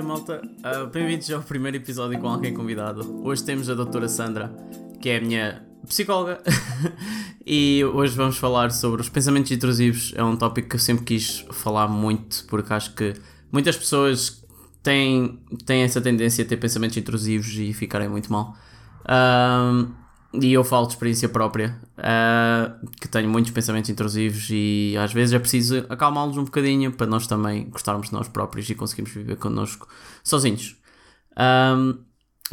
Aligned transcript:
dia, 0.00 0.02
malta. 0.02 0.40
Uh, 0.44 0.86
Bem-vindos 0.86 1.30
ao 1.30 1.42
primeiro 1.42 1.76
episódio 1.76 2.18
com 2.18 2.28
alguém 2.28 2.54
convidado. 2.54 3.22
Hoje 3.22 3.44
temos 3.44 3.68
a 3.68 3.74
doutora 3.74 4.08
Sandra, 4.08 4.50
que 5.00 5.10
é 5.10 5.18
a 5.18 5.20
minha 5.20 5.62
psicóloga, 5.86 6.42
e 7.46 7.84
hoje 7.84 8.16
vamos 8.16 8.38
falar 8.38 8.70
sobre 8.70 9.02
os 9.02 9.08
pensamentos 9.08 9.50
intrusivos. 9.50 10.12
É 10.16 10.24
um 10.24 10.36
tópico 10.36 10.70
que 10.70 10.76
eu 10.76 10.80
sempre 10.80 11.04
quis 11.04 11.44
falar 11.52 11.86
muito, 11.86 12.46
porque 12.46 12.72
acho 12.72 12.94
que 12.94 13.14
muitas 13.52 13.76
pessoas 13.76 14.42
têm, 14.82 15.38
têm 15.66 15.82
essa 15.82 16.00
tendência 16.00 16.44
a 16.44 16.48
ter 16.48 16.56
pensamentos 16.56 16.96
intrusivos 16.96 17.52
e 17.58 17.72
ficarem 17.74 18.08
muito 18.08 18.32
mal. 18.32 18.56
Um, 19.06 19.92
e 20.32 20.52
eu 20.52 20.62
falo 20.62 20.86
de 20.86 20.92
experiência 20.92 21.28
própria, 21.28 21.80
uh, 21.98 22.88
que 23.00 23.08
tenho 23.08 23.28
muitos 23.28 23.50
pensamentos 23.50 23.90
intrusivos 23.90 24.48
e 24.50 24.94
às 24.98 25.12
vezes 25.12 25.34
é 25.34 25.38
preciso 25.38 25.84
acalmá-los 25.88 26.36
um 26.36 26.44
bocadinho 26.44 26.92
para 26.92 27.06
nós 27.06 27.26
também 27.26 27.68
gostarmos 27.68 28.08
de 28.08 28.12
nós 28.12 28.28
próprios 28.28 28.70
e 28.70 28.74
conseguirmos 28.74 29.12
viver 29.12 29.36
connosco 29.36 29.88
sozinhos. 30.22 30.76
Um, 31.36 32.04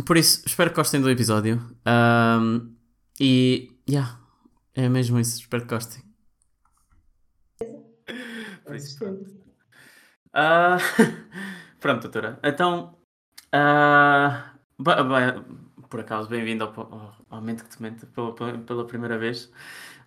por 0.06 0.18
isso, 0.18 0.44
espero 0.46 0.70
que 0.72 0.76
gostem 0.76 1.02
do 1.02 1.10
episódio. 1.10 1.62
Um, 1.86 2.76
e, 3.20 3.72
yeah, 3.90 4.20
é 4.74 4.88
mesmo 4.90 5.20
isso. 5.20 5.40
Espero 5.40 5.64
que 5.64 5.70
gostem. 5.70 6.04
Por 8.64 8.76
isso, 8.76 8.98
pronto. 8.98 9.24
Uh, 10.36 10.78
pronto, 11.80 12.02
doutora. 12.02 12.40
Então, 12.44 12.98
uh, 13.54 14.58
por 15.90 16.00
acaso, 16.00 16.28
bem-vindo 16.30 16.64
ao, 16.64 16.80
ao, 16.80 17.16
ao 17.30 17.42
Mente 17.42 17.64
que 17.64 17.70
te 17.70 17.82
mente 17.82 18.06
pela, 18.08 18.34
pela 18.34 18.86
primeira 18.86 19.18
vez. 19.18 19.52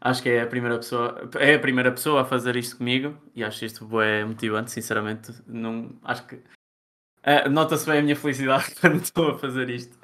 Acho 0.01 0.23
que 0.23 0.31
é 0.31 0.43
a 0.43 0.47
primeira 0.47 0.77
pessoa, 0.77 1.31
é 1.39 1.55
a 1.55 1.59
primeira 1.59 1.93
pessoa 1.93 2.23
a 2.23 2.25
fazer 2.25 2.57
isto 2.57 2.79
comigo 2.79 3.17
e 3.35 3.45
acho 3.45 3.65
isto 3.65 4.01
é 4.01 4.25
motivante, 4.25 4.71
sinceramente. 4.71 5.33
Não, 5.47 5.95
acho 6.03 6.27
que 6.27 6.37
uh, 6.37 7.51
nota-se 7.51 7.87
bem 7.87 7.99
a 7.99 8.03
minha 8.03 8.17
felicidade 8.17 8.75
quando 8.81 9.03
estou 9.03 9.33
a 9.33 9.39
fazer 9.39 9.69
isto. 9.69 9.99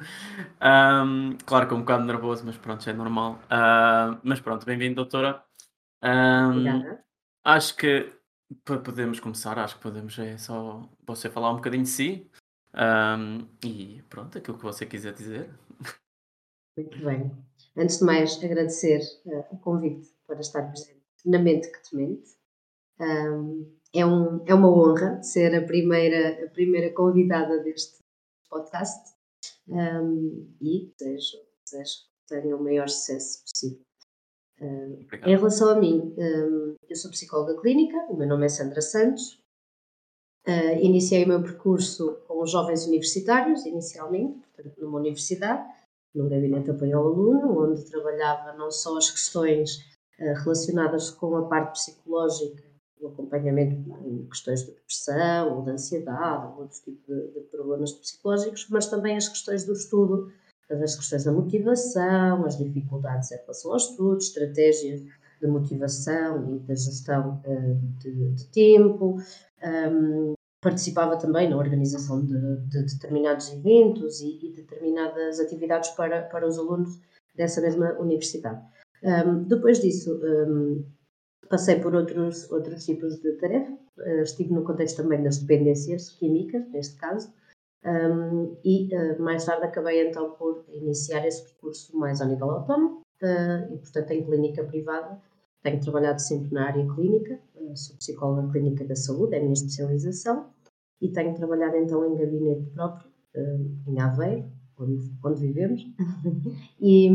Um, 0.61 1.37
claro 1.47 1.67
que 1.67 1.75
um 1.75 1.81
bocado 1.81 2.05
nervoso, 2.05 2.45
mas 2.45 2.57
pronto, 2.57 2.89
é 2.89 2.93
normal. 2.93 3.41
Uh, 3.45 4.19
mas 4.23 4.41
pronto, 4.41 4.67
bem-vindo, 4.67 4.97
doutora. 4.97 5.43
Um, 6.03 6.97
acho 7.45 7.77
que 7.77 8.13
podemos 8.65 9.19
começar, 9.19 9.59
acho 9.59 9.77
que 9.77 9.83
podemos 9.83 10.19
é 10.19 10.37
só 10.37 10.89
você 11.07 11.31
falar 11.31 11.51
um 11.53 11.57
bocadinho 11.57 11.85
de 11.85 11.89
si. 11.89 12.31
Um, 12.77 13.47
e 13.67 14.03
pronto, 14.11 14.37
aquilo 14.37 14.59
que 14.59 14.65
você 14.65 14.85
quiser 14.85 15.15
dizer. 15.15 15.51
Muito 16.77 16.99
bem. 17.03 17.33
Antes 17.75 17.99
de 17.99 18.05
mais, 18.05 18.43
agradecer 18.45 19.01
uh, 19.25 19.47
o 19.51 19.59
convite 19.59 20.15
para 20.27 20.41
estar 20.41 20.63
presente 20.63 21.01
na 21.25 21.39
Mente 21.39 21.73
que 21.73 21.83
te 21.83 21.97
mente. 21.97 22.37
Um, 23.01 23.75
é, 23.95 24.05
um, 24.05 24.45
é 24.47 24.55
uma 24.55 24.69
honra 24.69 25.23
ser 25.23 25.55
a 25.55 25.65
primeira, 25.65 26.45
a 26.45 26.51
primeira 26.51 26.93
convidada 26.93 27.63
deste 27.63 27.99
podcast 28.49 29.15
um, 29.69 30.55
e 30.61 30.93
desejo, 30.99 31.39
desejo 31.65 31.95
que 32.29 32.35
tenha 32.35 32.57
o 32.57 32.63
maior 32.63 32.89
sucesso 32.89 33.43
possível. 33.43 33.81
em 35.27 35.37
relação 35.37 35.71
a 35.71 35.77
mim, 35.77 36.15
eu 36.89 36.97
sou 36.97 37.11
psicóloga 37.11 37.61
clínica, 37.61 37.97
o 38.09 38.17
meu 38.17 38.27
nome 38.27 38.47
é 38.47 38.49
Sandra 38.49 38.81
Santos, 38.81 39.43
Uh, 40.49 40.79
iniciei 40.81 41.25
o 41.25 41.29
meu 41.29 41.43
percurso 41.43 42.19
com 42.29 42.47
jovens 42.47 42.87
universitários, 42.87 43.67
inicialmente, 43.67 44.39
portanto, 44.55 44.81
numa 44.81 45.01
universidade, 45.01 45.69
num 46.15 46.29
gabinete 46.29 46.67
de 46.67 46.71
apoio 46.71 46.97
ao 46.97 47.07
aluno, 47.09 47.65
onde 47.65 47.85
trabalhava 47.85 48.53
não 48.57 48.71
só 48.71 48.97
as 48.97 49.11
questões 49.11 49.79
uh, 50.21 50.35
relacionadas 50.45 51.11
com 51.11 51.37
a 51.37 51.49
parte 51.49 51.73
psicológica, 51.73 52.63
o 53.01 53.09
acompanhamento 53.09 53.75
em 54.07 54.25
questões 54.27 54.61
de 54.61 54.73
depressão 54.73 55.57
ou 55.57 55.63
de 55.65 55.71
ansiedade, 55.71 56.47
ou 56.47 56.63
outro 56.63 56.79
tipo 56.81 57.13
de, 57.13 57.33
de 57.33 57.41
problemas 57.49 57.93
psicológicos, 57.93 58.69
mas 58.71 58.87
também 58.87 59.17
as 59.17 59.29
questões 59.29 59.65
do 59.65 59.73
estudo, 59.73 60.33
as 60.71 60.97
questões 60.97 61.25
da 61.25 61.33
motivação, 61.33 62.45
as 62.45 62.57
dificuldades 62.57 63.31
em 63.33 63.37
relação 63.37 63.73
ao 63.73 63.77
estudo, 63.77 64.19
estratégias 64.19 65.03
de 65.41 65.47
motivação 65.47 66.57
e 66.57 66.59
da 66.61 66.75
gestão 66.75 67.43
uh, 67.45 67.99
de, 67.99 68.31
de, 68.33 68.47
tempo, 68.47 69.19
um, 69.63 70.36
participava 70.67 71.17
também 71.17 71.49
na 71.49 71.57
organização 71.57 72.25
de, 72.25 72.57
de 72.67 72.83
determinados 72.83 73.53
eventos 73.53 74.21
e, 74.21 74.49
e, 74.49 74.53
determinadas 74.53 75.39
atividades 75.39 75.91
para, 75.91 76.23
para 76.23 76.45
os 76.45 76.59
alunos 76.59 77.01
dessa 77.37 77.61
mesma 77.61 77.93
universidade. 78.01 78.61
Um, 79.01 79.45
depois 79.45 79.81
disso, 79.81 80.21
um, 80.21 80.85
passei 81.49 81.79
por 81.79 81.95
outros, 81.95 82.51
outros 82.51 82.85
tipos 82.85 83.15
de 83.21 83.35
tarefa, 83.35 83.71
uh, 83.73 84.23
estive 84.23 84.53
no 84.53 84.65
contexto 84.65 85.05
também 85.05 85.23
das 85.23 85.39
dependências 85.39 86.11
químicas, 86.11 86.69
neste 86.73 86.97
caso, 86.97 87.33
um, 87.85 88.57
e 88.65 88.89
uh, 88.93 89.23
mais 89.23 89.45
tarde 89.45 89.67
acabei 89.67 90.09
então 90.09 90.33
por 90.33 90.65
iniciar 90.73 91.25
esse 91.25 91.45
percurso 91.45 91.97
mais 91.97 92.21
ao 92.21 92.27
nível 92.27 92.51
autónomo, 92.51 93.03
uh, 93.23 93.73
e 93.73 93.79
portanto 93.79 94.11
em 94.11 94.25
clínica 94.25 94.65
privada, 94.65 95.23
tenho 95.63 95.81
trabalhado 95.81 96.21
sempre 96.21 96.53
na 96.53 96.67
área 96.67 96.85
clínica, 96.93 97.39
sou 97.77 97.97
psicóloga 97.97 98.51
clínica 98.51 98.85
da 98.85 98.97
saúde, 98.97 99.37
é 99.37 99.39
a 99.39 99.41
minha 99.41 99.53
especialização, 99.53 100.56
e 101.01 101.11
tenho 101.11 101.35
trabalhado 101.35 101.77
então 101.77 102.05
em 102.05 102.17
gabinete 102.17 102.71
próprio, 102.71 103.11
eh, 103.35 103.59
em 103.87 104.01
Aveiro, 104.01 104.51
onde, 104.79 105.13
onde 105.23 105.41
vivemos, 105.41 105.83
e, 106.81 107.11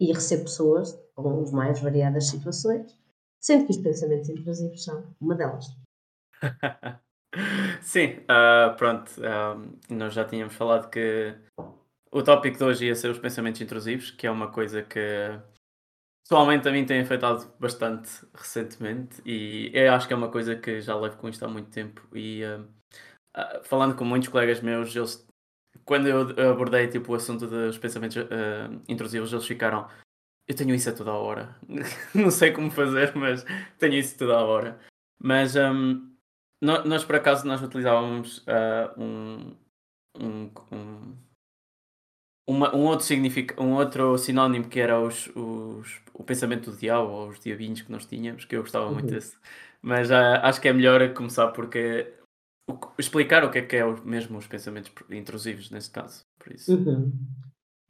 e 0.00 0.12
recebo 0.12 0.44
pessoas 0.44 0.92
com 1.14 1.40
as 1.40 1.52
mais 1.52 1.80
variadas 1.80 2.28
situações, 2.28 2.98
sendo 3.40 3.66
que 3.66 3.72
os 3.72 3.78
pensamentos 3.78 4.28
intrusivos 4.28 4.84
são 4.84 5.04
uma 5.20 5.34
delas. 5.34 5.66
Sim, 7.80 8.18
uh, 8.22 8.76
pronto, 8.76 9.10
uh, 9.18 9.94
nós 9.94 10.12
já 10.12 10.24
tínhamos 10.24 10.54
falado 10.54 10.90
que 10.90 11.34
o 12.10 12.22
tópico 12.22 12.58
de 12.58 12.64
hoje 12.64 12.86
ia 12.86 12.94
ser 12.94 13.10
os 13.10 13.18
pensamentos 13.18 13.60
intrusivos, 13.60 14.10
que 14.10 14.26
é 14.26 14.30
uma 14.30 14.50
coisa 14.50 14.82
que 14.82 14.98
Pessoalmente 16.22 16.68
a 16.68 16.72
mim 16.72 16.86
tem 16.86 17.00
afetado 17.00 17.52
bastante 17.58 18.10
recentemente 18.34 19.20
e 19.26 19.70
eu 19.74 19.92
acho 19.92 20.06
que 20.06 20.12
é 20.12 20.16
uma 20.16 20.30
coisa 20.30 20.56
que 20.56 20.80
já 20.80 20.96
levo 20.96 21.16
com 21.16 21.28
isto 21.28 21.44
há 21.44 21.48
muito 21.48 21.70
tempo 21.70 22.06
e 22.16 22.42
uh, 22.44 22.62
uh, 23.36 23.64
falando 23.64 23.96
com 23.96 24.04
muitos 24.04 24.28
colegas 24.28 24.60
meus, 24.60 24.94
eles, 24.94 25.26
quando 25.84 26.08
eu 26.08 26.50
abordei 26.50 26.86
tipo, 26.88 27.12
o 27.12 27.16
assunto 27.16 27.46
dos 27.46 27.76
pensamentos 27.76 28.16
uh, 28.16 28.82
intrusivos, 28.88 29.32
eles 29.32 29.46
ficaram 29.46 29.88
eu 30.48 30.56
tenho 30.56 30.74
isso 30.74 30.90
a 30.90 30.92
toda 30.92 31.10
a 31.10 31.16
hora. 31.16 31.56
Não 32.14 32.30
sei 32.30 32.52
como 32.52 32.70
fazer, 32.70 33.14
mas 33.14 33.44
tenho 33.78 33.94
isso 33.94 34.18
toda 34.18 34.36
a 34.36 34.44
hora. 34.44 34.78
Mas 35.22 35.54
um, 35.56 36.12
nós, 36.60 37.04
por 37.04 37.14
acaso 37.16 37.46
nós 37.46 37.62
utilizávamos 37.62 38.44
um, 38.98 39.56
um, 40.18 40.50
um 40.72 41.16
uma, 42.46 42.74
um, 42.74 42.86
outro 42.86 43.06
significa, 43.06 43.60
um 43.62 43.74
outro 43.74 44.18
sinónimo 44.18 44.68
que 44.68 44.80
era 44.80 45.00
os, 45.00 45.28
os, 45.34 46.00
o 46.12 46.24
pensamento 46.24 46.70
do 46.70 46.76
diabo 46.76 47.10
ou 47.10 47.28
os 47.28 47.40
diabinhos 47.40 47.82
que 47.82 47.92
nós 47.92 48.04
tínhamos, 48.04 48.44
que 48.44 48.56
eu 48.56 48.62
gostava 48.62 48.86
uhum. 48.86 48.94
muito 48.94 49.10
desse. 49.10 49.36
Mas 49.80 50.10
uh, 50.10 50.40
acho 50.42 50.60
que 50.60 50.68
é 50.68 50.72
melhor 50.72 51.12
começar 51.14 51.48
porque 51.48 52.12
o, 52.68 52.78
explicar 52.98 53.44
o 53.44 53.50
que 53.50 53.58
é 53.58 53.62
que 53.62 53.76
é 53.76 53.84
mesmo 54.04 54.38
os 54.38 54.46
pensamentos 54.46 54.92
intrusivos 55.10 55.70
nesse 55.70 55.90
caso. 55.90 56.24
Por 56.38 56.52
isso. 56.52 56.74
Uhum. 56.74 57.12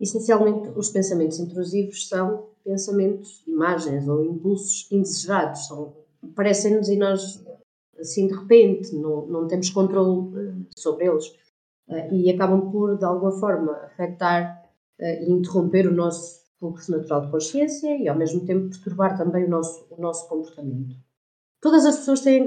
Essencialmente, 0.00 0.70
os 0.76 0.90
pensamentos 0.90 1.38
intrusivos 1.38 2.08
são 2.08 2.48
pensamentos, 2.64 3.42
imagens 3.46 4.08
ou 4.08 4.24
impulsos 4.24 4.90
indesejados. 4.90 5.66
São, 5.66 5.94
parecem-nos 6.34 6.88
e 6.88 6.96
nós, 6.96 7.44
assim, 7.98 8.26
de 8.26 8.34
repente, 8.34 8.94
não, 8.96 9.26
não 9.26 9.46
temos 9.46 9.70
controle 9.70 10.38
eh, 10.38 10.54
sobre 10.76 11.06
eles 11.06 11.32
e 12.10 12.30
acabam 12.30 12.70
por, 12.70 12.96
de 12.96 13.04
alguma 13.04 13.32
forma, 13.32 13.72
afetar 13.84 14.62
uh, 15.00 15.04
e 15.04 15.30
interromper 15.30 15.86
o 15.86 15.94
nosso 15.94 16.42
fluxo 16.58 16.92
natural 16.92 17.22
de 17.22 17.30
consciência 17.30 17.96
e, 17.96 18.08
ao 18.08 18.16
mesmo 18.16 18.44
tempo, 18.44 18.70
perturbar 18.70 19.16
também 19.16 19.44
o 19.44 19.50
nosso, 19.50 19.86
o 19.90 20.00
nosso 20.00 20.28
comportamento. 20.28 20.94
Todas 21.60 21.84
as 21.84 21.96
pessoas 21.98 22.20
têm 22.20 22.44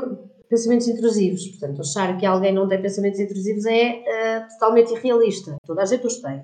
pensamentos 0.49 0.87
intrusivos, 0.87 1.47
portanto, 1.49 1.81
achar 1.81 2.17
que 2.17 2.25
alguém 2.25 2.53
não 2.53 2.67
tem 2.67 2.81
pensamentos 2.81 3.19
intrusivos 3.19 3.65
é 3.65 4.03
uh, 4.03 4.53
totalmente 4.53 4.93
irrealista. 4.93 5.55
Toda 5.65 5.81
a 5.81 5.85
gente 5.85 6.05
os 6.05 6.17
tem. 6.17 6.39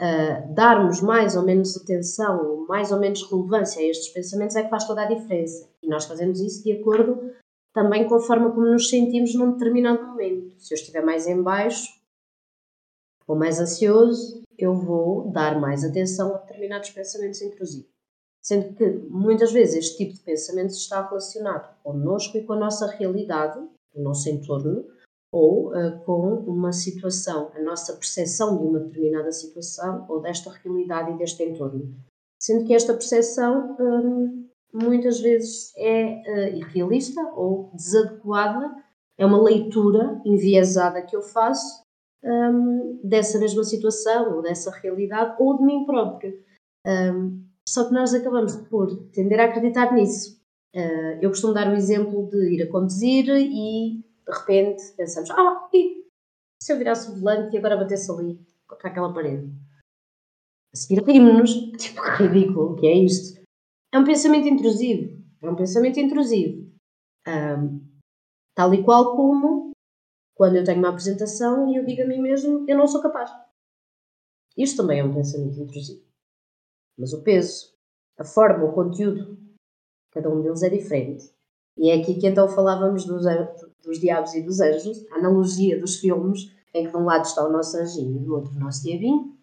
Uh, 0.00 0.54
darmos 0.54 1.00
mais 1.00 1.36
ou 1.36 1.42
menos 1.42 1.76
atenção, 1.76 2.64
mais 2.68 2.92
ou 2.92 2.98
menos 2.98 3.28
relevância 3.28 3.80
a 3.80 3.84
estes 3.84 4.08
pensamentos 4.12 4.54
é 4.56 4.62
que 4.62 4.70
faz 4.70 4.86
toda 4.86 5.02
a 5.02 5.06
diferença. 5.06 5.68
E 5.82 5.88
nós 5.88 6.06
fazemos 6.06 6.40
isso 6.40 6.62
de 6.62 6.72
acordo 6.72 7.32
também 7.78 8.08
com 8.08 8.16
a 8.16 8.20
forma 8.20 8.50
como 8.50 8.66
nos 8.66 8.88
sentimos 8.88 9.36
num 9.36 9.52
determinado 9.52 10.04
momento. 10.04 10.52
Se 10.58 10.74
eu 10.74 10.76
estiver 10.76 11.00
mais 11.00 11.28
em 11.28 11.40
baixo 11.40 11.96
ou 13.24 13.36
mais 13.36 13.60
ansioso, 13.60 14.42
eu 14.58 14.74
vou 14.74 15.30
dar 15.30 15.60
mais 15.60 15.84
atenção 15.84 16.34
a 16.34 16.38
determinados 16.38 16.90
pensamentos 16.90 17.40
intrusivos. 17.40 17.88
Sendo 18.42 18.74
que 18.74 18.84
muitas 19.08 19.52
vezes 19.52 19.76
este 19.76 19.98
tipo 19.98 20.14
de 20.14 20.20
pensamentos 20.22 20.76
está 20.76 21.06
relacionado 21.06 21.72
connosco 21.84 22.36
e 22.36 22.42
com 22.42 22.54
a 22.54 22.58
nossa 22.58 22.88
realidade, 22.88 23.60
o 23.94 24.02
nosso 24.02 24.28
entorno, 24.28 24.84
ou 25.30 25.68
uh, 25.68 26.00
com 26.04 26.34
uma 26.48 26.72
situação, 26.72 27.52
a 27.54 27.62
nossa 27.62 27.92
percepção 27.92 28.58
de 28.58 28.64
uma 28.64 28.80
determinada 28.80 29.30
situação 29.30 30.04
ou 30.08 30.20
desta 30.20 30.50
realidade 30.50 31.12
e 31.12 31.16
deste 31.16 31.44
entorno. 31.44 31.94
Sendo 32.40 32.64
que 32.64 32.74
esta 32.74 32.92
percepção 32.92 33.76
um, 33.78 34.47
muitas 34.72 35.20
vezes 35.20 35.72
é 35.76 36.04
uh, 36.04 36.56
irrealista 36.56 37.20
ou 37.34 37.70
desadequada 37.74 38.74
é 39.18 39.26
uma 39.26 39.42
leitura 39.42 40.20
enviesada 40.24 41.02
que 41.02 41.16
eu 41.16 41.22
faço 41.22 41.82
um, 42.22 43.00
dessa 43.02 43.38
mesma 43.38 43.64
situação, 43.64 44.36
ou 44.36 44.42
dessa 44.42 44.70
realidade, 44.70 45.36
ou 45.40 45.58
de 45.58 45.64
mim 45.64 45.84
próprio. 45.84 46.38
Um, 46.86 47.44
só 47.68 47.86
que 47.86 47.92
nós 47.92 48.14
acabamos 48.14 48.56
por 48.56 48.96
tender 49.10 49.40
a 49.40 49.44
acreditar 49.44 49.92
nisso. 49.92 50.40
Uh, 50.74 51.18
eu 51.20 51.30
costumo 51.30 51.52
dar 51.52 51.68
o 51.68 51.76
exemplo 51.76 52.28
de 52.30 52.54
ir 52.54 52.62
a 52.62 52.70
conduzir 52.70 53.28
e 53.28 53.98
de 53.98 54.32
repente 54.32 54.82
pensamos: 54.96 55.30
ah, 55.30 55.68
e 55.74 56.04
se 56.62 56.72
eu 56.72 56.78
virasse 56.78 57.10
o 57.10 57.16
volante 57.16 57.54
e 57.54 57.58
agora 57.58 57.76
batesse 57.76 58.10
ali 58.10 58.38
contra 58.66 58.88
aquela 58.88 59.12
parede? 59.12 59.50
A 60.72 60.76
seguir 60.76 61.02
rimos-nos, 61.02 61.52
tipo, 61.78 62.02
que 62.02 62.22
ridículo, 62.22 62.76
que 62.76 62.86
é 62.86 62.94
isto? 62.94 63.37
É 63.92 63.98
um 63.98 64.04
pensamento 64.04 64.46
intrusivo. 64.48 65.22
É 65.42 65.50
um 65.50 65.56
pensamento 65.56 65.98
intrusivo. 65.98 66.70
Um, 67.26 67.80
tal 68.54 68.74
e 68.74 68.82
qual 68.82 69.16
como 69.16 69.72
quando 70.34 70.56
eu 70.56 70.64
tenho 70.64 70.78
uma 70.78 70.90
apresentação 70.90 71.68
e 71.68 71.76
eu 71.76 71.84
digo 71.84 72.02
a 72.02 72.06
mim 72.06 72.20
mesmo: 72.20 72.64
eu 72.68 72.76
não 72.76 72.86
sou 72.86 73.02
capaz. 73.02 73.30
Isto 74.56 74.78
também 74.78 75.00
é 75.00 75.04
um 75.04 75.14
pensamento 75.14 75.60
intrusivo. 75.60 76.02
Mas 76.98 77.12
o 77.12 77.22
peso, 77.22 77.72
a 78.18 78.24
forma, 78.24 78.64
o 78.64 78.72
conteúdo, 78.72 79.38
cada 80.10 80.28
um 80.28 80.42
deles 80.42 80.62
é 80.62 80.68
diferente. 80.68 81.32
E 81.76 81.90
é 81.90 81.94
aqui 81.94 82.18
que 82.18 82.26
então 82.26 82.48
falávamos 82.48 83.04
dos, 83.04 83.24
dos 83.84 84.00
diabos 84.00 84.34
e 84.34 84.42
dos 84.42 84.60
anjos, 84.60 85.06
a 85.12 85.16
analogia 85.16 85.78
dos 85.78 85.96
filmes, 85.96 86.52
em 86.74 86.84
que 86.84 86.90
de 86.90 86.96
um 86.96 87.04
lado 87.04 87.24
está 87.24 87.46
o 87.46 87.52
nosso 87.52 87.76
anjinho 87.76 88.16
e 88.16 88.24
do 88.24 88.34
outro 88.34 88.50
o 88.50 88.58
nosso 88.58 88.82
diabinho, 88.82 89.38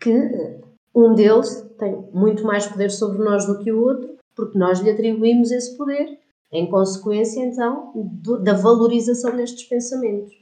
que 0.00 0.61
um 0.94 1.14
deles 1.14 1.62
tem 1.78 1.96
muito 2.12 2.44
mais 2.44 2.66
poder 2.66 2.90
sobre 2.90 3.18
nós 3.18 3.46
do 3.46 3.58
que 3.58 3.72
o 3.72 3.82
outro, 3.82 4.16
porque 4.34 4.58
nós 4.58 4.80
lhe 4.80 4.90
atribuímos 4.90 5.50
esse 5.50 5.76
poder, 5.76 6.18
em 6.50 6.70
consequência, 6.70 7.40
então, 7.40 7.92
do, 7.94 8.38
da 8.38 8.52
valorização 8.52 9.34
destes 9.36 9.64
pensamentos. 9.64 10.40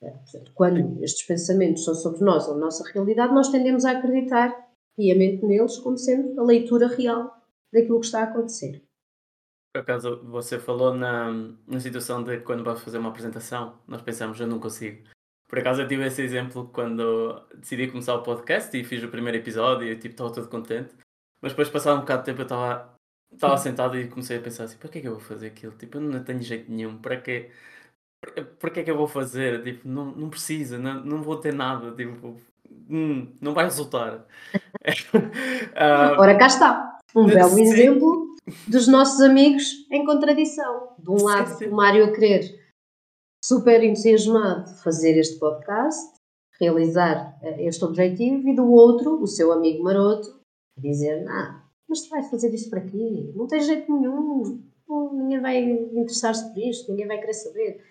Portanto, 0.00 0.52
quando 0.54 1.02
estes 1.02 1.26
pensamentos 1.26 1.84
são 1.84 1.94
sobre 1.94 2.24
nós 2.24 2.46
ou 2.46 2.54
a 2.54 2.58
nossa 2.58 2.88
realidade, 2.92 3.34
nós 3.34 3.48
tendemos 3.48 3.84
a 3.84 3.92
acreditar 3.92 4.68
piamente 4.96 5.44
neles 5.44 5.78
como 5.78 5.96
sendo 5.96 6.38
a 6.40 6.44
leitura 6.44 6.86
real 6.86 7.36
daquilo 7.72 8.00
que 8.00 8.06
está 8.06 8.20
a 8.20 8.24
acontecer. 8.24 8.82
Por 9.74 9.82
acaso, 9.82 10.22
você 10.24 10.58
falou 10.58 10.94
na, 10.94 11.30
na 11.66 11.80
situação 11.80 12.22
de 12.22 12.40
quando 12.40 12.64
vai 12.64 12.76
fazer 12.76 12.98
uma 12.98 13.10
apresentação, 13.10 13.78
nós 13.86 14.02
pensamos, 14.02 14.38
eu 14.40 14.46
não 14.46 14.58
consigo. 14.58 15.08
Por 15.48 15.58
acaso, 15.58 15.80
eu 15.80 15.88
tive 15.88 16.06
esse 16.06 16.22
exemplo 16.22 16.70
quando 16.72 17.42
decidi 17.56 17.88
começar 17.88 18.14
o 18.14 18.22
podcast 18.22 18.76
e 18.76 18.84
fiz 18.84 19.02
o 19.02 19.08
primeiro 19.08 19.38
episódio 19.38 19.88
e 19.88 19.96
tipo, 19.96 20.12
estava 20.12 20.32
todo 20.32 20.48
contente. 20.48 20.94
Mas 21.40 21.52
depois, 21.52 21.70
passado 21.70 21.96
um 21.96 22.00
bocado 22.00 22.20
de 22.20 22.26
tempo, 22.26 22.40
eu 22.40 22.44
estava 22.44 22.98
estava 23.32 23.56
sentado 23.56 23.98
e 23.98 24.08
comecei 24.08 24.38
a 24.38 24.40
pensar 24.40 24.64
assim: 24.64 24.76
para 24.76 24.88
que 24.88 24.98
é 24.98 25.00
que 25.00 25.08
eu 25.08 25.12
vou 25.12 25.20
fazer 25.20 25.48
aquilo? 25.48 25.72
Tipo, 25.72 25.98
eu 25.98 26.02
não 26.02 26.22
tenho 26.22 26.42
jeito 26.42 26.70
nenhum, 26.70 26.98
para 26.98 27.16
quê? 27.16 27.50
Para 28.58 28.70
que 28.70 28.80
é 28.80 28.82
que 28.82 28.90
eu 28.90 28.96
vou 28.96 29.06
fazer? 29.06 29.62
Tipo, 29.62 29.88
não, 29.88 30.06
não 30.06 30.28
precisa, 30.28 30.78
não, 30.78 31.04
não 31.04 31.22
vou 31.22 31.36
ter 31.36 31.54
nada. 31.54 31.92
Tipo, 31.92 32.36
hum, 32.90 33.32
não 33.40 33.54
vai 33.54 33.64
resultar. 33.64 34.14
uh, 34.16 34.24
Ora, 36.18 36.36
cá 36.36 36.46
está. 36.46 36.98
Um 37.14 37.26
belo 37.26 37.50
sim. 37.50 37.62
exemplo 37.62 38.34
dos 38.66 38.88
nossos 38.88 39.20
amigos 39.20 39.86
em 39.90 40.04
contradição. 40.04 40.94
De 40.98 41.10
um 41.10 41.22
lado, 41.22 41.50
sim, 41.50 41.64
sim. 41.64 41.66
o 41.66 41.76
Mário 41.76 42.04
a 42.04 42.12
querer, 42.12 42.67
super 43.44 43.82
entusiasmado, 43.82 44.68
fazer 44.82 45.18
este 45.18 45.38
podcast, 45.38 46.18
realizar 46.60 47.38
eh, 47.42 47.66
este 47.66 47.84
objetivo, 47.84 48.48
e 48.48 48.54
do 48.54 48.70
outro, 48.70 49.20
o 49.20 49.26
seu 49.26 49.52
amigo 49.52 49.82
maroto, 49.82 50.40
dizer: 50.76 51.26
Ah, 51.28 51.64
mas 51.88 52.02
tu 52.02 52.10
vais 52.10 52.28
fazer 52.30 52.52
isto 52.52 52.70
para 52.70 52.82
quê? 52.82 53.32
Não 53.34 53.46
tem 53.46 53.60
jeito 53.60 53.92
nenhum. 53.92 54.62
Ninguém 55.12 55.40
vai 55.40 55.60
interessar-se 55.60 56.52
por 56.52 56.58
isto, 56.58 56.90
ninguém 56.90 57.06
vai 57.06 57.20
querer 57.20 57.34
saber. 57.34 57.84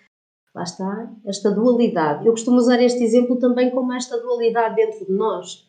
Lá 0.54 0.62
está, 0.62 1.12
esta 1.26 1.50
dualidade. 1.50 2.26
Eu 2.26 2.32
costumo 2.32 2.56
usar 2.56 2.80
este 2.82 3.02
exemplo 3.02 3.38
também 3.38 3.70
como 3.70 3.92
esta 3.92 4.18
dualidade 4.18 4.74
dentro 4.74 5.06
de 5.06 5.12
nós. 5.12 5.68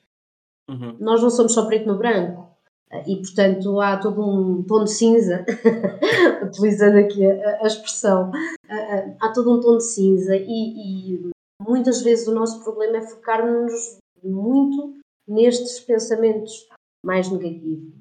Uhum. 0.70 0.98
Nós 1.00 1.22
não 1.22 1.30
somos 1.30 1.54
só 1.54 1.66
preto 1.68 1.88
no 1.88 1.98
branco. 1.98 2.50
E, 3.06 3.18
portanto, 3.18 3.80
há 3.80 3.98
todo 3.98 4.20
um 4.20 4.64
tom 4.64 4.84
de 4.84 4.92
cinza, 4.92 5.46
utilizando 6.44 6.98
aqui 6.98 7.24
a, 7.24 7.60
a, 7.62 7.68
expressão, 7.68 8.32
há 9.20 9.32
todo 9.34 9.52
um 9.52 9.60
tom 9.62 9.78
de 9.78 9.84
cinza 9.84 10.36
e, 10.36 11.14
e 11.16 11.30
muitas 11.62 12.02
vezes 12.02 12.28
o 12.28 12.34
nosso 12.34 12.64
problema 12.64 12.98
é 12.98 13.02
focar-nos 13.02 13.98
muito 14.24 14.96
nestes 15.28 15.80
pensamentos 15.80 16.68
mais 17.06 17.30
negativos, 17.30 17.94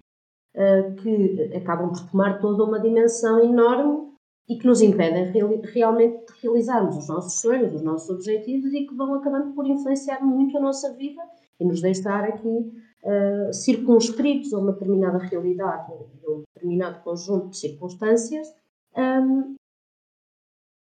que 1.03 1.53
acabam 1.55 1.91
por 1.93 2.11
tomar 2.11 2.41
toda 2.41 2.65
uma 2.65 2.81
dimensão 2.81 3.39
enorme 3.45 4.09
e 4.49 4.57
que 4.57 4.67
nos 4.67 4.81
impedem 4.81 5.31
realmente 5.31 6.27
de 6.27 6.41
realizarmos 6.43 6.97
os 6.97 7.09
nossos 7.09 7.41
sonhos, 7.41 7.75
os 7.75 7.83
nossos 7.83 8.09
objetivos 8.09 8.73
e 8.73 8.87
que 8.87 8.95
vão 8.95 9.15
acabando 9.15 9.53
por 9.55 9.67
influenciar 9.67 10.25
muito 10.25 10.57
a 10.57 10.61
nossa 10.61 10.93
vida 10.95 11.23
e 11.61 11.65
nos 11.65 11.83
deixar 11.83 12.25
aqui 12.25 12.49
uh, 12.49 13.53
circunscritos 13.53 14.55
a 14.55 14.59
uma 14.59 14.73
determinada 14.73 15.19
realidade, 15.19 15.93
a 15.93 16.31
um 16.31 16.43
determinado 16.55 17.03
conjunto 17.03 17.51
de 17.51 17.59
circunstâncias, 17.59 18.49
um, 18.97 19.55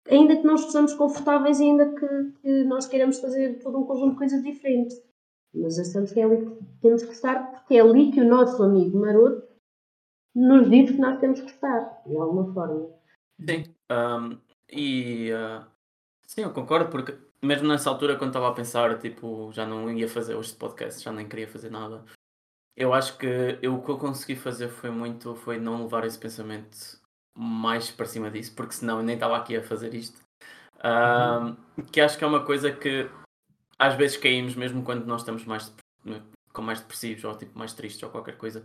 ainda 0.08 0.36
que 0.36 0.44
não 0.44 0.54
estejamos 0.54 0.94
confortáveis 0.94 1.60
e 1.60 1.64
ainda 1.64 1.94
que, 1.94 2.32
que, 2.40 2.64
nós 2.64 2.86
queiramos 2.86 3.18
fazer 3.20 3.58
todo 3.62 3.78
um 3.78 3.84
conjunto 3.84 4.12
de 4.12 4.18
coisas 4.18 4.42
diferentes. 4.42 5.02
Mas 5.54 5.78
achamos 5.78 6.12
que 6.12 6.20
é 6.20 6.24
ali 6.24 6.44
que 6.44 6.64
temos 6.80 7.02
que 7.02 7.12
estar, 7.12 7.52
porque 7.52 7.74
é 7.76 7.80
ali 7.80 8.10
que 8.10 8.20
o 8.20 8.28
nosso 8.28 8.62
amigo 8.62 8.98
maroto 8.98 9.46
nos 10.34 10.68
diz 10.68 10.90
que 10.90 10.98
nós 10.98 11.20
temos 11.20 11.40
que 11.40 11.50
estar, 11.50 12.02
de 12.04 12.16
alguma 12.16 12.52
forma. 12.52 12.90
Sim, 13.40 13.64
um, 13.90 14.38
e 14.70 15.30
uh, 15.32 15.64
sim, 16.26 16.42
eu 16.42 16.52
concordo, 16.52 16.90
porque 16.90 17.16
mesmo 17.40 17.68
nessa 17.68 17.88
altura, 17.88 18.16
quando 18.16 18.30
estava 18.30 18.48
a 18.48 18.54
pensar, 18.54 18.98
tipo, 18.98 19.52
já 19.52 19.64
não 19.64 19.90
ia 19.92 20.08
fazer 20.08 20.36
este 20.38 20.56
podcast, 20.56 21.02
já 21.02 21.12
nem 21.12 21.28
queria 21.28 21.46
fazer 21.46 21.70
nada. 21.70 22.04
Eu 22.76 22.92
acho 22.92 23.16
que 23.16 23.58
eu, 23.62 23.76
o 23.76 23.82
que 23.82 23.90
eu 23.90 23.98
consegui 23.98 24.34
fazer 24.34 24.68
foi 24.68 24.90
muito, 24.90 25.36
foi 25.36 25.58
não 25.58 25.82
levar 25.82 26.04
esse 26.04 26.18
pensamento 26.18 27.00
mais 27.36 27.90
para 27.90 28.06
cima 28.06 28.30
disso, 28.30 28.54
porque 28.54 28.74
senão 28.74 28.98
eu 28.98 29.04
nem 29.04 29.14
estava 29.14 29.36
aqui 29.36 29.56
a 29.56 29.62
fazer 29.62 29.94
isto. 29.94 30.22
Uhum. 30.84 31.56
que 31.90 31.98
acho 31.98 32.18
que 32.18 32.24
é 32.24 32.26
uma 32.26 32.44
coisa 32.44 32.70
que 32.70 33.08
às 33.78 33.94
vezes 33.94 34.18
caímos 34.18 34.54
mesmo 34.54 34.82
quando 34.82 35.06
nós 35.06 35.22
estamos 35.22 35.46
mais 35.46 35.74
com 36.52 36.60
mais 36.60 36.80
depressivos 36.80 37.24
ou 37.24 37.36
tipo 37.36 37.58
mais 37.58 37.72
tristes 37.72 38.02
ou 38.02 38.10
qualquer 38.10 38.36
coisa, 38.36 38.64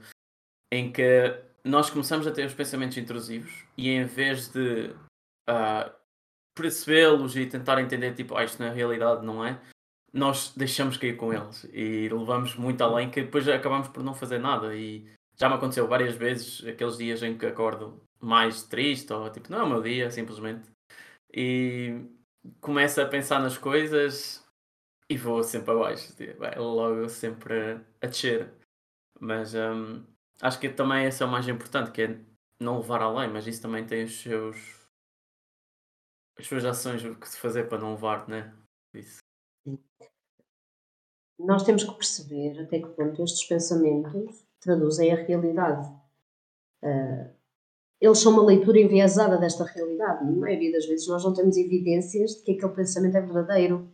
em 0.71 0.91
que 0.91 1.41
nós 1.63 1.89
começamos 1.89 2.27
a 2.27 2.31
ter 2.31 2.45
os 2.45 2.53
pensamentos 2.53 2.97
intrusivos 2.97 3.65
e 3.77 3.89
em 3.89 4.05
vez 4.05 4.49
de 4.49 4.93
uh, 5.49 5.91
percebê-los 6.55 7.35
e 7.35 7.45
tentar 7.45 7.79
entender, 7.79 8.13
tipo, 8.13 8.35
ah, 8.35 8.43
isto 8.43 8.61
na 8.61 8.69
realidade 8.69 9.25
não 9.25 9.43
é, 9.43 9.59
nós 10.13 10.53
deixamos 10.55 10.97
cair 10.97 11.15
com 11.15 11.33
eles 11.33 11.67
e 11.71 12.09
levamos 12.09 12.55
muito 12.55 12.83
além 12.83 13.09
que 13.09 13.21
depois 13.21 13.47
acabamos 13.47 13.87
por 13.87 14.03
não 14.03 14.13
fazer 14.13 14.39
nada. 14.39 14.75
E 14.75 15.07
já 15.37 15.47
me 15.47 15.55
aconteceu 15.55 15.87
várias 15.87 16.15
vezes 16.15 16.65
aqueles 16.67 16.97
dias 16.97 17.23
em 17.23 17.37
que 17.37 17.45
acordo 17.45 18.01
mais 18.19 18.63
triste 18.63 19.11
ou 19.13 19.29
tipo, 19.31 19.51
não 19.51 19.59
é 19.59 19.63
o 19.63 19.69
meu 19.69 19.81
dia, 19.81 20.11
simplesmente. 20.11 20.69
E 21.33 22.01
começo 22.59 23.01
a 23.01 23.05
pensar 23.05 23.39
nas 23.39 23.57
coisas 23.57 24.45
e 25.09 25.17
vou 25.17 25.43
sempre 25.43 25.71
abaixo, 25.71 26.15
tipo, 26.15 26.43
é 26.43 26.55
logo 26.59 27.09
sempre 27.09 27.81
a 28.01 28.07
descer. 28.07 28.53
Mas 29.19 29.53
um, 29.55 30.05
acho 30.41 30.59
que 30.59 30.69
também 30.69 31.05
esse 31.05 31.23
é 31.23 31.25
o 31.25 31.29
mais 31.29 31.47
importante, 31.47 31.91
que 31.91 32.01
é 32.03 32.19
não 32.59 32.77
levar 32.77 33.01
além, 33.01 33.29
mas 33.29 33.47
isso 33.47 33.61
também 33.61 33.85
tem 33.85 34.03
os 34.03 34.21
seus 34.21 34.79
as 36.37 36.47
suas 36.47 36.63
ações, 36.63 37.03
o 37.03 37.15
que 37.15 37.27
se 37.27 37.37
fazer 37.37 37.67
para 37.67 37.79
não 37.79 37.91
levar, 37.91 38.27
né? 38.29 38.55
Isso. 38.93 39.19
Nós 41.37 41.63
temos 41.63 41.83
que 41.83 41.93
perceber 41.93 42.59
até 42.61 42.79
que 42.79 42.87
ponto 42.89 43.21
estes 43.23 43.45
pensamentos 43.45 44.45
traduzem 44.61 45.11
a 45.11 45.15
realidade. 45.15 45.87
Uh, 46.81 47.38
eles 47.99 48.19
são 48.19 48.31
uma 48.31 48.45
leitura 48.45 48.79
enviesada 48.79 49.37
desta 49.37 49.65
realidade. 49.65 50.25
Na 50.25 50.31
maioria 50.31 50.71
das 50.71 50.85
vezes 50.85 51.07
nós 51.07 51.23
não 51.23 51.33
temos 51.33 51.57
evidências 51.57 52.31
de 52.31 52.43
que 52.43 52.51
aquele 52.53 52.73
pensamento 52.73 53.17
é 53.17 53.21
verdadeiro. 53.21 53.89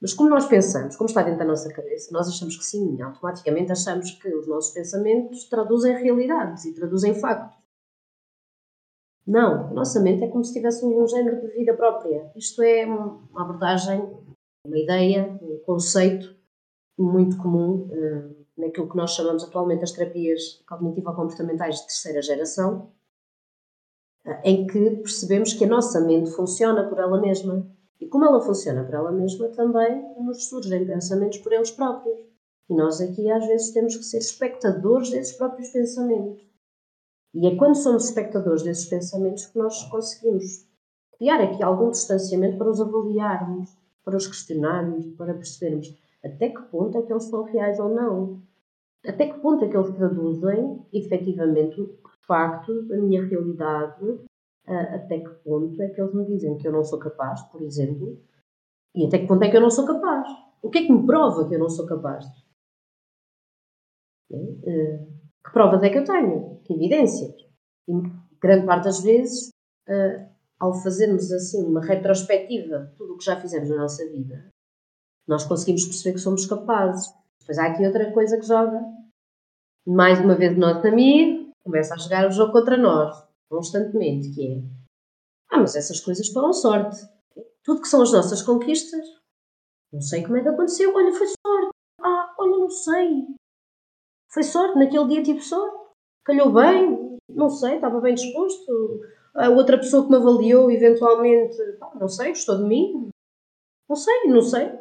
Mas 0.00 0.14
como 0.14 0.30
nós 0.30 0.46
pensamos, 0.46 0.96
como 0.96 1.08
está 1.08 1.22
dentro 1.22 1.38
da 1.38 1.44
nossa 1.44 1.72
cabeça, 1.72 2.12
nós 2.12 2.28
achamos 2.28 2.56
que 2.56 2.64
sim, 2.64 3.00
automaticamente 3.02 3.72
achamos 3.72 4.10
que 4.12 4.28
os 4.34 4.46
nossos 4.46 4.72
pensamentos 4.72 5.44
traduzem 5.44 5.94
realidades 5.96 6.64
e 6.64 6.74
traduzem 6.74 7.14
factos. 7.14 7.58
Não, 9.26 9.68
a 9.68 9.72
nossa 9.72 10.00
mente 10.00 10.24
é 10.24 10.28
como 10.28 10.44
se 10.44 10.54
tivéssemos 10.54 10.96
um 10.96 11.06
género 11.06 11.40
de 11.40 11.48
vida 11.48 11.74
própria. 11.74 12.30
Isto 12.34 12.62
é 12.62 12.86
uma 12.86 13.42
abordagem, 13.42 14.10
uma 14.66 14.78
ideia, 14.78 15.38
um 15.42 15.58
conceito 15.64 16.34
muito 16.98 17.36
comum 17.36 17.88
uh, 17.90 18.46
naquilo 18.56 18.88
que 18.88 18.96
nós 18.96 19.12
chamamos 19.14 19.44
atualmente 19.44 19.84
as 19.84 19.92
terapias 19.92 20.62
cognitivo-comportamentais 20.66 21.76
de 21.76 21.86
terceira 21.86 22.22
geração, 22.22 22.90
em 24.44 24.66
que 24.66 24.90
percebemos 24.96 25.54
que 25.54 25.64
a 25.64 25.68
nossa 25.68 26.00
mente 26.00 26.30
funciona 26.30 26.88
por 26.88 26.98
ela 26.98 27.20
mesma 27.20 27.66
e 28.00 28.06
como 28.06 28.24
ela 28.24 28.40
funciona 28.40 28.82
por 28.84 28.94
ela 28.94 29.12
mesma, 29.12 29.48
também 29.48 30.02
nos 30.18 30.48
surgem 30.48 30.86
pensamentos 30.86 31.38
por 31.38 31.52
eles 31.52 31.70
próprios. 31.70 32.18
E 32.68 32.74
nós 32.74 33.00
aqui 33.00 33.30
às 33.30 33.46
vezes 33.46 33.72
temos 33.72 33.96
que 33.96 34.04
ser 34.04 34.18
espectadores 34.18 35.10
desses 35.10 35.36
próprios 35.36 35.68
pensamentos. 35.70 36.42
E 37.34 37.46
é 37.46 37.56
quando 37.56 37.76
somos 37.76 38.04
espectadores 38.04 38.62
desses 38.62 38.86
pensamentos 38.86 39.46
que 39.46 39.58
nós 39.58 39.84
conseguimos 39.84 40.66
criar 41.18 41.40
aqui 41.42 41.62
algum 41.62 41.90
distanciamento 41.90 42.56
para 42.56 42.70
os 42.70 42.80
avaliarmos, 42.80 43.76
para 44.04 44.16
os 44.16 44.26
questionarmos, 44.26 45.06
para 45.16 45.34
percebermos 45.34 45.94
até 46.24 46.48
que 46.48 46.62
ponto 46.62 46.98
é 46.98 47.02
que 47.02 47.12
eles 47.12 47.24
são 47.24 47.44
reais 47.44 47.78
ou 47.78 47.88
não. 47.88 48.42
Até 49.06 49.28
que 49.28 49.40
ponto 49.40 49.64
é 49.64 49.68
que 49.68 49.76
eles 49.76 49.94
traduzem 49.94 50.84
efetivamente 50.92 51.80
facto 52.26 52.82
da 52.82 52.96
minha 52.96 53.24
realidade, 53.24 54.20
até 54.66 55.18
que 55.18 55.30
ponto 55.42 55.80
é 55.82 55.88
que 55.88 56.00
eles 56.00 56.14
me 56.14 56.24
dizem 56.26 56.56
que 56.56 56.68
eu 56.68 56.72
não 56.72 56.84
sou 56.84 56.98
capaz, 56.98 57.42
por 57.44 57.60
exemplo, 57.62 58.20
e 58.94 59.06
até 59.06 59.18
que 59.18 59.26
ponto 59.26 59.42
é 59.42 59.50
que 59.50 59.56
eu 59.56 59.60
não 59.60 59.70
sou 59.70 59.86
capaz. 59.86 60.28
O 60.62 60.70
que 60.70 60.78
é 60.78 60.86
que 60.86 60.92
me 60.92 61.06
prova 61.06 61.48
que 61.48 61.54
eu 61.54 61.58
não 61.58 61.68
sou 61.68 61.86
capaz? 61.86 62.26
Eh, 64.32 65.06
que 65.44 65.52
provas 65.52 65.82
é 65.82 65.90
que 65.90 65.98
eu 65.98 66.04
tenho? 66.04 66.60
Que 66.64 66.74
evidências? 66.74 67.34
E 67.88 67.92
grande 68.40 68.66
parte 68.66 68.84
das 68.84 69.02
vezes, 69.02 69.50
eh, 69.88 70.28
ao 70.58 70.74
fazermos 70.74 71.32
assim 71.32 71.64
uma 71.64 71.80
retrospectiva 71.80 72.78
de 72.86 72.96
tudo 72.96 73.14
o 73.14 73.18
que 73.18 73.24
já 73.24 73.40
fizemos 73.40 73.68
na 73.70 73.78
nossa 73.78 74.06
vida, 74.08 74.48
nós 75.26 75.44
conseguimos 75.44 75.84
perceber 75.84 76.14
que 76.14 76.20
somos 76.20 76.46
capazes. 76.46 77.12
Depois 77.40 77.58
há 77.58 77.66
aqui 77.66 77.86
outra 77.86 78.12
coisa 78.12 78.38
que 78.38 78.46
joga. 78.46 78.80
Mais 79.86 80.20
uma 80.20 80.34
vez 80.34 80.56
nosso 80.56 80.86
amigo 80.86 81.39
começa 81.70 81.94
a 81.94 81.98
jogar 81.98 82.28
o 82.28 82.32
jogo 82.32 82.52
contra 82.52 82.76
nós, 82.76 83.24
constantemente, 83.48 84.30
que 84.34 84.46
é 84.46 84.62
ah, 85.52 85.58
mas 85.58 85.74
essas 85.74 86.00
coisas 86.00 86.28
foram 86.28 86.52
sorte. 86.52 86.96
Tudo 87.64 87.80
que 87.80 87.88
são 87.88 88.02
as 88.02 88.12
nossas 88.12 88.40
conquistas, 88.40 89.04
não 89.92 90.00
sei 90.00 90.22
como 90.22 90.36
é 90.36 90.42
que 90.42 90.48
aconteceu. 90.48 90.94
Olha, 90.94 91.12
foi 91.12 91.26
sorte. 91.26 91.70
Ah, 92.00 92.34
olha, 92.38 92.58
não 92.58 92.70
sei. 92.70 93.26
Foi 94.32 94.44
sorte, 94.44 94.78
naquele 94.78 95.08
dia 95.08 95.22
tive 95.24 95.40
sorte. 95.40 95.76
Calhou 96.24 96.52
bem, 96.52 97.18
não 97.28 97.50
sei, 97.50 97.74
estava 97.74 98.00
bem 98.00 98.14
disposto. 98.14 99.00
A 99.34 99.48
outra 99.48 99.76
pessoa 99.76 100.04
que 100.04 100.10
me 100.10 100.16
avaliou, 100.18 100.70
eventualmente, 100.70 101.56
não 101.98 102.08
sei, 102.08 102.28
gostou 102.28 102.58
de 102.58 102.64
mim. 102.64 103.10
Não 103.88 103.96
sei, 103.96 104.24
não 104.28 104.42
sei 104.42 104.80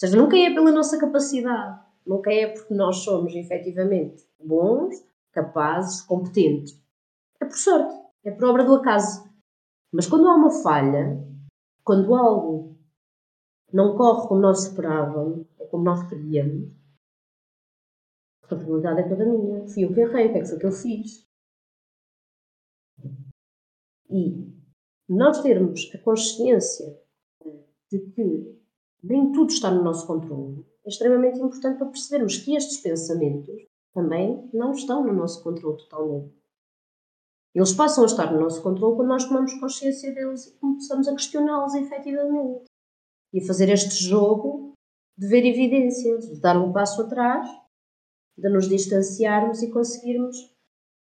seja, 0.00 0.16
nunca 0.16 0.36
é 0.36 0.48
pela 0.50 0.72
nossa 0.72 0.98
capacidade, 0.98 1.78
nunca 2.06 2.32
é 2.32 2.46
porque 2.46 2.72
nós 2.72 2.96
somos 2.98 3.34
efetivamente 3.34 4.24
bons, 4.42 5.04
capazes, 5.32 6.02
competentes. 6.02 6.80
É 7.40 7.44
por 7.44 7.56
sorte, 7.56 7.94
é 8.24 8.30
por 8.30 8.44
obra 8.44 8.64
do 8.64 8.74
acaso. 8.74 9.28
Mas 9.92 10.06
quando 10.06 10.28
há 10.28 10.34
uma 10.34 10.50
falha, 10.50 11.18
quando 11.84 12.14
algo 12.14 12.76
não 13.72 13.96
corre 13.96 14.28
como 14.28 14.40
nós 14.40 14.64
esperávamos, 14.64 15.46
ou 15.58 15.66
como 15.68 15.84
nós 15.84 16.08
queríamos, 16.08 16.70
a 18.42 18.46
responsabilidade 18.46 19.00
é 19.00 19.08
toda 19.08 19.24
minha. 19.24 19.66
Fui 19.68 19.84
eu 19.84 19.94
que 19.94 20.00
errei, 20.00 20.28
o 20.28 20.32
que 20.32 20.38
é 20.38 20.40
que 20.42 20.48
foi 20.48 20.58
que 20.58 20.66
eu 20.66 20.72
fiz? 20.72 21.26
E 24.10 24.50
nós 25.08 25.40
termos 25.40 25.90
a 25.94 25.98
consciência 25.98 27.00
de 27.90 27.98
que 28.10 28.60
nem 29.02 29.32
tudo 29.32 29.50
está 29.50 29.70
no 29.70 29.82
nosso 29.82 30.06
controle, 30.06 30.64
é 30.84 30.88
extremamente 30.88 31.38
importante 31.38 31.78
para 31.78 31.88
percebermos 31.88 32.38
que 32.38 32.54
estes 32.54 32.78
pensamentos 32.78 33.69
também 33.94 34.48
não 34.52 34.72
estão 34.72 35.04
no 35.04 35.12
nosso 35.12 35.42
controle 35.42 35.78
totalmente. 35.78 36.40
Eles 37.54 37.72
passam 37.72 38.04
a 38.04 38.06
estar 38.06 38.32
no 38.32 38.40
nosso 38.40 38.62
controle 38.62 38.96
quando 38.96 39.08
nós 39.08 39.24
tomamos 39.24 39.54
consciência 39.54 40.14
deles 40.14 40.46
e 40.46 40.58
começamos 40.58 41.08
a 41.08 41.14
questioná-los 41.14 41.74
efetivamente. 41.74 42.64
E 43.32 43.40
a 43.40 43.46
fazer 43.46 43.68
este 43.68 44.04
jogo 44.04 44.72
de 45.18 45.26
ver 45.26 45.44
evidências, 45.44 46.28
de 46.28 46.40
dar 46.40 46.56
um 46.56 46.72
passo 46.72 47.02
atrás, 47.02 47.48
de 48.38 48.48
nos 48.48 48.68
distanciarmos 48.68 49.62
e 49.62 49.70
conseguirmos 49.70 50.54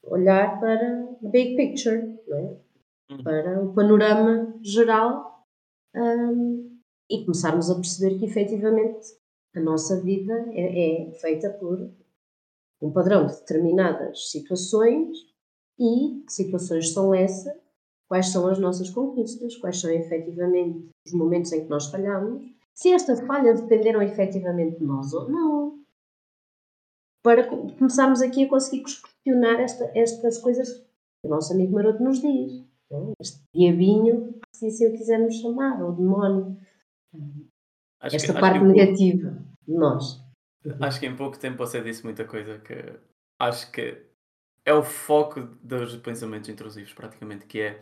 olhar 0.03 0.59
para 0.59 1.17
a 1.23 1.27
big 1.27 1.55
picture, 1.55 2.17
é? 2.29 2.67
Uhum. 3.09 3.23
para 3.23 3.63
o 3.63 3.73
panorama 3.73 4.53
geral 4.61 5.45
um, 5.95 6.77
e 7.09 7.23
começarmos 7.23 7.69
a 7.69 7.75
perceber 7.75 8.19
que 8.19 8.25
efetivamente 8.25 9.17
a 9.55 9.59
nossa 9.61 10.01
vida 10.01 10.33
é, 10.51 11.07
é 11.07 11.11
feita 11.13 11.49
por 11.49 11.89
um 12.81 12.91
padrão 12.91 13.25
de 13.25 13.35
determinadas 13.35 14.29
situações 14.29 15.17
e 15.79 16.23
que 16.25 16.33
situações 16.33 16.93
são 16.93 17.13
essas, 17.13 17.53
quais 18.07 18.29
são 18.29 18.47
as 18.47 18.57
nossas 18.59 18.89
conquistas, 18.89 19.55
quais 19.57 19.79
são 19.79 19.91
efetivamente 19.91 20.89
os 21.05 21.13
momentos 21.13 21.51
em 21.51 21.63
que 21.63 21.69
nós 21.69 21.87
falhamos, 21.87 22.43
se 22.73 22.91
esta 22.91 23.15
falha 23.25 23.53
dependeram 23.53 24.01
efetivamente 24.01 24.79
de 24.79 24.85
nós 24.85 25.13
ou 25.13 25.29
não. 25.29 25.79
Para 27.23 27.47
começarmos 27.47 28.21
aqui 28.21 28.45
a 28.45 28.49
conseguir 28.49 28.83
questionar 28.83 29.59
esta, 29.59 29.91
estas 29.95 30.37
coisas 30.37 30.71
que 30.71 31.27
o 31.27 31.29
nosso 31.29 31.53
amigo 31.53 31.73
Maroto 31.73 32.03
nos 32.03 32.21
diz. 32.21 32.63
Este 33.19 33.41
diabinho, 33.53 34.39
se 34.53 34.67
assim 34.67 34.87
o 34.87 34.93
quisermos 34.93 35.35
chamar, 35.35 35.83
ou 35.83 35.91
demónio. 35.91 36.57
Acho 37.99 38.15
esta 38.15 38.33
que, 38.33 38.39
parte 38.39 38.63
negativa 38.63 39.43
de 39.67 39.73
nós. 39.73 40.23
Acho 40.81 40.99
que 40.99 41.05
em 41.05 41.15
pouco 41.15 41.37
tempo 41.37 41.57
você 41.57 41.81
disse 41.81 42.03
muita 42.03 42.25
coisa 42.25 42.59
que 42.59 42.99
acho 43.39 43.71
que 43.71 44.05
é 44.65 44.73
o 44.73 44.83
foco 44.83 45.41
dos 45.61 45.95
pensamentos 45.97 46.49
intrusivos, 46.49 46.93
praticamente, 46.93 47.45
que 47.45 47.61
é 47.61 47.81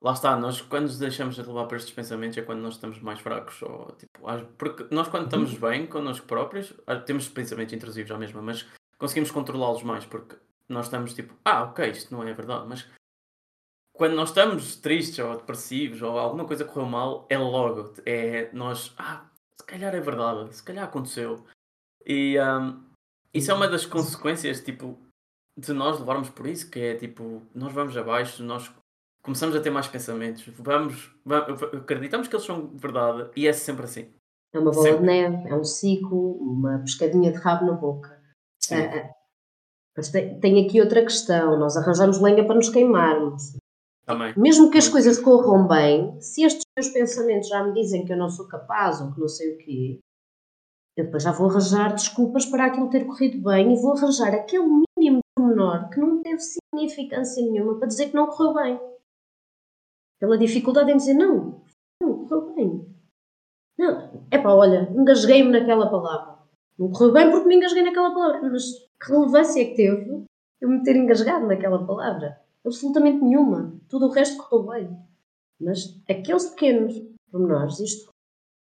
lá 0.00 0.12
está, 0.12 0.36
nós 0.36 0.60
quando 0.62 0.84
nos 0.84 0.98
deixamos 0.98 1.34
de 1.34 1.42
levar 1.42 1.66
para 1.66 1.76
estes 1.76 1.92
pensamentos 1.92 2.38
é 2.38 2.42
quando 2.42 2.60
nós 2.60 2.74
estamos 2.74 3.00
mais 3.00 3.20
fracos. 3.20 3.60
Ou, 3.62 3.92
tipo, 3.98 4.20
porque 4.56 4.86
nós 4.94 5.08
quando 5.08 5.24
estamos 5.24 5.52
uhum. 5.52 5.60
bem 5.60 5.86
connosco 5.86 6.26
próprios, 6.26 6.72
temos 7.06 7.28
pensamentos 7.28 7.74
intrusivos 7.74 8.10
à 8.10 8.18
mesma, 8.18 8.40
mas 8.40 8.66
conseguimos 8.98 9.30
controlá-los 9.30 9.82
mais 9.82 10.04
porque 10.04 10.36
nós 10.68 10.86
estamos 10.86 11.12
tipo, 11.14 11.34
ah, 11.44 11.64
ok, 11.64 11.90
isto 11.90 12.14
não 12.14 12.22
é 12.22 12.32
verdade, 12.32 12.66
mas 12.66 12.88
quando 13.92 14.14
nós 14.14 14.30
estamos 14.30 14.76
tristes 14.76 15.18
ou 15.18 15.36
depressivos 15.36 16.00
ou 16.00 16.18
alguma 16.18 16.46
coisa 16.46 16.64
correu 16.64 16.88
mal, 16.88 17.26
é 17.28 17.36
logo, 17.36 17.92
é 18.06 18.50
nós, 18.54 18.94
ah, 18.96 19.28
se 19.58 19.66
calhar 19.66 19.94
é 19.94 20.00
verdade, 20.00 20.54
se 20.54 20.62
calhar 20.62 20.84
aconteceu. 20.84 21.44
E 22.06 22.36
um, 22.40 22.80
isso 23.32 23.50
é 23.50 23.54
uma 23.54 23.68
das 23.68 23.86
consequências, 23.86 24.60
tipo, 24.60 24.98
de 25.56 25.72
nós 25.72 25.98
levarmos 25.98 26.30
por 26.30 26.46
isso, 26.46 26.70
que 26.70 26.80
é 26.80 26.94
tipo, 26.94 27.42
nós 27.54 27.72
vamos 27.72 27.96
abaixo, 27.96 28.42
nós 28.42 28.70
começamos 29.22 29.54
a 29.54 29.60
ter 29.60 29.70
mais 29.70 29.86
pensamentos, 29.86 30.46
vamos, 30.56 31.14
vamos 31.24 31.62
acreditamos 31.62 32.26
que 32.26 32.34
eles 32.34 32.46
são 32.46 32.68
verdade 32.74 33.30
e 33.36 33.46
é 33.46 33.52
sempre 33.52 33.84
assim. 33.84 34.08
É 34.52 34.58
uma 34.58 34.72
bola 34.72 34.82
sempre. 34.82 35.00
de 35.00 35.06
neve, 35.06 35.48
é 35.48 35.54
um 35.54 35.64
ciclo, 35.64 36.32
uma 36.40 36.78
pescadinha 36.80 37.30
de 37.30 37.38
rabo 37.38 37.66
na 37.66 37.72
boca. 37.72 38.20
Ah, 38.72 38.76
ah, 38.76 39.10
mas 39.96 40.10
tem, 40.10 40.40
tem 40.40 40.64
aqui 40.64 40.80
outra 40.80 41.02
questão, 41.02 41.58
nós 41.58 41.76
arranjamos 41.76 42.20
lenha 42.20 42.44
para 42.44 42.56
nos 42.56 42.68
queimarmos. 42.68 43.56
Também. 44.04 44.34
Mesmo 44.36 44.70
que 44.70 44.78
as 44.78 44.88
coisas 44.88 45.18
corram 45.18 45.68
bem, 45.68 46.20
se 46.20 46.42
estes 46.42 46.64
meus 46.76 46.88
pensamentos 46.88 47.48
já 47.48 47.62
me 47.62 47.74
dizem 47.74 48.04
que 48.04 48.12
eu 48.12 48.16
não 48.16 48.28
sou 48.28 48.48
capaz 48.48 49.00
ou 49.00 49.12
que 49.12 49.20
não 49.20 49.28
sei 49.28 49.54
o 49.54 49.58
quê, 49.58 50.00
eu 50.96 51.04
depois 51.04 51.22
já 51.22 51.32
vou 51.32 51.48
arranjar 51.48 51.92
desculpas 51.94 52.46
para 52.46 52.66
aquilo 52.66 52.90
ter 52.90 53.06
corrido 53.06 53.42
bem 53.42 53.72
e 53.72 53.80
vou 53.80 53.96
arranjar 53.96 54.34
aquele 54.34 54.64
mínimo 54.98 55.20
menor 55.38 55.88
que 55.90 56.00
não 56.00 56.20
teve 56.20 56.40
significância 56.40 57.42
nenhuma 57.42 57.78
para 57.78 57.88
dizer 57.88 58.08
que 58.08 58.16
não 58.16 58.26
correu 58.26 58.54
bem. 58.54 58.80
Pela 60.18 60.36
dificuldade 60.36 60.90
em 60.90 60.96
dizer 60.96 61.14
não, 61.14 61.62
não 62.02 62.24
correu 62.26 62.54
bem. 62.54 62.86
Não, 63.78 64.26
é 64.30 64.38
pá, 64.38 64.50
olha, 64.52 64.90
engasguei-me 64.94 65.50
naquela 65.50 65.90
palavra. 65.90 66.38
Não 66.78 66.90
correu 66.90 67.12
bem 67.12 67.30
porque 67.30 67.48
me 67.48 67.56
engasguei 67.56 67.82
naquela 67.82 68.12
palavra. 68.12 68.50
Mas 68.50 68.64
que 69.00 69.12
relevância 69.12 69.62
é 69.62 69.64
que 69.64 69.76
teve 69.76 70.24
eu 70.60 70.68
me 70.68 70.82
ter 70.82 70.96
engasgado 70.96 71.46
naquela 71.46 71.86
palavra? 71.86 72.38
absolutamente 72.64 73.22
nenhuma. 73.22 73.74
Tudo 73.88 74.06
o 74.06 74.10
resto 74.10 74.42
correu 74.42 74.66
bem. 74.68 74.98
Mas 75.60 76.00
aqueles 76.08 76.50
pequenos 76.50 76.94
pormenores, 77.30 77.80
isto, 77.80 78.09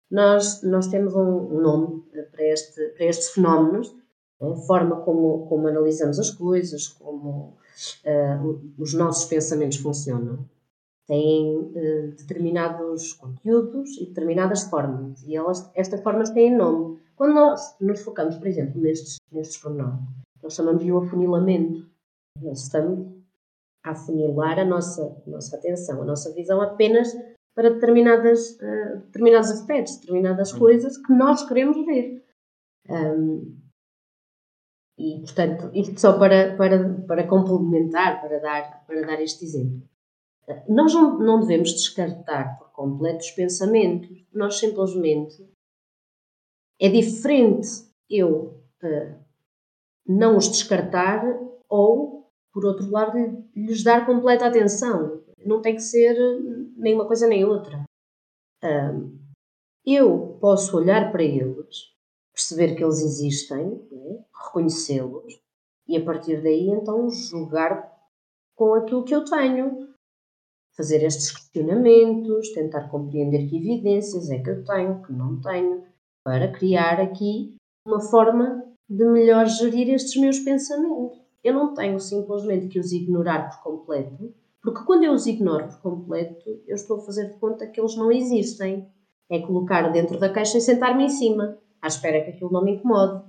nós, 0.10 0.62
nós 0.64 0.88
temos 0.88 1.16
um 1.16 1.62
nome 1.62 2.04
para, 2.32 2.44
este, 2.44 2.90
para 2.90 3.06
estes 3.06 3.30
fenómenos, 3.30 3.96
a 4.42 4.56
forma 4.56 4.98
como, 5.02 5.48
como 5.48 5.68
analisamos 5.68 6.20
as 6.20 6.30
coisas, 6.30 6.88
como 6.88 7.58
uh, 8.06 8.62
os 8.78 8.94
nossos 8.94 9.26
pensamentos 9.26 9.78
funcionam, 9.78 10.46
têm 11.08 11.58
uh, 11.58 12.12
determinados 12.18 13.14
conteúdos 13.14 13.98
e 13.98 14.06
determinadas 14.06 14.64
formas. 14.64 15.24
E 15.24 15.36
elas, 15.36 15.70
estas 15.74 16.02
formas 16.02 16.30
têm 16.32 16.56
nome. 16.56 17.00
Quando 17.16 17.34
nós 17.34 17.76
nos 17.80 18.02
focamos, 18.02 18.38
por 18.38 18.48
exemplo, 18.48 18.82
nestes, 18.82 19.18
nestes 19.32 19.58
pormenores, 19.58 20.00
nós 20.44 20.54
chamamos 20.54 20.84
de 20.84 20.92
um 20.92 20.98
afunilamento. 20.98 21.88
Nós 22.42 22.64
estamos 22.64 23.08
a 23.84 23.92
afunilar 23.92 24.60
a 24.60 24.66
nossa, 24.66 25.16
a 25.26 25.30
nossa 25.30 25.56
atenção, 25.56 26.02
a 26.02 26.06
nossa 26.06 26.34
visão 26.34 26.62
apenas 26.62 27.16
para 27.56 27.70
determinadas, 27.70 28.58
uh, 28.60 28.98
determinados 29.06 29.50
aspectos, 29.50 29.98
determinadas 29.98 30.52
uhum. 30.52 30.60
coisas 30.60 30.98
que 30.98 31.14
nós 31.14 31.48
queremos 31.48 31.86
ver. 31.86 32.24
Um, 32.90 33.58
e, 34.98 35.20
portanto, 35.22 35.72
isto 35.74 36.00
só 36.00 36.18
para, 36.20 36.56
para, 36.56 36.94
para 37.08 37.28
complementar, 37.28 38.22
para 38.22 38.40
dar, 38.40 38.86
para 38.86 39.02
dar 39.02 39.22
este 39.22 39.46
exemplo. 39.46 39.82
Nós 40.70 40.94
não, 40.94 41.18
não 41.18 41.40
devemos 41.40 41.72
descartar 41.72 42.58
por 42.60 42.72
completo 42.72 43.20
os 43.20 43.32
pensamentos, 43.32 44.26
nós 44.34 44.60
simplesmente. 44.60 45.50
É 46.80 46.90
diferente 46.90 47.68
eu 48.10 48.62
uh, 48.84 49.16
não 50.06 50.38
os 50.38 50.50
descartar 50.50 51.24
ou 51.68 52.16
por 52.56 52.66
outro 52.66 52.90
lado, 52.90 53.18
lhes 53.54 53.84
dar 53.84 54.06
completa 54.06 54.46
atenção. 54.46 55.22
não 55.46 55.62
tem 55.62 55.76
que 55.76 55.82
ser 55.82 56.16
nem 56.86 56.94
uma 56.94 57.08
coisa 57.08 57.28
nem 57.28 57.44
outra. 57.44 57.84
Um, 58.64 59.18
eu 59.84 60.38
posso 60.40 60.78
olhar 60.78 61.12
para 61.12 61.24
eles, 61.24 61.92
perceber 62.32 62.76
que 62.76 62.84
eles 62.84 63.02
existem, 63.02 63.82
né? 63.92 64.24
reconhecê-los 64.46 65.42
e 65.88 65.98
a 65.98 66.06
partir 66.06 66.44
daí 66.44 66.70
então 66.70 67.10
julgar 67.10 67.92
com 68.56 68.76
aquilo 68.76 69.04
que 69.04 69.16
eu 69.16 69.26
tenho. 69.26 69.94
Fazer 70.78 71.04
estes 71.04 71.32
questionamentos, 71.32 72.54
tentar 72.54 72.90
compreender 72.90 73.48
que 73.48 73.58
evidências 73.58 74.30
é 74.30 74.40
que 74.40 74.50
eu 74.50 74.64
tenho, 74.64 75.02
que 75.02 75.12
não 75.12 75.42
tenho, 75.42 75.86
para 76.24 76.52
criar 76.52 77.00
aqui 77.00 77.56
uma 77.88 78.02
forma 78.02 78.64
de 78.88 79.06
melhor 79.06 79.48
gerir 79.48 79.90
estes 79.90 80.22
meus 80.22 80.40
pensamentos. 80.40 81.20
Eu 81.44 81.54
não 81.54 81.74
tenho 81.74 82.00
simplesmente 82.00 82.68
que 82.68 82.78
os 82.78 82.92
ignorar 82.92 83.50
por 83.50 83.64
completo, 83.64 84.34
porque 84.66 84.84
quando 84.84 85.04
eu 85.04 85.14
os 85.14 85.28
ignoro 85.28 85.68
por 85.68 85.82
completo, 85.82 86.50
eu 86.66 86.76
estou 86.76 86.98
a 86.98 87.06
fazer 87.06 87.32
de 87.32 87.40
conta 87.40 87.68
que 87.68 87.80
eles 87.80 87.96
não 87.96 88.12
existem. 88.12 88.92
É 89.30 89.40
colocar 89.40 89.92
dentro 89.92 90.20
da 90.20 90.32
caixa 90.32 90.58
e 90.58 90.62
sentar-me 90.62 91.06
em 91.06 91.10
cima, 91.10 91.58
à 91.82 91.88
espera 91.88 92.24
que 92.24 92.32
aquilo 92.32 92.52
não 92.52 92.64
me 92.64 92.76
incomode. 92.76 93.24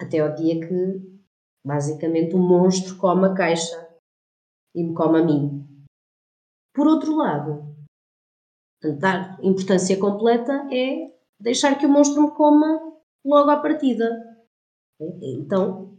Até 0.00 0.18
ao 0.18 0.34
dia 0.34 0.66
que, 0.66 1.20
basicamente, 1.64 2.34
o 2.34 2.38
um 2.38 2.48
monstro 2.48 2.96
come 2.96 3.26
a 3.26 3.34
caixa 3.34 3.88
e 4.74 4.82
me 4.82 4.94
come 4.94 5.18
a 5.18 5.24
mim. 5.24 5.66
Por 6.74 6.86
outro 6.86 7.16
lado, 7.16 7.74
dar 8.98 9.38
importância 9.42 9.98
completa 9.98 10.68
é 10.70 11.14
deixar 11.40 11.78
que 11.78 11.86
o 11.86 11.88
monstro 11.88 12.22
me 12.22 12.30
coma 12.32 12.98
logo 13.24 13.50
à 13.50 13.56
partida. 13.58 14.10
Então, 15.00 15.98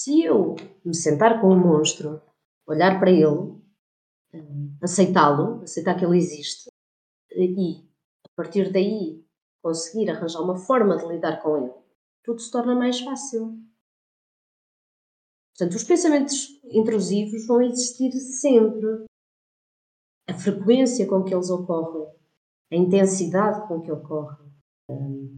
se 0.00 0.22
eu 0.22 0.56
me 0.84 0.94
sentar 0.94 1.40
com 1.40 1.48
o 1.48 1.56
monstro, 1.56 2.20
olhar 2.66 2.98
para 2.98 3.10
ele, 3.10 3.63
aceitá-lo, 4.82 5.62
aceitar 5.62 5.96
que 5.96 6.04
ele 6.04 6.16
existe 6.16 6.70
e, 7.32 7.84
a 8.24 8.28
partir 8.36 8.72
daí, 8.72 9.24
conseguir 9.62 10.10
arranjar 10.10 10.42
uma 10.42 10.56
forma 10.56 10.96
de 10.96 11.06
lidar 11.06 11.42
com 11.42 11.56
ele, 11.56 11.72
tudo 12.22 12.40
se 12.40 12.50
torna 12.50 12.74
mais 12.74 13.00
fácil. 13.00 13.58
Portanto, 15.56 15.76
os 15.76 15.84
pensamentos 15.84 16.60
intrusivos 16.64 17.46
vão 17.46 17.62
existir 17.62 18.12
sempre. 18.12 19.04
A 20.28 20.34
frequência 20.34 21.06
com 21.06 21.22
que 21.22 21.34
eles 21.34 21.50
ocorrem, 21.50 22.08
a 22.72 22.76
intensidade 22.76 23.68
com 23.68 23.80
que 23.80 23.92
ocorrem 23.92 24.50
um, 24.88 25.34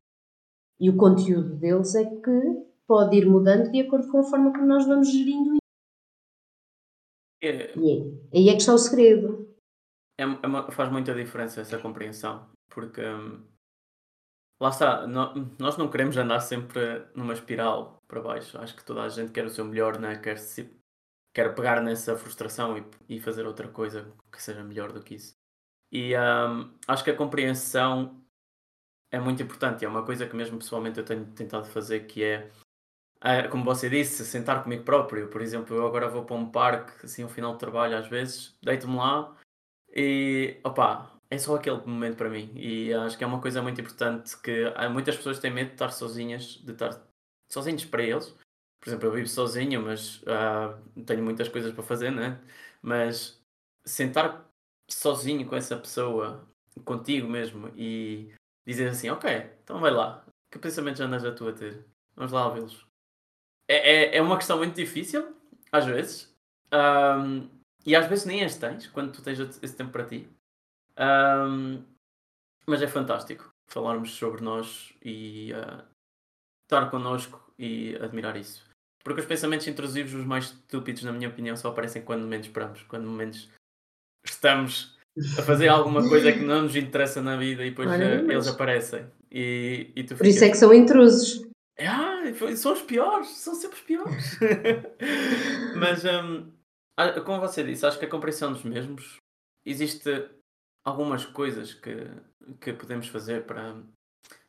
e 0.79 0.91
o 0.91 0.97
conteúdo 0.97 1.57
deles 1.57 1.95
é 1.95 2.05
que 2.05 2.67
pode 2.87 3.17
ir 3.17 3.26
mudando 3.26 3.71
de 3.71 3.81
acordo 3.81 4.11
com 4.11 4.21
a 4.21 4.23
forma 4.23 4.53
como 4.53 4.67
nós 4.67 4.87
vamos 4.87 5.11
gerindo. 5.11 5.57
É, 7.43 7.76
e 7.76 7.90
é, 7.90 8.38
aí 8.38 8.49
é 8.49 8.52
que 8.52 8.59
está 8.59 8.75
o 8.75 8.78
segredo. 8.78 9.55
É, 10.19 10.23
é 10.23 10.47
uma, 10.47 10.71
faz 10.71 10.90
muita 10.90 11.14
diferença 11.14 11.61
essa 11.61 11.78
compreensão, 11.78 12.49
porque 12.71 13.02
hum, 13.05 13.45
lá 14.61 14.71
está, 14.71 15.07
nós 15.07 15.76
não 15.76 15.90
queremos 15.90 16.16
andar 16.16 16.40
sempre 16.40 17.07
numa 17.14 17.35
espiral 17.35 18.02
para 18.09 18.21
baixo. 18.21 18.59
Acho 18.59 18.75
que 18.75 18.85
toda 18.85 19.02
a 19.02 19.09
gente 19.09 19.33
quer 19.33 19.45
o 19.45 19.50
seu 19.50 19.64
melhor, 19.64 19.99
né? 19.99 20.16
quer, 20.16 20.38
se, 20.38 20.71
quer 21.35 21.55
pegar 21.55 21.83
nessa 21.83 22.16
frustração 22.16 22.78
e, 22.78 23.16
e 23.16 23.21
fazer 23.21 23.47
outra 23.47 23.69
coisa 23.69 24.11
que 24.33 24.43
seja 24.43 24.64
melhor 24.64 24.93
do 24.93 25.02
que 25.02 25.14
isso. 25.16 25.35
E 25.93 26.14
um, 26.16 26.75
acho 26.88 27.05
que 27.05 27.11
a 27.11 27.16
compreensão 27.16 28.21
é 29.11 29.21
muito 29.21 29.43
importante. 29.43 29.85
É 29.85 29.88
uma 29.88 30.05
coisa 30.05 30.26
que 30.26 30.35
mesmo 30.35 30.59
pessoalmente 30.59 30.99
eu 30.99 31.05
tenho 31.05 31.26
tentado 31.33 31.66
fazer, 31.66 32.07
que 32.07 32.25
é 32.25 32.50
ah, 33.21 33.49
como 33.49 33.65
você 33.65 33.89
disse, 33.89 34.25
sentar 34.25 34.63
comigo 34.63 34.85
próprio. 34.85 35.29
Por 35.29 35.41
exemplo, 35.41 35.77
eu 35.77 35.87
agora 35.87 36.09
vou 36.09 36.25
para 36.25 36.37
um 36.37 36.50
parque, 36.50 37.07
assim, 37.07 37.23
ao 37.23 37.29
final 37.29 37.52
do 37.52 37.59
trabalho, 37.59 37.97
às 37.97 38.09
vezes, 38.09 38.57
deito-me 38.63 38.97
lá 38.97 39.37
e, 39.97 40.61
opá, 40.65 41.11
é 41.31 41.39
só 41.39 41.57
aquele 41.57 41.79
momento 41.87 42.17
para 42.17 42.31
mim. 42.31 42.52
E 42.55 42.93
acho 42.95 43.17
que 43.19 43.25
é 43.25 43.26
uma 43.26 43.41
coisa 43.41 43.63
muito 43.63 43.81
importante 43.81 44.37
que 44.41 44.65
muitas 44.91 45.17
pessoas 45.17 45.39
têm 45.39 45.50
medo 45.52 45.69
de 45.69 45.75
estar 45.75 45.91
sozinhas, 45.91 46.63
de 46.65 46.73
estar 46.73 47.02
sozinhos 47.50 47.85
para 47.85 48.02
eles. 48.02 48.35
Por 48.81 48.91
exemplo, 48.91 49.07
eu 49.09 49.13
vivo 49.13 49.29
sozinho, 49.29 49.83
mas 49.83 50.23
uh, 50.23 51.02
tenho 51.05 51.23
muitas 51.25 51.49
coisas 51.49 51.73
para 51.73 51.83
fazer, 51.83 52.11
né? 52.11 52.41
Mas 52.83 53.43
sentar 53.85 54.49
sozinho 54.89 55.49
com 55.49 55.57
essa 55.57 55.76
pessoa, 55.76 56.47
contigo 56.85 57.29
mesmo, 57.29 57.71
e 57.76 58.35
dizer 58.67 58.89
assim: 58.89 59.11
Ok, 59.11 59.31
então 59.65 59.81
vai 59.81 59.91
lá, 59.91 60.25
que 60.50 60.59
pensamentos 60.59 61.00
andas 61.00 61.25
a 61.25 61.33
tu 61.33 61.49
a 61.49 61.52
ter? 61.52 61.85
Vamos 62.15 62.33
lá 62.33 62.49
vê-los 62.50 62.86
é, 63.69 63.76
é, 63.76 64.17
é 64.17 64.23
uma 64.23 64.37
questão 64.37 64.59
muito 64.59 64.75
difícil, 64.75 65.35
às 65.71 65.85
vezes. 65.85 66.35
Um, 66.73 67.49
e 67.85 67.95
às 67.95 68.07
vezes 68.09 68.25
nem 68.25 68.45
as 68.45 68.57
tens, 68.57 68.87
quando 68.89 69.13
tu 69.13 69.23
tens 69.23 69.39
esse 69.39 69.76
tempo 69.76 69.93
para 69.93 70.05
ti. 70.05 70.29
Um, 70.99 71.83
mas 72.67 72.83
é 72.83 72.87
fantástico 72.87 73.49
falarmos 73.69 74.13
sobre 74.13 74.43
nós 74.43 74.93
e 75.05 75.52
uh, 75.52 75.85
estar 76.65 76.91
connosco 76.91 77.52
e 77.59 77.97
admirar 77.97 78.37
isso. 78.37 78.65
Porque 79.05 79.21
os 79.21 79.26
pensamentos 79.26 79.67
intrusivos, 79.69 80.15
os 80.15 80.25
mais 80.25 80.47
estúpidos, 80.47 81.05
na 81.05 81.13
minha 81.13 81.29
opinião, 81.29 81.57
só 81.57 81.69
aparecem 81.69 82.02
quando 82.02 82.26
menos 82.26 82.47
esperamos. 82.47 82.83
Quando 82.89 83.09
menos 83.09 83.49
estamos 84.25 84.97
a 85.39 85.43
fazer 85.43 85.69
alguma 85.69 86.07
coisa 86.09 86.33
que 86.33 86.41
não 86.41 86.63
nos 86.63 86.75
interessa 86.75 87.23
na 87.23 87.37
vida 87.37 87.65
e 87.65 87.71
depois 87.71 87.89
Olha, 87.89 88.23
uh, 88.23 88.31
eles 88.31 88.49
aparecem. 88.49 89.07
E, 89.31 89.93
e 89.95 90.02
Por 90.02 90.26
isso 90.26 90.45
é 90.45 90.49
que 90.49 90.57
são 90.57 90.75
intrusos. 90.75 91.47
Ah, 91.78 92.23
são 92.56 92.73
os 92.73 92.82
piores, 92.82 93.28
são 93.28 93.54
sempre 93.54 93.76
os 93.76 93.84
piores. 93.84 94.39
Mas, 95.76 96.04
um, 96.04 96.52
como 97.25 97.41
você 97.41 97.62
disse, 97.62 97.84
acho 97.84 97.99
que 97.99 98.06
a 98.06 98.10
compreensão 98.10 98.52
dos 98.52 98.62
mesmos 98.62 99.17
existe 99.65 100.30
algumas 100.84 101.26
coisas 101.26 101.75
que, 101.75 102.08
que 102.60 102.73
podemos 102.73 103.08
fazer 103.08 103.45
para 103.45 103.76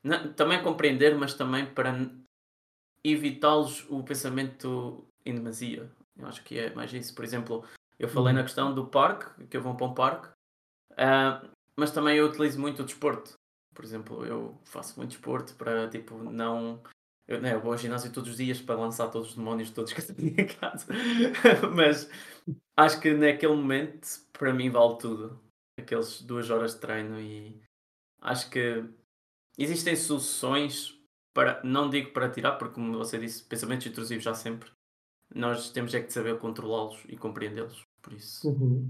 não, 0.03 0.31
também 0.33 0.61
compreender, 0.63 1.15
mas 1.17 1.33
também 1.33 1.65
para 1.65 1.93
evitá-los 3.03 3.85
o 3.89 4.03
pensamento 4.03 5.05
em 5.25 5.35
demasia. 5.35 5.91
Eu 6.17 6.27
acho 6.27 6.43
que 6.43 6.57
é 6.57 6.73
mais 6.73 6.93
isso. 6.93 7.13
Por 7.13 7.25
exemplo, 7.25 7.65
eu 7.99 8.07
falei 8.07 8.33
na 8.33 8.39
uhum. 8.39 8.45
questão 8.45 8.73
do 8.73 8.87
parque, 8.87 9.45
que 9.47 9.57
eu 9.57 9.61
vou 9.61 9.75
para 9.75 9.87
um 9.87 9.93
parque, 9.93 10.27
uh, 10.93 11.49
mas 11.75 11.91
também 11.91 12.17
eu 12.17 12.27
utilizo 12.27 12.59
muito 12.59 12.81
o 12.81 12.85
desporto. 12.85 13.33
Por 13.73 13.83
exemplo, 13.83 14.25
eu 14.25 14.59
faço 14.65 14.97
muito 14.97 15.11
desporto 15.11 15.53
para 15.55 15.89
tipo 15.89 16.17
não 16.17 16.81
eu, 17.27 17.41
né, 17.41 17.53
eu 17.53 17.59
vou 17.59 17.73
ao 17.73 17.77
ginásio 17.77 18.11
todos 18.11 18.31
os 18.31 18.37
dias 18.37 18.61
para 18.61 18.79
lançar 18.79 19.09
todos 19.09 19.31
os 19.31 19.35
demónios 19.35 19.69
todos 19.69 19.91
que 19.91 19.99
eu 19.99 20.15
tenho 20.15 20.29
em 20.29 20.47
casa. 20.47 20.87
Mas 21.75 22.09
acho 22.77 23.01
que 23.01 23.13
naquele 23.13 23.53
momento, 23.53 24.07
para 24.31 24.53
mim, 24.53 24.69
vale 24.69 24.97
tudo. 24.97 25.39
Aqueles 25.77 26.21
duas 26.21 26.49
horas 26.49 26.73
de 26.73 26.79
treino 26.79 27.19
e 27.19 27.61
acho 28.21 28.49
que 28.49 28.83
existem 29.57 29.95
soluções 29.95 30.97
para, 31.33 31.61
não 31.63 31.89
digo 31.89 32.11
para 32.13 32.31
tirar, 32.31 32.53
porque 32.53 32.75
como 32.75 32.97
você 32.97 33.19
disse, 33.19 33.43
pensamentos 33.43 33.85
intrusivos 33.85 34.23
já 34.23 34.33
sempre. 34.33 34.71
Nós 35.35 35.69
temos 35.69 35.93
é 35.93 36.01
que 36.01 36.11
saber 36.11 36.39
controlá-los 36.39 37.03
e 37.09 37.17
compreendê-los. 37.17 37.83
Por 38.01 38.13
isso, 38.13 38.49
uhum. 38.49 38.89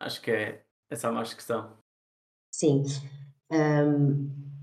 acho 0.00 0.20
que 0.20 0.32
é 0.32 0.62
essa 0.90 1.08
a 1.08 1.12
mais 1.12 1.32
questão. 1.32 1.78
Sim. 2.52 2.82
Um 3.52 4.59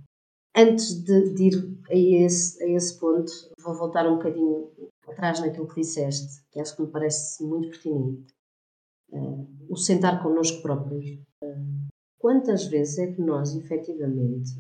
antes 0.58 1.04
de, 1.04 1.34
de 1.34 1.44
ir 1.44 1.78
a 1.90 1.96
esse, 1.96 2.64
a 2.64 2.68
esse 2.70 3.00
ponto, 3.00 3.32
vou 3.60 3.76
voltar 3.76 4.08
um 4.08 4.16
bocadinho 4.16 4.72
atrás 5.08 5.40
naquilo 5.40 5.68
que 5.68 5.82
disseste, 5.82 6.44
que 6.52 6.60
acho 6.60 6.76
que 6.76 6.82
me 6.82 6.92
parece 6.92 7.44
muito 7.44 7.70
pertinente. 7.70 8.34
Uh, 9.10 9.48
o 9.70 9.78
sentar 9.78 10.22
connosco 10.22 10.62
próprios. 10.62 11.12
Uh, 11.44 11.88
quantas 12.20 12.66
vezes 12.66 12.98
é 12.98 13.14
que 13.14 13.22
nós, 13.22 13.56
efetivamente, 13.56 14.52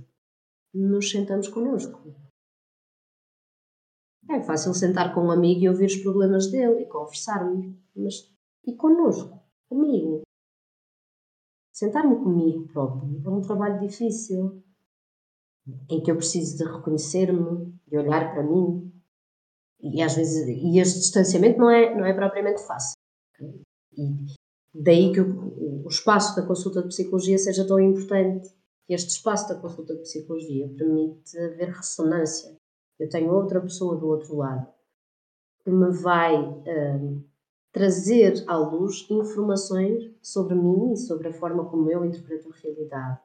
nos 0.74 1.10
sentamos 1.10 1.48
connosco? 1.48 2.16
É 4.30 4.42
fácil 4.42 4.74
sentar 4.74 5.14
com 5.14 5.22
um 5.22 5.32
amigo 5.32 5.62
e 5.62 5.70
ouvir 5.70 5.86
os 5.86 5.98
problemas 5.98 6.48
dele 6.48 6.82
e 6.82 6.86
conversarmos, 6.86 7.74
mas 7.96 8.34
e 8.66 8.76
connosco? 8.76 9.40
Comigo? 9.70 10.22
Sentar-me 11.74 12.16
comigo 12.18 12.68
próprio 12.68 13.22
é 13.26 13.30
um 13.30 13.42
trabalho 13.42 13.80
difícil 13.80 14.64
em 15.90 16.02
que 16.02 16.12
eu 16.12 16.16
preciso 16.16 16.58
de 16.58 16.64
reconhecer-me, 16.64 17.74
de 17.88 17.98
olhar 17.98 18.34
para 18.34 18.44
mim. 18.44 18.92
E 19.80 20.02
às 20.02 20.16
vezes, 20.16 20.48
e 20.48 20.80
este 20.80 21.00
distanciamento 21.00 21.60
não 21.60 21.70
é, 21.70 21.96
não 21.96 22.06
é 22.06 22.14
propriamente 22.14 22.66
fácil. 22.66 22.98
E 23.96 24.36
daí 24.74 25.12
que 25.12 25.22
o, 25.22 25.86
o 25.86 25.88
espaço 25.88 26.36
da 26.36 26.46
consulta 26.46 26.82
de 26.82 26.88
psicologia 26.88 27.38
seja 27.38 27.66
tão 27.66 27.80
importante. 27.80 28.50
Este 28.90 29.10
espaço 29.10 29.50
da 29.50 29.60
consulta 29.60 29.96
de 29.96 30.02
psicologia 30.02 30.68
permite 30.70 31.38
haver 31.38 31.70
ressonância. 31.70 32.56
Eu 32.98 33.10
tenho 33.10 33.34
outra 33.34 33.62
pessoa 33.62 33.98
do 33.98 34.08
outro 34.08 34.38
lado 34.38 34.68
que 35.64 35.70
me 35.70 35.92
vai 35.92 36.36
um, 36.38 37.22
trazer 37.74 38.44
à 38.48 38.56
luz 38.56 39.06
informações 39.10 40.12
sobre 40.22 40.56
mim 40.56 40.94
e 40.94 40.98
sobre 40.98 41.28
a 41.28 41.34
forma 41.34 41.66
como 41.66 41.92
eu 41.92 42.06
interpreto 42.06 42.50
a 42.50 42.56
realidade 42.56 43.20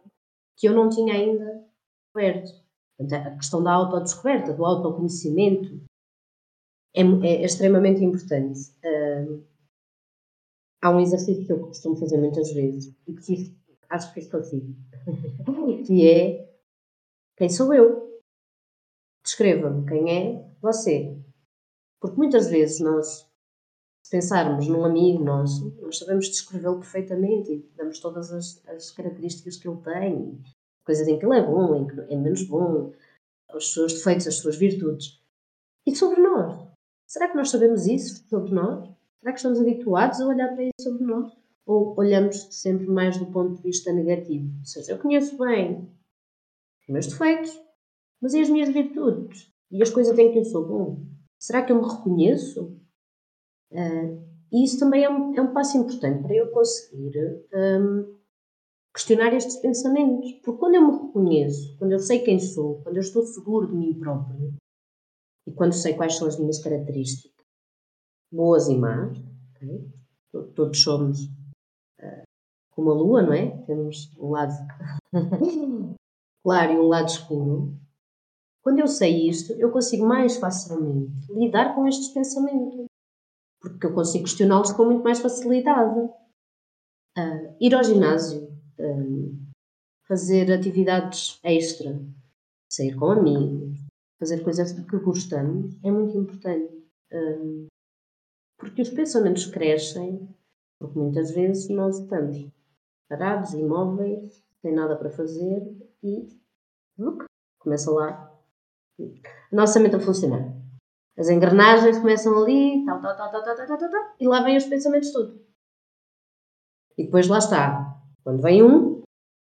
que 0.56 0.68
eu 0.68 0.74
não 0.74 0.88
tinha 0.88 1.14
ainda 1.14 1.64
descoberto. 2.12 2.62
Portanto, 2.98 3.26
a 3.26 3.36
questão 3.36 3.62
da 3.62 3.72
autodescoberta, 3.72 4.52
do 4.52 4.64
autoconhecimento, 4.64 5.82
é, 6.94 7.00
é, 7.02 7.42
é 7.42 7.44
extremamente 7.44 8.04
importante. 8.04 8.60
Há 10.82 10.90
um 10.90 11.00
exercício 11.00 11.46
que 11.46 11.52
eu 11.52 11.60
costumo 11.60 11.96
fazer 11.96 12.18
muitas 12.18 12.52
vezes 12.52 12.94
e 13.06 13.14
que 13.14 13.56
acho 13.88 14.12
que 14.12 14.20
isto 14.20 14.36
consigo, 14.36 14.74
que 15.86 16.10
é 16.10 16.52
quem 17.36 17.48
sou 17.48 17.72
eu? 17.72 18.20
Descreva-me 19.24 19.86
quem 19.86 20.10
é 20.10 20.54
você. 20.60 21.16
Porque 22.00 22.16
muitas 22.16 22.48
vezes 22.48 22.80
nós, 22.80 23.28
se 24.04 24.10
pensarmos 24.10 24.66
num 24.66 24.84
amigo 24.84 25.22
nosso, 25.22 25.70
nós 25.80 25.98
sabemos 25.98 26.28
descrevê-lo 26.28 26.80
perfeitamente 26.80 27.52
e 27.52 27.76
damos 27.76 28.00
todas 28.00 28.32
as, 28.32 28.66
as, 28.66 28.90
características 28.90 29.56
que 29.56 29.68
ele 29.68 29.80
tem, 29.80 30.42
coisas 30.84 31.06
em 31.08 31.18
que 31.18 31.24
ele 31.24 31.38
é 31.38 31.42
bom, 31.42 31.74
em 31.76 31.86
que 31.86 32.00
é 32.12 32.16
menos 32.16 32.42
bom, 32.44 32.92
os 33.54 33.72
seus 33.72 33.94
defeitos, 33.94 34.26
as 34.26 34.36
suas 34.36 34.56
virtudes. 34.56 35.20
E 35.86 35.94
sobre 35.94 36.20
nós? 36.20 36.68
Será 37.06 37.28
que 37.28 37.36
nós 37.36 37.50
sabemos 37.50 37.86
isso 37.86 38.26
sobre 38.28 38.52
nós? 38.52 38.88
Será 39.20 39.32
que 39.32 39.38
estamos 39.38 39.60
habituados 39.60 40.20
a 40.20 40.26
olhar 40.26 40.48
para 40.54 40.64
isso 40.64 40.82
sobre 40.82 41.04
nós? 41.04 41.32
Ou 41.66 41.94
olhamos 41.96 42.48
sempre 42.50 42.86
mais 42.86 43.16
do 43.18 43.26
ponto 43.26 43.56
de 43.56 43.62
vista 43.62 43.92
negativo? 43.92 44.50
Ou 44.58 44.64
seja, 44.64 44.92
eu 44.92 44.98
conheço 44.98 45.36
bem 45.38 45.88
os 46.80 46.88
meus 46.88 47.06
defeitos, 47.06 47.60
mas 48.20 48.34
e 48.34 48.40
as 48.40 48.48
minhas 48.48 48.68
virtudes? 48.70 49.52
E 49.70 49.82
as 49.82 49.90
coisas 49.90 50.18
em 50.18 50.32
que 50.32 50.38
eu 50.38 50.44
sou 50.44 50.66
bom? 50.66 51.06
Será 51.38 51.62
que 51.62 51.72
eu 51.72 51.80
me 51.80 51.88
reconheço? 51.88 52.76
Uh, 53.70 54.22
e 54.52 54.64
isso 54.64 54.78
também 54.78 55.02
é 55.02 55.10
um, 55.10 55.34
é 55.34 55.40
um, 55.40 55.52
passo 55.52 55.78
importante 55.78 56.22
para 56.22 56.34
eu 56.34 56.50
conseguir 56.50 57.18
um, 57.54 58.16
questionar 58.94 59.32
estes 59.34 59.56
pensamentos. 59.56 60.32
Porque 60.44 60.58
quando 60.58 60.74
eu 60.74 60.86
me 60.86 61.06
reconheço, 61.06 61.76
quando 61.78 61.92
eu 61.92 61.98
sei 61.98 62.20
quem 62.20 62.38
sou, 62.38 62.82
quando 62.82 62.96
eu 62.96 63.02
estou 63.02 63.24
seguro 63.24 63.66
de 63.66 63.74
mim 63.74 63.98
próprio 63.98 64.54
e 65.46 65.52
quando 65.52 65.72
sei 65.72 65.94
quais 65.94 66.16
são 66.16 66.28
as 66.28 66.38
minhas 66.38 66.62
características, 66.62 67.44
boas 68.32 68.68
e 68.68 68.76
más, 68.76 69.18
okay? 69.56 69.90
todos 70.54 70.82
somos 70.82 71.24
uh, 72.00 72.22
como 72.70 72.90
a 72.90 72.94
lua, 72.94 73.22
não 73.22 73.32
é? 73.32 73.50
Temos 73.64 74.10
um 74.18 74.30
lado 74.30 74.52
claro 76.42 76.72
e 76.72 76.78
um 76.78 76.88
lado 76.88 77.08
escuro. 77.08 77.76
Quando 78.62 78.78
eu 78.78 78.86
sei 78.86 79.28
isto, 79.28 79.52
eu 79.54 79.72
consigo 79.72 80.06
mais 80.06 80.36
facilmente 80.36 81.32
lidar 81.32 81.74
com 81.74 81.86
estes 81.86 82.08
pensamentos. 82.10 82.86
Porque 83.60 83.86
eu 83.86 83.94
consigo 83.94 84.24
questioná-los 84.24 84.72
com 84.72 84.84
muito 84.84 85.02
mais 85.02 85.20
facilidade. 85.20 85.98
Uh, 87.18 87.56
ir 87.60 87.74
ao 87.74 87.84
ginásio, 87.84 88.48
fazer 90.06 90.52
atividades 90.52 91.38
extra, 91.42 92.00
sair 92.70 92.94
com 92.94 93.10
amigos, 93.10 93.78
fazer 94.18 94.42
coisas 94.42 94.72
que 94.72 94.98
gostamos, 94.98 95.76
é 95.82 95.90
muito 95.90 96.16
importante. 96.16 96.82
Um, 97.12 97.66
porque 98.58 98.82
os 98.82 98.90
pensamentos 98.90 99.46
crescem, 99.46 100.28
porque 100.78 100.98
muitas 100.98 101.32
vezes 101.32 101.68
nós 101.68 101.98
estamos 101.98 102.46
parados, 103.08 103.52
imóveis, 103.52 104.42
sem 104.60 104.72
nada 104.72 104.96
para 104.96 105.10
fazer 105.10 105.76
e 106.02 106.28
começa 107.58 107.90
lá 107.90 108.32
a 109.00 109.54
nossa 109.54 109.80
mente 109.80 109.96
a 109.96 110.00
funcionar. 110.00 110.54
As 111.16 111.28
engrenagens 111.28 111.98
começam 111.98 112.42
ali, 112.42 112.84
tal, 112.86 113.02
tal, 113.02 113.16
tal, 113.16 113.30
tal, 113.30 113.44
tal, 113.44 113.56
tal, 113.56 113.78
tal, 113.78 113.90
tal, 113.90 114.14
e 114.18 114.26
lá 114.26 114.42
vêm 114.42 114.56
os 114.56 114.64
pensamentos 114.64 115.12
todos. 115.12 115.40
E 116.96 117.04
depois 117.04 117.28
lá 117.28 117.38
está. 117.38 118.00
Quando 118.24 118.40
vem 118.40 118.62
um, 118.62 118.91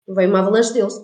vem 0.08 0.28
uma 0.28 0.40
avalanche 0.40 0.74
deles. 0.74 0.96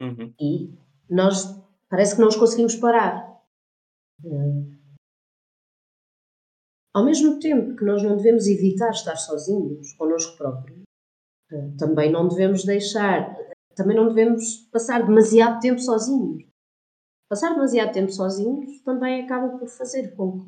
Uhum. 0.00 0.34
E 0.40 0.74
nós 1.08 1.44
parece 1.88 2.14
que 2.14 2.20
não 2.20 2.28
os 2.28 2.36
conseguimos 2.36 2.74
parar. 2.76 3.30
Ao 6.92 7.04
mesmo 7.04 7.38
tempo 7.38 7.76
que 7.76 7.84
nós 7.84 8.02
não 8.02 8.16
devemos 8.16 8.46
evitar 8.46 8.90
estar 8.90 9.16
sozinhos 9.16 9.92
connosco 9.94 10.36
próprios, 10.36 10.82
eh, 11.52 11.70
também 11.78 12.10
não 12.10 12.28
devemos 12.28 12.64
deixar, 12.64 13.36
também 13.76 13.96
não 13.96 14.08
devemos 14.08 14.68
passar 14.72 15.06
demasiado 15.06 15.60
tempo 15.60 15.80
sozinhos. 15.80 16.44
Passar 17.28 17.54
demasiado 17.54 17.92
tempo 17.92 18.10
sozinhos 18.10 18.80
também 18.82 19.22
acaba 19.22 19.56
por 19.56 19.68
fazer 19.68 20.16
com 20.16 20.40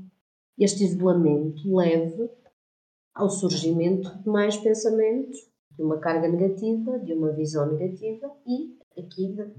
que 0.57 0.65
este 0.65 0.85
isolamento 0.85 1.63
leve 1.77 2.29
ao 3.15 3.31
surgimento 3.31 4.19
de 4.23 4.29
mais 4.29 4.57
pensamentos, 4.57 5.39
de 5.77 5.83
uma 5.83 5.99
carga 5.99 6.29
negativa, 6.29 6.99
de 6.99 7.13
uma 7.13 7.33
visão 7.33 7.67
negativa 7.73 8.31
e 8.47 8.79
aqui 8.99 9.33
de 9.33 9.53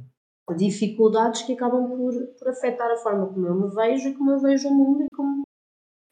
dificuldades 0.58 1.43
que 1.43 1.54
acabam 1.54 1.88
por, 1.88 2.13
por 2.38 2.49
afetar 2.49 2.91
a 2.91 2.97
forma 2.97 3.28
como 3.28 3.47
eu 3.47 3.56
me 3.56 3.73
vejo 3.73 4.10
e 4.10 4.13
como 4.13 4.32
eu 4.32 4.39
vejo 4.39 4.67
o 4.67 4.73
mundo 4.73 5.04
e 5.04 5.15
como 5.15 5.43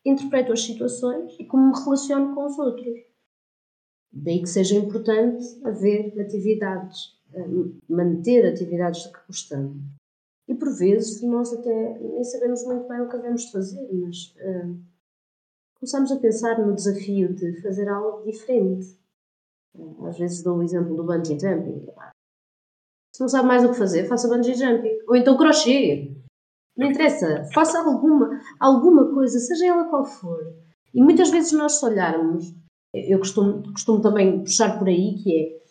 interpreto 0.05 0.53
as 0.53 0.63
situações 0.63 1.35
e 1.39 1.45
como 1.45 1.67
me 1.67 1.83
relaciono 1.83 2.33
com 2.33 2.45
os 2.45 2.57
outros. 2.57 3.11
Daí 4.11 4.41
que 4.41 4.47
seja 4.47 4.75
importante 4.75 5.45
haver 5.63 6.19
atividades, 6.19 7.17
eh, 7.33 7.47
manter 7.87 8.45
atividades 8.45 9.03
de 9.03 9.11
que 9.11 9.19
gostamos. 9.27 9.81
E 10.47 10.55
por 10.55 10.75
vezes 10.75 11.21
nós 11.21 11.53
até 11.53 11.99
nem 11.99 12.23
sabemos 12.23 12.65
muito 12.65 12.87
bem 12.87 13.01
o 13.01 13.07
que 13.07 13.15
devemos 13.15 13.49
fazer, 13.51 13.87
mas 13.93 14.35
uh, 14.35 14.77
começamos 15.75 16.11
a 16.11 16.19
pensar 16.19 16.59
no 16.59 16.75
desafio 16.75 17.33
de 17.33 17.61
fazer 17.61 17.87
algo 17.87 18.29
diferente. 18.29 18.99
Às 20.07 20.17
vezes 20.17 20.43
dou 20.43 20.57
o 20.57 20.63
exemplo 20.63 20.95
do 20.95 21.03
bungee 21.03 21.39
jumping. 21.39 21.85
Se 23.13 23.21
não 23.21 23.29
sabe 23.29 23.47
mais 23.47 23.63
o 23.63 23.69
que 23.69 23.77
fazer, 23.77 24.07
faça 24.07 24.27
bungee 24.27 24.55
jumping. 24.55 24.99
Ou 25.07 25.15
então 25.15 25.37
crochê. 25.37 26.15
Não 26.77 26.89
interessa, 26.89 27.43
faça 27.53 27.79
alguma, 27.79 28.39
alguma 28.59 29.13
coisa, 29.13 29.39
seja 29.39 29.67
ela 29.67 29.89
qual 29.89 30.05
for. 30.05 30.39
E 30.93 31.01
muitas 31.01 31.29
vezes 31.29 31.51
nós 31.51 31.79
se 31.79 31.85
olharmos, 31.85 32.53
eu 32.93 33.19
costumo, 33.19 33.63
costumo 33.71 34.01
também 34.01 34.43
puxar 34.43 34.79
por 34.79 34.87
aí, 34.87 35.15
que 35.21 35.37
é 35.37 35.61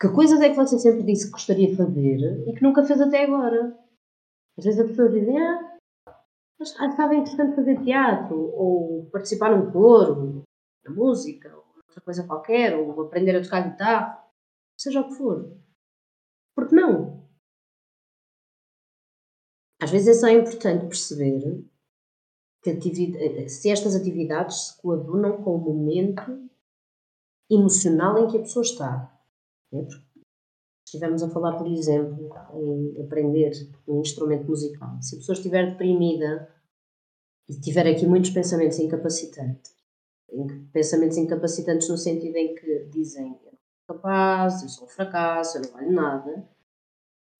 que 0.00 0.08
coisas 0.08 0.40
é 0.40 0.48
que 0.48 0.56
você 0.56 0.78
sempre 0.78 1.02
disse 1.02 1.26
que 1.26 1.32
gostaria 1.32 1.68
de 1.68 1.76
fazer 1.76 2.48
e 2.48 2.54
que 2.54 2.62
nunca 2.62 2.82
fez 2.82 2.98
até 3.02 3.24
agora? 3.24 3.78
Às 4.58 4.64
vezes 4.64 4.80
as 4.80 4.86
pessoas 4.88 5.12
dizem, 5.12 5.38
ah, 5.38 5.76
mas 6.58 6.74
achava 6.80 7.14
interessante 7.14 7.54
fazer 7.54 7.82
teatro, 7.82 8.36
ou 8.36 9.10
participar 9.12 9.54
num 9.54 9.70
coro, 9.70 10.42
na 10.82 10.90
música, 10.94 11.54
outra 11.90 12.00
coisa 12.00 12.26
qualquer, 12.26 12.76
ou 12.76 13.02
aprender 13.02 13.36
a 13.36 13.42
tocar 13.42 13.68
guitarra, 13.68 14.24
seja 14.78 15.00
o 15.00 15.08
que 15.08 15.14
for. 15.14 15.56
Porque 16.54 16.74
não? 16.74 17.28
Às 19.82 19.90
vezes 19.90 20.16
é 20.16 20.20
só 20.20 20.28
importante 20.28 20.86
perceber 20.86 21.64
que 22.62 23.48
se 23.48 23.70
estas 23.70 23.96
atividades 23.96 24.68
se 24.68 24.82
coadunam 24.82 25.42
com 25.42 25.56
o 25.56 25.58
momento 25.58 26.48
emocional 27.50 28.18
em 28.18 28.28
que 28.28 28.36
a 28.36 28.40
pessoa 28.40 28.62
está. 28.62 29.20
É? 29.72 29.86
Estivemos 30.84 31.22
a 31.22 31.30
falar, 31.30 31.56
por 31.56 31.66
exemplo, 31.66 32.30
em 32.54 33.02
aprender 33.02 33.52
um 33.88 34.00
instrumento 34.00 34.46
musical. 34.46 35.00
Se 35.00 35.14
a 35.14 35.18
pessoa 35.18 35.36
estiver 35.36 35.70
deprimida 35.70 36.52
e 37.48 37.58
tiver 37.58 37.86
aqui 37.86 38.06
muitos 38.06 38.30
pensamentos 38.30 38.78
incapacitantes, 38.78 39.79
pensamentos 40.72 41.16
incapacitantes 41.16 41.88
no 41.88 41.96
sentido 41.96 42.36
em 42.36 42.54
que 42.54 42.84
dizem 42.90 43.38
eu 43.44 43.52
não 43.52 43.58
sou 43.58 43.96
capaz, 43.96 44.62
eu 44.62 44.68
sou 44.68 44.86
um 44.86 44.90
fracasso, 44.90 45.58
eu 45.58 45.62
não 45.62 45.72
valho 45.72 45.92
nada, 45.92 46.48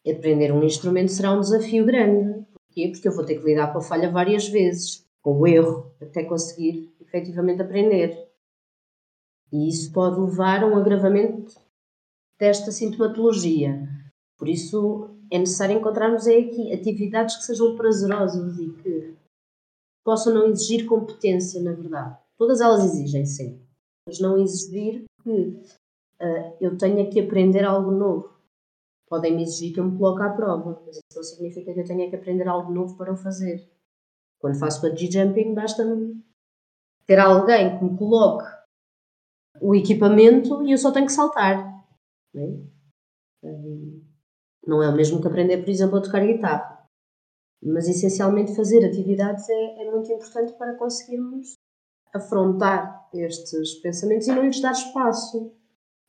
aprender 0.08 0.52
um 0.52 0.64
instrumento 0.64 1.12
será 1.12 1.32
um 1.32 1.40
desafio 1.40 1.84
grande. 1.84 2.46
Porquê? 2.52 2.88
Porque 2.88 3.08
eu 3.08 3.12
vou 3.12 3.24
ter 3.24 3.38
que 3.38 3.44
lidar 3.44 3.72
com 3.72 3.78
a 3.78 3.82
falha 3.82 4.10
várias 4.10 4.48
vezes, 4.48 5.06
com 5.20 5.38
o 5.38 5.46
erro, 5.46 5.92
até 6.00 6.24
conseguir 6.24 6.94
efetivamente 7.00 7.62
aprender. 7.62 8.28
E 9.52 9.68
isso 9.68 9.92
pode 9.92 10.20
levar 10.20 10.62
a 10.62 10.66
um 10.66 10.76
agravamento 10.76 11.60
desta 12.38 12.70
sintomatologia. 12.70 13.88
Por 14.38 14.48
isso 14.48 15.10
é 15.30 15.38
necessário 15.38 15.76
encontrarmos 15.76 16.26
aqui 16.26 16.72
atividades 16.72 17.36
que 17.36 17.42
sejam 17.44 17.76
prazerosas 17.76 18.58
e 18.58 18.70
que 18.70 19.14
possam 20.04 20.32
não 20.32 20.46
exigir 20.46 20.86
competência, 20.86 21.60
na 21.60 21.72
verdade. 21.72 22.16
Todas 22.40 22.62
elas 22.62 22.82
exigem, 22.84 23.26
sim, 23.26 23.62
mas 24.08 24.18
não 24.18 24.38
exigir 24.38 25.04
que 25.22 25.30
uh, 25.30 26.56
eu 26.58 26.78
tenha 26.78 27.08
que 27.10 27.20
aprender 27.20 27.64
algo 27.64 27.90
novo 27.90 28.40
podem 29.10 29.34
me 29.34 29.42
exigir 29.42 29.74
que 29.74 29.80
eu 29.80 29.84
me 29.84 29.98
coloque 29.98 30.22
à 30.22 30.30
prova, 30.30 30.80
mas 30.86 30.96
isso 30.96 31.16
não 31.16 31.22
significa 31.24 31.74
que 31.74 31.80
eu 31.80 31.84
tenha 31.84 32.08
que 32.08 32.14
aprender 32.14 32.46
algo 32.46 32.72
novo 32.72 32.96
para 32.96 33.12
o 33.12 33.16
fazer. 33.16 33.68
Quando 34.38 34.58
faço 34.58 34.80
bungee 34.80 35.10
jumping, 35.10 35.52
basta-me 35.52 36.24
ter 37.06 37.18
alguém 37.18 37.76
que 37.76 37.84
me 37.84 37.98
coloque 37.98 38.44
o 39.60 39.74
equipamento 39.74 40.62
e 40.62 40.70
eu 40.70 40.78
só 40.78 40.92
tenho 40.92 41.06
que 41.06 41.12
saltar. 41.12 41.84
Não 42.32 42.70
é, 43.42 43.50
não 44.64 44.82
é 44.82 44.88
o 44.88 44.94
mesmo 44.94 45.20
que 45.20 45.26
aprender, 45.26 45.58
por 45.58 45.68
exemplo, 45.68 45.98
a 45.98 46.02
tocar 46.02 46.24
guitarra. 46.24 46.86
Mas 47.62 47.88
essencialmente 47.88 48.54
fazer 48.54 48.86
atividades 48.86 49.46
é, 49.50 49.82
é 49.82 49.90
muito 49.90 50.10
importante 50.12 50.52
para 50.56 50.78
conseguirmos 50.78 51.54
afrontar 52.14 53.08
estes 53.12 53.74
pensamentos 53.74 54.28
e 54.28 54.32
não 54.32 54.44
lhes 54.44 54.60
dar 54.60 54.72
espaço. 54.72 55.52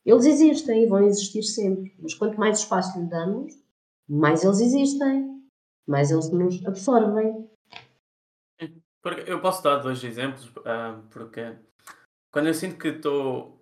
Eles 0.04 0.24
existem 0.24 0.82
e 0.82 0.86
vão 0.86 1.04
existir 1.04 1.42
sempre, 1.42 1.94
mas 2.00 2.14
quanto 2.14 2.38
mais 2.38 2.58
espaço 2.58 2.98
lhe 2.98 3.06
damos, 3.06 3.54
mais 4.08 4.42
eles 4.42 4.60
existem, 4.60 5.42
mais 5.86 6.10
eles 6.10 6.30
nos 6.30 6.64
absorvem. 6.66 7.48
Eu 9.26 9.40
posso 9.40 9.62
dar 9.62 9.78
dois 9.78 10.02
exemplos, 10.02 10.46
uh, 10.48 11.02
porque 11.10 11.56
quando 12.32 12.46
eu 12.46 12.54
sinto 12.54 12.78
que 12.78 12.88
estou 12.88 13.60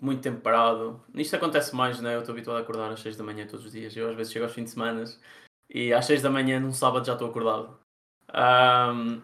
muito 0.00 0.22
tempo 0.22 0.40
parado, 0.40 1.02
isto 1.14 1.36
acontece 1.36 1.74
mais, 1.74 2.00
né? 2.00 2.14
Eu 2.14 2.20
estou 2.20 2.32
habituado 2.32 2.58
a 2.58 2.60
acordar 2.60 2.90
às 2.90 3.00
6 3.00 3.16
da 3.16 3.24
manhã 3.24 3.46
todos 3.46 3.64
os 3.64 3.72
dias. 3.72 3.96
Eu 3.96 4.10
às 4.10 4.16
vezes 4.16 4.32
chego 4.32 4.44
aos 4.44 4.54
fins 4.54 4.64
de 4.64 4.70
semana 4.70 5.04
e 5.70 5.92
às 5.92 6.04
6 6.06 6.22
da 6.22 6.30
manhã 6.30 6.60
num 6.60 6.72
sábado 6.72 7.06
já 7.06 7.14
estou 7.14 7.28
acordado. 7.28 7.78
Um, 8.32 9.22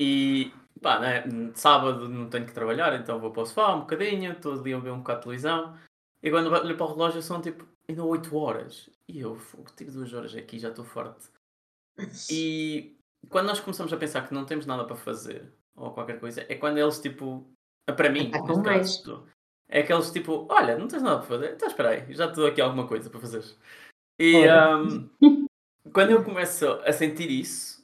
e 0.00 0.52
pá, 0.84 1.00
né? 1.00 1.24
sábado 1.54 2.06
não 2.10 2.28
tenho 2.28 2.44
que 2.44 2.52
trabalhar, 2.52 2.94
então 2.94 3.18
vou 3.18 3.30
para 3.30 3.42
o 3.42 3.46
sofá 3.46 3.74
um 3.74 3.80
bocadinho, 3.80 4.32
estou 4.32 4.52
ali 4.52 4.74
a 4.74 4.78
ver 4.78 4.90
um 4.90 4.98
bocado 4.98 5.20
de 5.20 5.24
televisão. 5.24 5.74
E 6.22 6.30
quando 6.30 6.52
olho 6.52 6.76
para 6.76 6.86
o 6.86 6.90
relógio 6.90 7.22
são 7.22 7.40
tipo 7.40 7.66
ainda 7.88 8.04
8 8.04 8.36
horas. 8.36 8.90
E 9.08 9.20
eu 9.20 9.38
tive 9.74 9.90
duas 9.90 10.12
horas 10.12 10.34
aqui, 10.36 10.58
já 10.58 10.68
estou 10.68 10.84
forte. 10.84 11.28
E 12.30 12.96
quando 13.30 13.46
nós 13.46 13.60
começamos 13.60 13.92
a 13.92 13.96
pensar 13.96 14.28
que 14.28 14.34
não 14.34 14.44
temos 14.44 14.66
nada 14.66 14.84
para 14.84 14.94
fazer 14.94 15.50
ou 15.74 15.90
qualquer 15.90 16.20
coisa, 16.20 16.44
é 16.48 16.54
quando 16.54 16.78
eles 16.78 17.00
tipo. 17.00 17.50
Para 17.96 18.08
mim, 18.08 18.30
caso, 18.62 19.26
é 19.68 19.80
aqueles 19.80 20.10
tipo, 20.10 20.46
olha, 20.50 20.78
não 20.78 20.88
tens 20.88 21.02
nada 21.02 21.18
para 21.18 21.26
fazer, 21.26 21.54
então 21.54 21.68
espera 21.68 21.90
aí, 21.90 22.14
já 22.14 22.26
estou 22.26 22.46
aqui 22.46 22.60
alguma 22.60 22.86
coisa 22.86 23.10
para 23.10 23.20
fazer. 23.20 23.44
E 24.18 24.46
um, 24.48 25.46
quando 25.92 26.10
eu 26.10 26.24
começo 26.24 26.66
a 26.66 26.92
sentir 26.92 27.30
isso, 27.30 27.83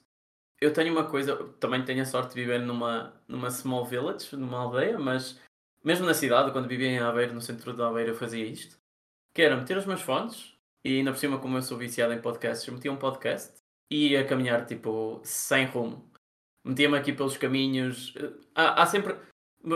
eu 0.61 0.73
tenho 0.73 0.93
uma 0.93 1.05
coisa, 1.05 1.37
também 1.59 1.85
tenho 1.85 2.03
a 2.03 2.07
sorte 2.07 2.35
de 2.35 2.41
viver 2.41 2.61
numa, 2.61 3.15
numa 3.27 3.51
small 3.51 3.85
village, 3.87 4.37
numa 4.37 4.59
aldeia, 4.59 4.99
mas 4.99 5.41
mesmo 5.83 6.05
na 6.07 6.15
cidade, 6.15 6.53
quando 6.53 6.69
vivia 6.69 6.89
em 6.89 6.99
Aveiro, 6.99 7.33
no 7.33 7.41
centro 7.41 7.73
da 7.73 7.89
Aveiro, 7.89 8.11
eu 8.11 8.15
fazia 8.15 8.45
isto, 8.45 8.79
que 9.35 9.43
era 9.43 9.57
meter 9.57 9.77
os 9.77 9.87
meus 9.87 10.03
fones, 10.03 10.55
e 10.85 10.99
ainda 10.99 11.13
por 11.13 11.19
cima, 11.19 11.39
como 11.39 11.57
eu 11.57 11.63
sou 11.63 11.79
viciado 11.79 12.13
em 12.13 12.21
podcasts, 12.21 12.67
eu 12.67 12.75
metia 12.75 12.93
um 12.93 12.97
podcast 12.97 13.55
e 13.91 14.09
ia 14.09 14.27
caminhar 14.27 14.67
tipo 14.67 15.21
sem 15.25 15.67
rumo. 15.67 16.11
Metia-me 16.65 16.97
aqui 16.97 17.13
pelos 17.13 17.37
caminhos. 17.37 18.15
Há, 18.55 18.83
há, 18.83 18.87
sempre. 18.87 19.17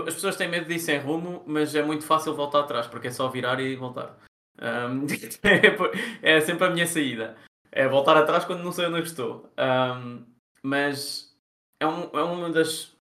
As 0.07 0.14
pessoas 0.14 0.37
têm 0.37 0.49
medo 0.49 0.66
de 0.66 0.75
ir 0.75 0.79
sem 0.79 0.99
rumo, 0.99 1.42
mas 1.47 1.75
é 1.75 1.83
muito 1.83 2.05
fácil 2.05 2.35
voltar 2.35 2.61
atrás, 2.61 2.87
porque 2.87 3.09
é 3.09 3.11
só 3.11 3.29
virar 3.29 3.61
e 3.61 3.75
voltar. 3.77 4.18
Um, 4.61 5.07
é 6.23 6.40
sempre 6.40 6.66
a 6.66 6.70
minha 6.70 6.87
saída. 6.87 7.37
É 7.73 7.88
voltar 7.88 8.16
atrás 8.16 8.44
quando 8.44 8.62
não 8.62 8.73
sei 8.73 8.87
onde 8.87 9.03
estou. 9.03 9.51
Um, 9.59 10.25
mas 10.64 11.37
é, 11.79 11.87
um, 11.87 12.03
é 12.12 12.22
uma 12.22 12.50
das 12.50 12.96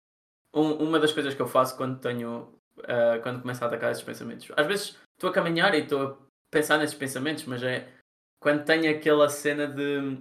um, 0.52 0.72
uma 0.84 0.98
das 0.98 1.12
coisas 1.12 1.34
que 1.34 1.40
eu 1.40 1.46
faço 1.46 1.76
quando 1.76 2.00
tenho 2.00 2.52
uh, 2.78 3.22
quando 3.22 3.40
começo 3.40 3.62
a 3.62 3.66
atacar 3.68 3.92
esses 3.92 4.02
pensamentos. 4.02 4.50
Às 4.56 4.66
vezes 4.66 4.98
estou 5.14 5.30
a 5.30 5.32
caminhar 5.32 5.74
e 5.74 5.78
estou 5.78 6.02
a 6.02 6.16
pensar 6.50 6.78
nesses 6.78 6.96
pensamentos, 6.96 7.44
mas 7.44 7.62
é 7.62 7.88
quando 8.40 8.64
tenho 8.64 8.90
aquela 8.90 9.28
cena 9.28 9.66
de 9.66 10.18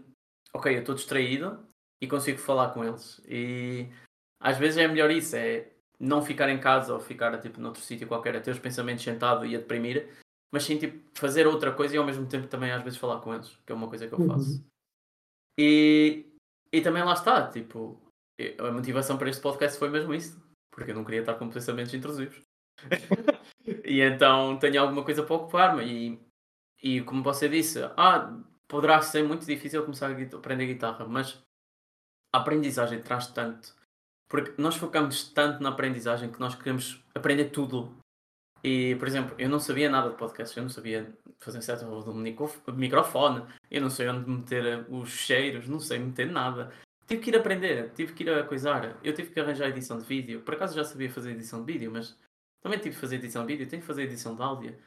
ok, 0.53 0.75
eu 0.75 0.79
estou 0.79 0.95
distraído 0.95 1.59
e 1.99 2.07
consigo 2.07 2.37
falar 2.37 2.69
com 2.69 2.83
eles. 2.83 3.19
E 3.27 3.89
às 4.39 4.57
vezes 4.57 4.77
é 4.77 4.87
melhor 4.87 5.09
isso, 5.09 5.35
é 5.35 5.67
não 5.99 6.21
ficar 6.21 6.49
em 6.49 6.59
casa 6.59 6.93
ou 6.93 6.99
ficar 6.99 7.39
tipo 7.41 7.59
noutro 7.59 7.81
sítio 7.81 8.07
qualquer 8.07 8.35
a 8.35 8.41
ter 8.41 8.51
os 8.51 8.59
pensamentos 8.59 9.03
sentado 9.03 9.45
e 9.45 9.55
a 9.55 9.59
deprimir, 9.59 10.09
mas 10.51 10.63
sim 10.63 10.77
tipo 10.77 10.99
fazer 11.13 11.47
outra 11.47 11.71
coisa 11.71 11.95
e 11.95 11.97
ao 11.97 12.05
mesmo 12.05 12.27
tempo 12.27 12.47
também 12.47 12.71
às 12.71 12.83
vezes 12.83 12.99
falar 12.99 13.19
com 13.21 13.33
eles, 13.33 13.49
que 13.65 13.71
é 13.71 13.75
uma 13.75 13.87
coisa 13.87 14.07
que 14.07 14.13
eu 14.13 14.19
uhum. 14.19 14.27
faço. 14.27 14.51
Uhum. 14.51 14.65
E, 15.59 16.30
e 16.71 16.81
também 16.81 17.03
lá 17.03 17.13
está, 17.13 17.47
tipo, 17.49 18.01
a 18.59 18.71
motivação 18.71 19.17
para 19.17 19.29
este 19.29 19.41
podcast 19.41 19.77
foi 19.77 19.89
mesmo 19.89 20.13
isso, 20.13 20.41
porque 20.71 20.91
eu 20.91 20.95
não 20.95 21.03
queria 21.03 21.21
estar 21.21 21.35
com 21.35 21.49
pensamentos 21.49 21.93
intrusivos. 21.93 22.41
e 23.85 24.01
então 24.01 24.57
tenho 24.57 24.81
alguma 24.81 25.03
coisa 25.03 25.23
para 25.23 25.35
ocupar-me 25.35 25.83
e, 25.83 26.19
e 26.81 27.01
como 27.01 27.21
você 27.21 27.49
disse, 27.49 27.79
ah, 27.97 28.41
poderá 28.67 29.01
ser 29.01 29.23
muito 29.23 29.45
difícil 29.45 29.83
começar 29.83 30.07
a 30.07 30.37
aprender 30.37 30.65
guitarra, 30.65 31.05
mas 31.05 31.41
a 32.33 32.39
aprendizagem 32.39 33.01
traz 33.01 33.27
tanto. 33.27 33.75
Porque 34.29 34.53
nós 34.61 34.77
focamos 34.77 35.27
tanto 35.33 35.61
na 35.61 35.69
aprendizagem 35.69 36.31
que 36.31 36.39
nós 36.39 36.55
queremos 36.55 37.03
aprender 37.13 37.49
tudo. 37.49 37.93
E, 38.63 38.95
por 38.95 39.07
exemplo, 39.07 39.35
eu 39.37 39.49
não 39.49 39.59
sabia 39.59 39.89
nada 39.89 40.09
de 40.09 40.17
podcast, 40.17 40.55
eu 40.55 40.63
não 40.63 40.69
sabia 40.69 41.11
fazer 41.39 41.61
certo 41.61 41.85
do 41.85 42.73
microfone, 42.73 43.45
eu 43.69 43.81
não 43.81 43.89
sei 43.89 44.07
onde 44.07 44.29
meter 44.29 44.85
os 44.89 45.09
cheiros, 45.09 45.67
não 45.67 45.79
sei 45.79 45.99
meter 45.99 46.31
nada. 46.31 46.71
Tive 47.07 47.21
que 47.21 47.29
ir 47.31 47.37
aprender, 47.37 47.91
tive 47.93 48.13
que 48.13 48.23
ir 48.23 48.29
a 48.29 48.43
coisar. 48.43 48.97
Eu 49.03 49.13
tive 49.13 49.31
que 49.31 49.39
arranjar 49.39 49.67
edição 49.67 49.97
de 49.97 50.05
vídeo. 50.05 50.41
Por 50.41 50.53
acaso 50.53 50.75
já 50.75 50.83
sabia 50.83 51.09
fazer 51.09 51.31
edição 51.31 51.63
de 51.63 51.73
vídeo, 51.73 51.91
mas 51.91 52.17
também 52.61 52.79
tive 52.79 52.95
que 52.95 53.01
fazer 53.01 53.15
edição 53.15 53.45
de 53.45 53.53
vídeo, 53.53 53.67
tenho 53.67 53.81
que 53.81 53.87
fazer 53.87 54.03
edição 54.03 54.35
de 54.35 54.41
áudio. 54.41 54.77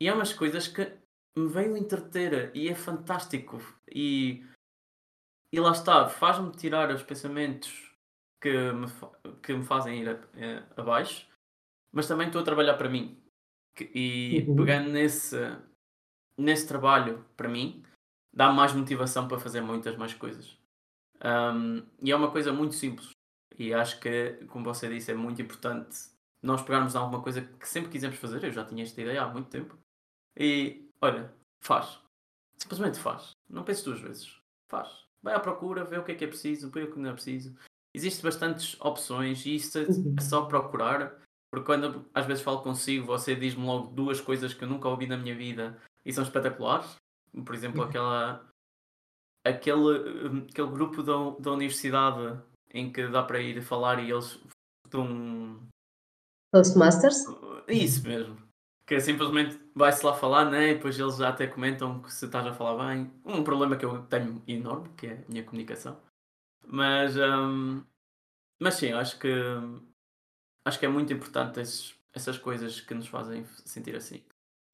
E 0.00 0.08
é 0.08 0.12
umas 0.12 0.32
coisas 0.32 0.68
que 0.68 0.92
me 1.36 1.48
veio 1.48 1.76
entreter 1.76 2.50
e 2.54 2.68
é 2.68 2.74
fantástico. 2.74 3.60
E, 3.90 4.44
e 5.52 5.60
lá 5.60 5.72
está, 5.72 6.08
faz-me 6.08 6.50
tirar 6.52 6.90
os 6.90 7.02
pensamentos 7.02 7.92
que 8.40 8.72
me, 8.72 8.86
que 9.42 9.52
me 9.52 9.64
fazem 9.64 10.00
ir 10.00 10.08
a, 10.08 10.12
a, 10.12 10.18
eh, 10.36 10.62
abaixo, 10.76 11.26
mas 11.96 12.06
também 12.06 12.26
estou 12.26 12.42
a 12.42 12.44
trabalhar 12.44 12.74
para 12.74 12.88
mim. 12.88 13.18
E 13.80 14.44
uhum. 14.46 14.56
pegando 14.56 14.90
nesse, 14.90 15.36
nesse 16.36 16.68
trabalho 16.68 17.24
para 17.36 17.48
mim, 17.48 17.82
dá 18.32 18.52
mais 18.52 18.72
motivação 18.74 19.26
para 19.26 19.38
fazer 19.38 19.62
muitas 19.62 19.96
mais 19.96 20.12
coisas. 20.12 20.58
Um, 21.24 21.82
e 22.02 22.12
é 22.12 22.16
uma 22.16 22.30
coisa 22.30 22.52
muito 22.52 22.74
simples. 22.74 23.10
E 23.58 23.72
acho 23.72 23.98
que, 23.98 24.44
como 24.48 24.64
você 24.64 24.88
disse, 24.88 25.10
é 25.10 25.14
muito 25.14 25.40
importante 25.40 25.96
nós 26.42 26.62
pegarmos 26.62 26.94
alguma 26.94 27.22
coisa 27.22 27.40
que 27.40 27.66
sempre 27.66 27.90
quisemos 27.90 28.18
fazer. 28.18 28.44
Eu 28.44 28.52
já 28.52 28.64
tinha 28.64 28.82
esta 28.82 29.00
ideia 29.00 29.22
há 29.22 29.28
muito 29.28 29.48
tempo. 29.48 29.74
E 30.36 30.86
Olha, 31.00 31.32
faz. 31.60 31.98
Simplesmente 32.58 32.98
faz. 32.98 33.30
Não 33.48 33.64
penses 33.64 33.84
duas 33.84 34.00
vezes. 34.00 34.40
Faz. 34.68 35.06
Vai 35.22 35.34
à 35.34 35.40
procura, 35.40 35.84
vê 35.84 35.98
o 35.98 36.04
que 36.04 36.12
é 36.12 36.14
que 36.14 36.24
é 36.24 36.28
preciso, 36.28 36.70
vê 36.70 36.82
o 36.82 36.92
que 36.92 36.98
não 36.98 37.10
é 37.10 37.12
preciso. 37.12 37.56
Existem 37.94 38.22
bastantes 38.22 38.78
opções 38.80 39.44
e 39.46 39.56
isso 39.56 39.78
é 39.78 39.82
uhum. 39.82 40.16
só 40.20 40.44
procurar. 40.46 41.20
Porque 41.56 41.64
quando 41.64 42.04
às 42.12 42.26
vezes 42.26 42.42
falo 42.42 42.60
consigo, 42.60 43.06
você 43.06 43.34
diz-me 43.34 43.64
logo 43.64 43.86
duas 43.86 44.20
coisas 44.20 44.52
que 44.52 44.62
eu 44.62 44.68
nunca 44.68 44.90
ouvi 44.90 45.06
na 45.06 45.16
minha 45.16 45.34
vida 45.34 45.80
e 46.04 46.12
são 46.12 46.22
espetaculares. 46.22 46.96
Por 47.32 47.54
exemplo, 47.54 47.80
uhum. 47.80 47.88
aquela, 47.88 48.46
aquele, 49.42 50.48
aquele 50.50 50.68
grupo 50.68 51.02
da, 51.02 51.14
da 51.40 51.52
universidade 51.52 52.38
em 52.74 52.92
que 52.92 53.08
dá 53.08 53.22
para 53.22 53.40
ir 53.40 53.62
falar 53.62 54.04
e 54.04 54.10
eles 54.10 54.38
dão. 54.90 55.58
Toastmasters? 56.52 57.24
Isso 57.66 58.06
mesmo 58.06 58.36
que 58.86 58.94
é 58.94 59.00
simplesmente 59.00 59.58
vai-se 59.74 60.04
lá 60.06 60.14
falar, 60.14 60.48
né? 60.48 60.70
E 60.70 60.74
depois 60.74 60.96
eles 60.98 61.16
já 61.16 61.30
até 61.30 61.46
comentam 61.46 62.00
que 62.02 62.12
se 62.12 62.26
estás 62.26 62.46
a 62.46 62.52
falar 62.52 62.86
bem. 62.86 63.10
Um 63.24 63.42
problema 63.42 63.76
que 63.76 63.84
eu 63.84 64.02
tenho 64.02 64.40
enorme, 64.46 64.90
que 64.90 65.06
é 65.06 65.24
a 65.26 65.32
minha 65.32 65.42
comunicação. 65.42 66.00
Mas, 66.64 67.16
um, 67.16 67.82
mas 68.60 68.74
sim, 68.74 68.92
acho 68.92 69.18
que 69.18 69.28
acho 70.66 70.78
que 70.78 70.84
é 70.84 70.88
muito 70.88 71.12
importante 71.12 71.60
esses, 71.60 71.94
essas 72.12 72.36
coisas 72.36 72.80
que 72.80 72.92
nos 72.92 73.06
fazem 73.06 73.44
sentir 73.64 73.94
assim. 73.94 74.22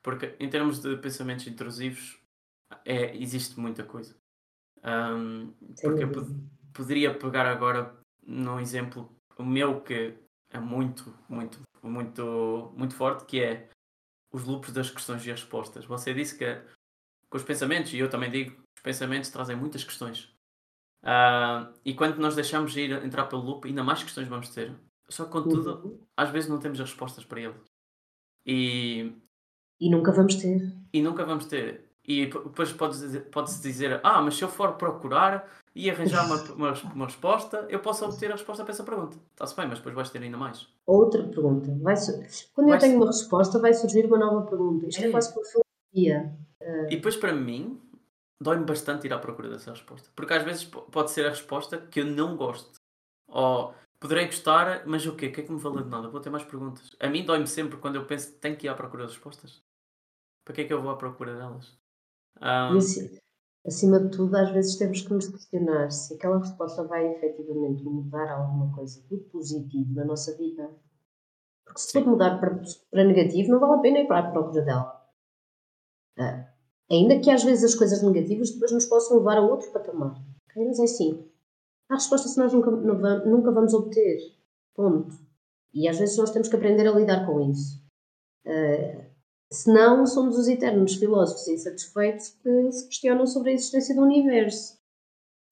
Porque 0.02 0.34
em 0.40 0.48
termos 0.48 0.80
de 0.80 0.96
pensamentos 0.96 1.46
intrusivos 1.46 2.18
é, 2.84 3.14
existe 3.16 3.60
muita 3.60 3.84
coisa. 3.84 4.16
Um, 4.82 5.52
porque 5.80 6.02
eu 6.02 6.10
poderia 6.72 7.16
pegar 7.16 7.46
agora 7.46 7.94
num 8.26 8.58
exemplo 8.58 9.14
o 9.36 9.44
meu 9.44 9.80
que 9.82 10.14
é 10.50 10.58
muito, 10.58 11.14
muito, 11.28 11.60
muito, 11.82 12.72
muito 12.76 12.94
forte, 12.94 13.24
que 13.26 13.42
é 13.42 13.68
os 14.32 14.44
loops 14.44 14.72
das 14.72 14.90
questões 14.90 15.24
e 15.26 15.30
respostas. 15.30 15.84
Você 15.84 16.14
disse 16.14 16.36
que 16.36 16.44
com 17.30 17.36
os 17.36 17.44
pensamentos, 17.44 17.92
e 17.92 17.98
eu 17.98 18.10
também 18.10 18.30
digo, 18.30 18.62
os 18.76 18.82
pensamentos 18.82 19.30
trazem 19.30 19.56
muitas 19.56 19.84
questões. 19.84 20.34
Uh, 21.02 21.72
e 21.84 21.94
quando 21.94 22.18
nós 22.18 22.34
deixamos 22.34 22.76
ir 22.76 22.92
entrar 23.04 23.26
pelo 23.26 23.42
loop, 23.42 23.66
ainda 23.66 23.84
mais 23.84 24.02
questões 24.02 24.28
vamos 24.28 24.48
ter. 24.50 24.74
Só 25.12 25.26
que, 25.26 25.30
contudo, 25.30 25.80
uhum. 25.84 25.98
às 26.16 26.30
vezes 26.30 26.48
não 26.48 26.58
temos 26.58 26.80
as 26.80 26.88
respostas 26.88 27.24
para 27.24 27.40
ele. 27.40 27.54
E, 28.46 29.12
e 29.78 29.90
nunca 29.90 30.10
vamos 30.10 30.36
ter. 30.36 30.72
E 30.92 31.02
nunca 31.02 31.24
vamos 31.24 31.44
ter. 31.44 31.84
E 32.04 32.26
depois 32.26 32.72
pode-se 32.72 33.02
dizer, 33.02 33.20
pode 33.30 33.60
dizer, 33.60 34.00
ah, 34.02 34.20
mas 34.22 34.36
se 34.36 34.42
eu 34.42 34.48
for 34.48 34.72
procurar 34.72 35.48
e 35.74 35.90
arranjar 35.90 36.24
uma, 36.26 36.36
uma, 36.54 36.72
uma, 36.94 37.06
resposta, 37.06 37.66
eu 37.68 37.78
posso 37.78 38.04
obter 38.06 38.30
a 38.30 38.34
resposta 38.34 38.64
para 38.64 38.72
essa 38.72 38.82
pergunta. 38.82 39.18
Está-se 39.32 39.54
bem, 39.54 39.68
mas 39.68 39.78
depois 39.78 39.94
vais 39.94 40.10
ter 40.10 40.22
ainda 40.22 40.38
mais. 40.38 40.66
Outra 40.86 41.22
pergunta. 41.22 41.70
Vai 41.80 41.94
Quando 42.54 42.68
vai 42.68 42.76
eu 42.76 42.80
tenho 42.80 42.96
uma 42.96 43.06
resposta, 43.06 43.58
vai 43.58 43.74
surgir 43.74 44.06
uma 44.06 44.18
nova 44.18 44.46
pergunta. 44.46 44.86
Isto 44.86 45.02
é, 45.02 45.08
é 45.08 45.10
quase 45.10 45.32
por 45.32 45.44
filosofia. 45.44 46.34
Uh... 46.60 46.86
E 46.86 46.96
depois, 46.96 47.16
para 47.16 47.34
mim, 47.34 47.78
dói-me 48.40 48.64
bastante 48.64 49.06
ir 49.06 49.12
à 49.12 49.18
procura 49.18 49.50
dessa 49.50 49.70
resposta. 49.70 50.08
Porque 50.16 50.32
às 50.32 50.42
vezes 50.42 50.64
pode 50.64 51.10
ser 51.10 51.26
a 51.26 51.30
resposta 51.30 51.76
que 51.76 52.00
eu 52.00 52.06
não 52.06 52.34
gosto. 52.36 52.80
Ou 53.28 53.74
poderei 54.02 54.26
gostar, 54.26 54.84
mas 54.84 55.06
o 55.06 55.14
quê? 55.14 55.28
O 55.28 55.32
que 55.32 55.40
é 55.40 55.44
que 55.44 55.52
me 55.52 55.60
vale 55.60 55.84
de 55.84 55.88
nada? 55.88 56.08
Vou 56.08 56.20
ter 56.20 56.28
mais 56.28 56.44
perguntas. 56.44 56.90
A 56.98 57.08
mim 57.08 57.24
dói-me 57.24 57.46
sempre 57.46 57.78
quando 57.78 57.94
eu 57.94 58.04
penso 58.04 58.32
que 58.32 58.38
tenho 58.38 58.56
que 58.56 58.66
ir 58.66 58.68
à 58.68 58.74
procura 58.74 59.04
das 59.04 59.12
respostas. 59.12 59.62
Para 60.44 60.54
que 60.54 60.60
é 60.62 60.64
que 60.64 60.72
eu 60.74 60.82
vou 60.82 60.90
à 60.90 60.96
procura 60.96 61.36
delas? 61.36 61.78
Um... 62.40 62.76
Assim, 62.76 63.16
acima 63.64 64.00
de 64.00 64.10
tudo, 64.10 64.36
às 64.36 64.50
vezes 64.50 64.76
temos 64.76 65.02
que 65.02 65.12
nos 65.14 65.28
questionar 65.28 65.90
se 65.92 66.14
aquela 66.14 66.40
resposta 66.40 66.82
vai 66.82 67.06
efetivamente 67.12 67.84
mudar 67.84 68.28
alguma 68.28 68.74
coisa 68.74 69.00
de 69.08 69.16
positivo 69.18 69.94
na 69.94 70.04
nossa 70.04 70.36
vida. 70.36 70.68
Porque 71.64 71.80
se 71.80 71.92
for 71.92 72.04
mudar 72.04 72.40
para, 72.40 72.60
para 72.90 73.04
negativo, 73.04 73.52
não 73.52 73.60
vale 73.60 73.74
a 73.74 73.78
pena 73.78 74.00
ir 74.00 74.08
para 74.08 74.28
a 74.28 74.30
procura 74.32 74.62
dela. 74.62 75.00
Ah, 76.18 76.52
ainda 76.90 77.20
que 77.20 77.30
às 77.30 77.44
vezes 77.44 77.72
as 77.72 77.78
coisas 77.78 78.02
negativas 78.02 78.50
depois 78.50 78.72
nos 78.72 78.86
possam 78.86 79.18
levar 79.18 79.38
a 79.38 79.42
outro 79.42 79.70
patamar. 79.70 80.20
Mas 80.56 80.80
é 80.80 80.82
assim. 80.82 81.31
Há 81.92 81.94
respostas 81.94 82.34
que 82.34 82.40
nós 82.40 82.52
nunca, 82.52 82.70
nunca 82.70 83.52
vamos 83.52 83.74
obter. 83.74 84.18
Ponto. 84.74 85.14
E 85.74 85.88
às 85.88 85.98
vezes 85.98 86.16
nós 86.16 86.30
temos 86.30 86.48
que 86.48 86.56
aprender 86.56 86.86
a 86.86 86.92
lidar 86.92 87.26
com 87.26 87.40
isso. 87.50 87.82
Uh, 88.46 89.04
senão 89.50 90.06
somos 90.06 90.38
os 90.38 90.48
eternos 90.48 90.94
filósofos 90.94 91.46
insatisfeitos 91.48 92.30
que 92.42 92.72
se 92.72 92.86
questionam 92.86 93.26
sobre 93.26 93.50
a 93.50 93.54
existência 93.54 93.94
do 93.94 94.02
universo. 94.02 94.78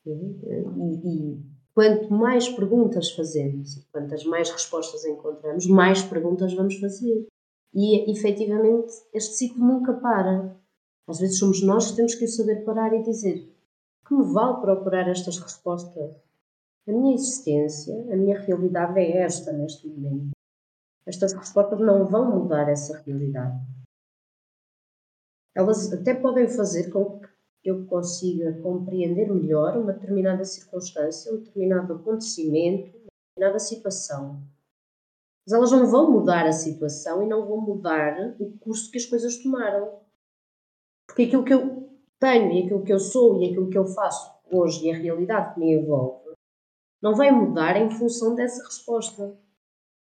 E, 0.07 0.12
e 0.12 1.42
quanto 1.74 2.12
mais 2.12 2.48
perguntas 2.48 3.11
fazemos 3.12 3.76
e 3.76 3.87
quantas 3.92 4.24
mais 4.24 4.50
respostas 4.50 5.05
encontramos, 5.05 5.66
mais 5.66 6.03
perguntas 6.03 6.55
vamos 6.55 6.76
fazer. 6.76 7.26
E 7.72 8.11
efetivamente 8.11 8.92
este 9.12 9.35
ciclo 9.35 9.64
nunca 9.64 9.92
para. 9.92 10.59
Às 11.07 11.20
vezes 11.20 11.38
somos 11.38 11.62
nós 11.62 11.90
que 11.90 11.96
temos 11.96 12.14
que 12.14 12.26
saber 12.26 12.64
parar 12.64 12.92
e 12.94 13.03
dizer 13.03 13.50
que 14.11 14.14
me 14.14 14.24
vale 14.24 14.61
procurar 14.61 15.09
estas 15.09 15.38
respostas? 15.38 16.11
A 16.88 16.93
minha 16.93 17.14
existência, 17.14 17.95
a 18.12 18.16
minha 18.16 18.38
realidade 18.40 18.99
é 18.99 19.19
esta 19.19 19.53
neste 19.53 19.87
momento. 19.87 20.31
Estas 21.07 21.33
respostas 21.33 21.79
não 21.79 22.07
vão 22.07 22.38
mudar 22.38 22.69
essa 22.69 22.99
realidade. 23.03 23.59
Elas 25.55 25.93
até 25.93 26.14
podem 26.14 26.49
fazer 26.49 26.90
com 26.90 27.21
que 27.21 27.29
eu 27.64 27.85
consiga 27.87 28.61
compreender 28.62 29.31
melhor 29.31 29.77
uma 29.77 29.93
determinada 29.93 30.45
circunstância, 30.45 31.33
um 31.33 31.38
determinado 31.38 31.95
acontecimento, 31.95 32.97
uma 32.97 33.11
determinada 33.35 33.59
situação. 33.59 34.43
Mas 35.47 35.53
elas 35.53 35.73
não 35.73 35.87
vão 35.87 36.11
mudar 36.11 36.47
a 36.47 36.53
situação 36.53 37.23
e 37.23 37.27
não 37.27 37.47
vão 37.47 37.61
mudar 37.61 38.37
o 38.38 38.57
curso 38.59 38.90
que 38.90 38.99
as 38.99 39.05
coisas 39.05 39.43
tomaram. 39.43 40.01
Porque 41.07 41.25
aquilo 41.25 41.45
que 41.45 41.53
eu 41.53 41.90
tenho 42.19 42.53
e 42.53 42.64
aquilo 42.64 42.85
que 42.85 42.93
eu 42.93 43.01
sou 43.01 43.43
e 43.43 43.51
aquilo 43.51 43.69
que 43.69 43.79
eu 43.79 43.87
faço 43.87 44.33
hoje 44.51 44.87
e 44.87 44.93
a 44.93 44.97
realidade 44.97 45.55
que 45.55 45.61
me 45.61 45.75
envolve 45.75 46.19
não 47.03 47.15
vai 47.15 47.31
mudar 47.31 47.77
em 47.77 47.91
função 47.91 48.35
dessa 48.35 48.63
resposta. 48.65 49.37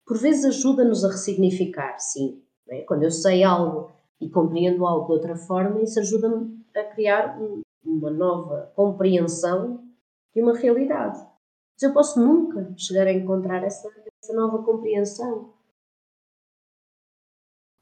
Por 0.07 0.19
vezes 0.19 0.45
ajuda-nos 0.45 1.05
a 1.05 1.09
ressignificar, 1.09 1.99
sim. 1.99 2.43
É? 2.69 2.83
Quando 2.83 3.03
eu 3.03 3.11
sei 3.11 3.43
algo 3.43 3.93
e 4.21 4.29
compreendo 4.29 4.87
algo 4.87 5.07
de 5.07 5.13
outra 5.13 5.37
forma, 5.37 5.83
isso 5.83 5.99
ajuda-me 5.99 6.65
a 6.77 6.85
criar 6.85 7.39
um, 7.41 7.63
uma 7.85 8.11
nova 8.11 8.73
compreensão 8.75 9.85
de 10.35 10.43
uma 10.43 10.57
realidade. 10.57 11.19
Mas 11.19 11.83
eu 11.83 11.93
posso 11.93 12.21
nunca 12.21 12.73
chegar 12.77 13.07
a 13.07 13.13
encontrar 13.13 13.63
essa, 13.63 13.89
essa 14.23 14.33
nova 14.33 14.63
compreensão. 14.63 15.53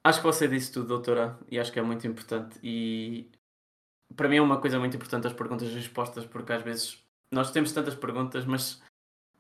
Acho 0.05 0.21
que 0.21 0.27
você 0.27 0.49
disse 0.49 0.73
tudo, 0.73 0.89
doutora, 0.89 1.39
e 1.51 1.59
acho 1.59 1.71
que 1.71 1.79
é 1.79 1.83
muito 1.83 2.07
importante. 2.07 2.59
E 2.63 3.31
para 4.17 4.29
mim 4.29 4.37
é 4.37 4.43
uma 4.43 4.61
coisa 4.61 4.79
muito 4.79 4.97
importante 4.97 5.27
as 5.27 5.33
perguntas 5.33 5.69
e 5.69 5.75
respostas, 5.75 6.25
porque 6.25 6.53
às 6.53 6.63
vezes 6.63 7.05
nós 7.33 7.51
temos 7.51 7.73
tantas 7.73 7.95
perguntas, 7.95 8.45
mas 8.47 8.83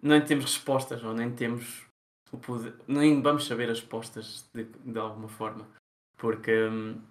nem 0.02 0.24
temos 0.24 0.44
respostas, 0.44 1.02
ou 1.04 1.14
nem 1.14 1.34
temos 1.34 1.86
o 2.32 2.38
poder, 2.38 2.76
nem 2.86 3.20
vamos 3.22 3.46
saber 3.46 3.70
as 3.70 3.80
respostas 3.80 4.48
de, 4.54 4.64
de 4.64 4.98
alguma 4.98 5.28
forma. 5.28 5.68
Porque 6.16 6.68
hum, 6.68 7.02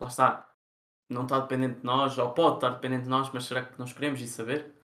lá 0.00 0.08
está, 0.08 0.54
não 1.10 1.22
está 1.22 1.40
dependente 1.40 1.80
de 1.80 1.84
nós, 1.84 2.18
ou 2.18 2.32
pode 2.32 2.56
estar 2.56 2.70
dependente 2.70 3.04
de 3.04 3.10
nós, 3.10 3.30
mas 3.32 3.44
será 3.44 3.64
que 3.64 3.78
nós 3.78 3.92
queremos 3.92 4.20
ir 4.20 4.28
saber? 4.28 4.74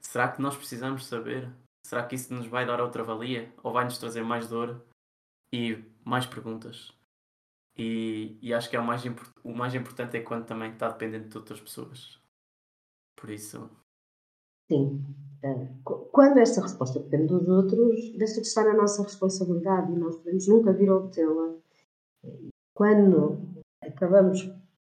Será 0.00 0.30
que 0.30 0.42
nós 0.42 0.56
precisamos 0.56 1.06
saber? 1.06 1.50
Será 1.86 2.06
que 2.06 2.14
isso 2.14 2.32
nos 2.34 2.46
vai 2.46 2.66
dar 2.66 2.80
outra 2.80 3.02
valia? 3.02 3.52
Ou 3.62 3.72
vai 3.72 3.84
nos 3.84 3.98
trazer 3.98 4.22
mais 4.22 4.48
dor 4.48 4.84
e 5.52 5.84
mais 6.04 6.26
perguntas? 6.26 6.92
E, 7.76 8.38
e 8.42 8.52
acho 8.52 8.68
que 8.68 8.76
é 8.76 8.80
o 8.80 8.84
mais, 8.84 9.02
o 9.42 9.54
mais 9.54 9.74
importante 9.74 10.16
é 10.16 10.20
quando 10.20 10.46
também 10.46 10.72
está 10.72 10.88
dependente 10.88 11.28
de 11.28 11.38
outras 11.38 11.60
pessoas. 11.60 12.20
Por 13.16 13.30
isso. 13.30 13.70
Sim. 14.72 15.04
Quando 16.10 16.38
esta 16.38 16.62
resposta 16.62 16.98
depende 16.98 17.26
dos 17.26 17.46
outros, 17.46 18.16
deixa 18.16 18.40
de 18.40 18.46
estar 18.46 18.66
a 18.66 18.74
nossa 18.74 19.02
responsabilidade 19.02 19.92
e 19.92 19.96
nós 19.96 20.16
podemos 20.16 20.48
nunca 20.48 20.72
vir 20.72 20.88
a 20.88 20.96
obtê-la. 20.96 21.56
Quando 22.74 23.38
acabamos 23.82 24.50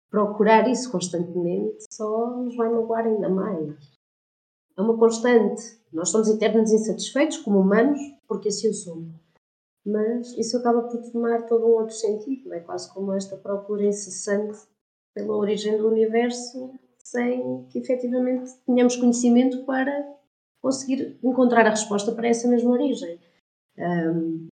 procurar 0.09 0.67
isso 0.67 0.91
constantemente 0.91 1.85
só 1.91 2.37
nos 2.37 2.55
vai 2.55 2.69
magoar 2.69 3.05
ainda 3.05 3.29
mais. 3.29 3.75
É 4.75 4.81
uma 4.81 4.97
constante. 4.97 5.79
Nós 5.93 6.09
somos 6.09 6.27
eternos 6.27 6.71
insatisfeitos 6.71 7.37
como 7.37 7.59
humanos, 7.59 7.99
porque 8.27 8.47
assim 8.47 8.69
o 8.69 8.73
somos. 8.73 9.13
Mas 9.85 10.35
isso 10.37 10.57
acaba 10.57 10.83
por 10.83 11.01
tomar 11.11 11.45
todo 11.45 11.67
um 11.67 11.75
outro 11.75 11.93
sentido. 11.93 12.51
É 12.53 12.61
quase 12.61 12.91
como 12.93 13.13
esta 13.13 13.37
procura 13.37 13.85
incessante 13.85 14.57
pela 15.13 15.35
origem 15.35 15.77
do 15.77 15.87
universo, 15.87 16.71
sem 17.11 17.63
que 17.69 17.79
efetivamente 17.79 18.51
tenhamos 18.65 18.97
conhecimento 18.97 19.63
para 19.65 19.91
conseguir 20.61 21.17
encontrar 21.23 21.65
a 21.65 21.69
resposta 21.69 22.11
para 22.11 22.27
essa 22.27 22.47
mesma 22.47 22.71
origem. 22.71 23.19
Um, 23.77 24.47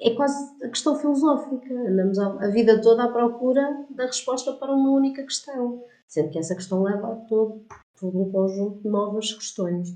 é 0.00 0.14
quase 0.14 0.64
a 0.64 0.68
questão 0.68 0.96
filosófica. 0.96 1.74
Andamos 1.74 2.18
a, 2.18 2.48
vida 2.48 2.80
toda 2.80 3.04
à 3.04 3.08
procura 3.12 3.86
da 3.90 4.06
resposta 4.06 4.52
para 4.54 4.72
uma 4.72 4.90
única 4.92 5.22
questão, 5.22 5.84
sendo 6.08 6.30
que 6.30 6.38
essa 6.38 6.54
questão 6.54 6.82
leva 6.82 7.12
a 7.12 7.16
todo, 7.16 7.66
todo 8.00 8.18
um 8.18 8.32
conjunto 8.32 8.80
de 8.80 8.88
novas 8.88 9.34
questões. 9.34 9.94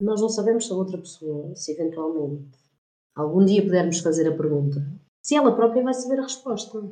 Nós 0.00 0.20
não 0.20 0.28
sabemos 0.28 0.66
se 0.66 0.72
a 0.72 0.76
outra 0.76 0.98
pessoa, 0.98 1.54
se 1.54 1.72
eventualmente 1.72 2.58
algum 3.14 3.44
dia 3.44 3.62
pudermos 3.62 4.00
fazer 4.00 4.26
a 4.26 4.36
pergunta, 4.36 4.84
se 5.22 5.36
ela 5.36 5.54
própria 5.54 5.84
vai 5.84 5.94
saber 5.94 6.18
a 6.18 6.22
resposta. 6.22 6.82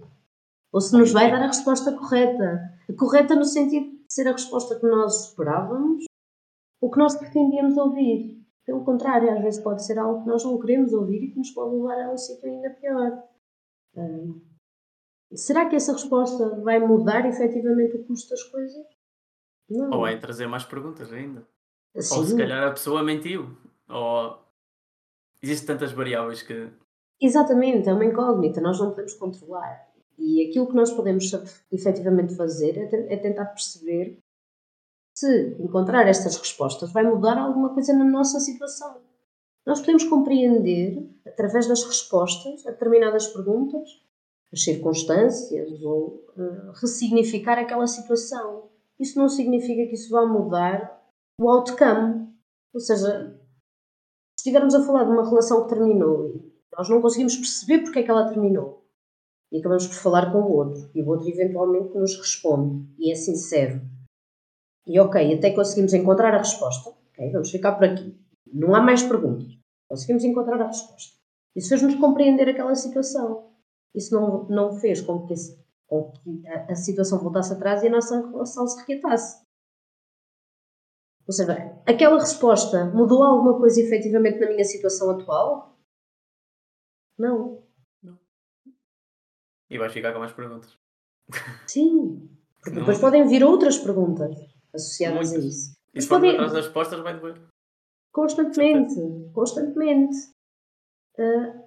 Ou 0.72 0.80
se 0.80 0.96
nos 0.96 1.12
vai 1.12 1.30
dar 1.30 1.42
a 1.42 1.48
resposta 1.48 1.92
correta. 1.92 2.60
Correta 2.98 3.34
no 3.34 3.44
sentido 3.44 3.90
de 3.90 4.12
ser 4.12 4.28
a 4.28 4.32
resposta 4.32 4.78
que 4.78 4.86
nós 4.86 5.28
esperávamos 5.28 6.04
ou 6.80 6.90
que 6.90 6.98
nós 6.98 7.16
pretendíamos 7.16 7.76
ouvir. 7.76 8.40
Pelo 8.64 8.84
contrário, 8.84 9.32
às 9.32 9.42
vezes 9.42 9.62
pode 9.62 9.84
ser 9.84 9.98
algo 9.98 10.22
que 10.22 10.28
nós 10.28 10.44
não 10.44 10.58
queremos 10.58 10.92
ouvir 10.92 11.24
e 11.24 11.30
que 11.32 11.38
nos 11.38 11.50
pode 11.50 11.74
levar 11.74 12.00
a 12.02 12.12
um 12.12 12.16
sítio 12.16 12.48
ainda 12.48 12.70
pior. 12.70 13.22
Será 15.34 15.68
que 15.68 15.76
essa 15.76 15.92
resposta 15.92 16.60
vai 16.60 16.78
mudar 16.78 17.26
efetivamente 17.26 17.96
o 17.96 18.04
custo 18.04 18.30
das 18.30 18.42
coisas? 18.44 18.86
Não. 19.68 19.90
Ou 19.90 20.00
vai 20.00 20.18
trazer 20.18 20.46
mais 20.46 20.64
perguntas 20.64 21.12
ainda. 21.12 21.46
Sim. 21.96 22.18
Ou 22.18 22.24
se 22.24 22.36
calhar 22.36 22.68
a 22.68 22.70
pessoa 22.70 23.02
mentiu. 23.02 23.56
Ou 23.88 24.38
existem 25.42 25.66
tantas 25.66 25.92
variáveis 25.92 26.42
que. 26.42 26.70
Exatamente, 27.20 27.88
é 27.88 27.92
uma 27.92 28.04
incógnita, 28.04 28.60
nós 28.60 28.78
não 28.80 28.90
podemos 28.90 29.14
controlar. 29.14 29.89
E 30.20 30.46
aquilo 30.46 30.68
que 30.68 30.74
nós 30.74 30.92
podemos 30.92 31.24
efetivamente 31.72 32.36
fazer 32.36 32.76
é, 32.76 33.14
é 33.14 33.16
tentar 33.16 33.46
perceber 33.46 34.18
se 35.14 35.56
encontrar 35.58 36.06
estas 36.06 36.36
respostas, 36.36 36.92
vai 36.92 37.04
mudar 37.04 37.38
alguma 37.38 37.72
coisa 37.72 37.92
na 37.92 38.04
nossa 38.04 38.38
situação. 38.38 39.02
Nós 39.66 39.80
podemos 39.80 40.04
compreender, 40.04 41.10
através 41.26 41.66
das 41.66 41.82
respostas 41.84 42.66
a 42.66 42.70
determinadas 42.70 43.28
perguntas, 43.28 43.88
as 44.52 44.62
circunstâncias 44.62 45.82
ou 45.82 46.24
uh, 46.36 46.72
ressignificar 46.80 47.58
aquela 47.58 47.86
situação. 47.86 48.70
Isso 48.98 49.18
não 49.18 49.28
significa 49.28 49.86
que 49.86 49.94
isso 49.94 50.10
vá 50.10 50.26
mudar 50.26 51.02
o 51.38 51.48
outcome. 51.48 52.28
Ou 52.74 52.80
seja, 52.80 53.38
se 54.38 54.48
estivermos 54.48 54.74
a 54.74 54.84
falar 54.84 55.04
de 55.04 55.10
uma 55.10 55.28
relação 55.28 55.62
que 55.62 55.74
terminou 55.74 56.28
e 56.28 56.52
nós 56.76 56.88
não 56.88 57.00
conseguimos 57.00 57.36
perceber 57.36 57.80
porque 57.82 58.00
é 58.00 58.02
que 58.02 58.10
ela 58.10 58.28
terminou 58.28 58.79
e 59.52 59.58
acabamos 59.58 59.86
por 59.86 59.94
falar 59.94 60.32
com 60.32 60.38
o 60.38 60.52
outro 60.52 60.90
e 60.94 61.02
o 61.02 61.08
outro 61.08 61.28
eventualmente 61.28 61.96
nos 61.96 62.16
responde 62.16 62.86
e 62.98 63.10
é 63.10 63.14
sincero 63.14 63.80
e 64.86 64.98
ok, 64.98 65.34
até 65.34 65.52
conseguimos 65.52 65.94
encontrar 65.94 66.34
a 66.34 66.38
resposta. 66.38 66.90
Ok, 66.90 67.30
vamos 67.30 67.50
ficar 67.50 67.72
por 67.72 67.84
aqui. 67.84 68.18
Não 68.52 68.74
há 68.74 68.80
mais 68.80 69.02
perguntas. 69.02 69.56
Conseguimos 69.88 70.24
encontrar 70.24 70.60
a 70.60 70.66
resposta. 70.66 71.16
Isso 71.54 71.68
fez-nos 71.68 71.94
compreender 71.96 72.48
aquela 72.48 72.74
situação. 72.74 73.52
Isso 73.94 74.12
não, 74.12 74.48
não 74.48 74.72
fez 74.72 75.00
com 75.00 75.26
que, 75.26 75.34
com 75.86 76.10
que 76.10 76.46
a, 76.48 76.72
a, 76.72 76.74
situação 76.74 77.20
voltasse 77.20 77.52
atrás 77.52 77.82
e 77.82 77.86
a 77.86 77.90
nossa 77.90 78.20
relação 78.30 78.66
se 78.66 78.84
reatasse. 78.86 79.44
Ou 81.26 81.32
seja, 81.32 81.80
aquela 81.86 82.18
resposta 82.18 82.86
mudou 82.86 83.22
alguma 83.22 83.58
coisa 83.58 83.80
efetivamente 83.80 84.40
na 84.40 84.48
minha 84.48 84.64
situação 84.64 85.10
atual? 85.10 85.78
Não. 87.16 87.62
Não. 89.70 89.76
E 89.76 89.78
vais 89.78 89.92
ficar 89.92 90.12
com 90.12 90.18
mais 90.18 90.32
perguntas. 90.32 90.76
Sim. 91.66 92.28
Porque 92.62 92.78
depois 92.78 92.98
podem 92.98 93.26
vir 93.26 93.44
outras 93.44 93.78
perguntas 93.78 94.36
associadas 94.74 95.30
Muitas. 95.30 95.44
a 95.44 95.48
isso. 95.48 95.76
E 95.94 96.02
se 96.02 96.08
podem... 96.08 96.30
atrás 96.32 96.52
das 96.52 96.66
respostas 96.66 97.00
vai 97.00 97.18
doer. 97.18 97.40
Constantemente, 98.12 98.94
constantemente. 99.32 100.16
Uh, 101.18 101.62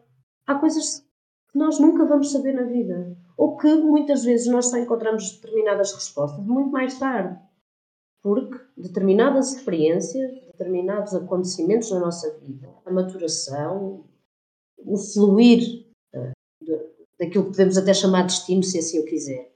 há 0.46 0.56
coisas 0.56 1.06
que 1.52 1.58
nós 1.58 1.80
nunca 1.80 2.06
vamos 2.06 2.32
saber 2.32 2.54
na 2.54 2.64
vida. 2.64 3.18
Ou 3.38 3.58
que 3.58 3.74
muitas 3.76 4.24
vezes 4.24 4.48
nós 4.48 4.68
só 4.68 4.78
encontramos 4.78 5.40
determinadas 5.40 5.94
respostas 5.94 6.46
muito 6.46 6.72
mais 6.72 7.00
tarde. 7.00 7.40
Porque 8.22 8.58
determinadas 8.78 9.54
experiências, 9.54 10.32
determinados 10.46 11.14
acontecimentos 11.14 11.92
na 11.92 12.00
nossa 12.00 12.38
vida, 12.40 12.70
a 12.86 12.92
maturação, 12.92 14.06
o 14.78 14.98
fluir 14.98 15.83
daquilo 17.24 17.46
que 17.46 17.52
podemos 17.52 17.78
até 17.78 17.94
chamar 17.94 18.22
de 18.22 18.34
destino, 18.34 18.64
se 18.64 18.78
assim 18.78 19.00
o 19.00 19.06
quiser, 19.06 19.52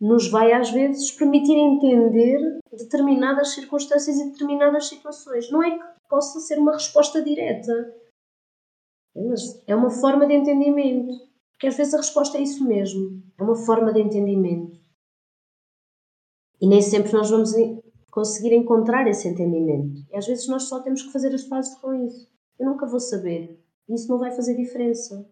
nos 0.00 0.28
vai 0.28 0.52
às 0.52 0.70
vezes 0.70 1.10
permitir 1.12 1.56
entender 1.56 2.58
determinadas 2.72 3.54
circunstâncias 3.54 4.18
e 4.18 4.30
determinadas 4.30 4.88
situações. 4.88 5.50
Não 5.50 5.62
é 5.62 5.78
que 5.78 5.84
possa 6.08 6.40
ser 6.40 6.58
uma 6.58 6.72
resposta 6.72 7.22
direta, 7.22 7.72
mas 9.14 9.62
é 9.66 9.74
uma 9.74 9.90
forma 9.90 10.26
de 10.26 10.34
entendimento. 10.34 11.12
Porque 11.52 11.68
às 11.68 11.76
vezes 11.76 11.94
a 11.94 11.98
resposta 11.98 12.36
é 12.36 12.42
isso 12.42 12.64
mesmo, 12.66 13.22
é 13.38 13.42
uma 13.42 13.54
forma 13.54 13.92
de 13.92 14.00
entendimento. 14.00 14.78
E 16.60 16.66
nem 16.66 16.82
sempre 16.82 17.12
nós 17.12 17.30
vamos 17.30 17.52
conseguir 18.10 18.54
encontrar 18.54 19.06
esse 19.08 19.28
entendimento. 19.28 20.00
E 20.10 20.16
às 20.16 20.26
vezes 20.26 20.48
nós 20.48 20.64
só 20.64 20.80
temos 20.80 21.02
que 21.02 21.12
fazer 21.12 21.32
as 21.34 21.44
fases 21.44 21.74
com 21.76 21.94
isso. 21.94 22.28
Eu 22.58 22.66
nunca 22.66 22.86
vou 22.86 23.00
saber. 23.00 23.60
Isso 23.88 24.08
não 24.08 24.18
vai 24.18 24.32
fazer 24.32 24.56
diferença 24.56 25.28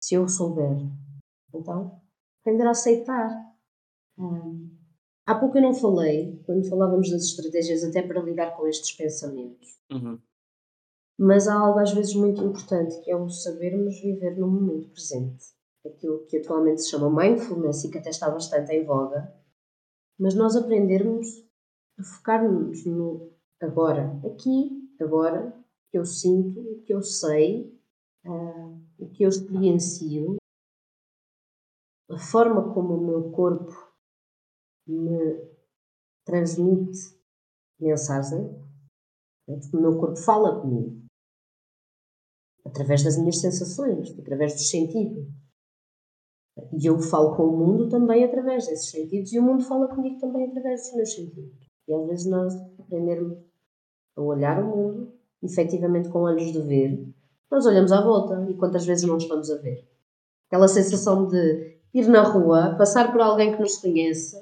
se 0.00 0.14
eu 0.14 0.26
souber. 0.26 0.78
Então, 1.54 2.00
aprender 2.40 2.66
a 2.66 2.70
aceitar. 2.70 3.30
Hum. 4.18 4.70
Há 5.26 5.34
pouco 5.34 5.58
eu 5.58 5.62
não 5.62 5.74
falei, 5.74 6.42
quando 6.44 6.68
falávamos 6.68 7.10
das 7.10 7.22
estratégias 7.22 7.84
até 7.84 8.02
para 8.02 8.22
lidar 8.22 8.56
com 8.56 8.66
estes 8.66 8.96
pensamentos. 8.96 9.78
Uhum. 9.92 10.18
Mas 11.18 11.46
há 11.46 11.54
algo 11.54 11.78
às 11.78 11.92
vezes 11.92 12.14
muito 12.14 12.42
importante 12.42 13.00
que 13.02 13.10
é 13.10 13.16
o 13.16 13.28
sabermos 13.28 14.00
viver 14.00 14.36
no 14.36 14.48
momento 14.48 14.88
presente. 14.90 15.44
Aquilo 15.86 16.24
que 16.26 16.38
atualmente 16.38 16.82
se 16.82 16.90
chama 16.90 17.10
mindfulness 17.10 17.84
e 17.84 17.90
que 17.90 17.98
até 17.98 18.10
está 18.10 18.30
bastante 18.30 18.72
em 18.72 18.84
voga. 18.84 19.32
Mas 20.18 20.34
nós 20.34 20.56
aprendermos 20.56 21.26
a 21.98 22.02
focar-nos 22.02 22.84
no 22.84 23.30
agora, 23.60 24.18
aqui, 24.24 24.88
agora, 25.00 25.54
que 25.90 25.98
eu 25.98 26.04
sinto, 26.04 26.82
que 26.84 26.92
eu 26.92 27.02
sei, 27.02 27.78
uh, 28.26 28.80
o 29.00 29.08
que 29.08 29.24
eu 29.24 29.28
experiencio, 29.28 30.36
a 32.10 32.18
forma 32.18 32.74
como 32.74 32.94
o 32.94 33.06
meu 33.06 33.30
corpo 33.30 33.72
me 34.86 35.50
transmite 36.24 37.18
mensagem, 37.80 38.40
o 39.48 39.80
meu 39.80 39.98
corpo 39.98 40.16
fala 40.16 40.60
comigo, 40.60 41.06
através 42.64 43.02
das 43.02 43.16
minhas 43.16 43.40
sensações, 43.40 44.16
através 44.18 44.52
dos 44.52 44.68
sentidos. 44.68 45.26
E 46.72 46.86
eu 46.86 46.98
falo 47.00 47.36
com 47.36 47.44
o 47.44 47.56
mundo 47.56 47.88
também 47.88 48.22
através 48.22 48.66
desses 48.66 48.90
sentidos, 48.90 49.32
e 49.32 49.38
o 49.38 49.42
mundo 49.42 49.64
fala 49.64 49.88
comigo 49.88 50.20
também 50.20 50.46
através 50.46 50.82
dos 50.82 50.94
meus 50.94 51.14
sentidos. 51.14 51.68
E 51.88 51.94
às 51.94 52.06
vezes 52.06 52.26
nós 52.26 52.54
aprendermos 52.78 53.38
a 54.16 54.20
olhar 54.20 54.62
o 54.62 54.76
mundo, 54.76 55.18
efetivamente 55.42 56.10
com 56.10 56.20
olhos 56.20 56.52
de 56.52 56.60
ver, 56.60 57.14
nós 57.50 57.66
olhamos 57.66 57.92
à 57.92 58.00
volta 58.00 58.46
e 58.48 58.54
quantas 58.54 58.86
vezes 58.86 59.04
não 59.04 59.16
estamos 59.16 59.50
a 59.50 59.56
ver. 59.56 59.84
Aquela 60.46 60.68
sensação 60.68 61.26
de 61.26 61.78
ir 61.92 62.06
na 62.08 62.22
rua, 62.22 62.74
passar 62.76 63.10
por 63.10 63.20
alguém 63.20 63.52
que 63.52 63.60
nos 63.60 63.76
conhece, 63.78 64.36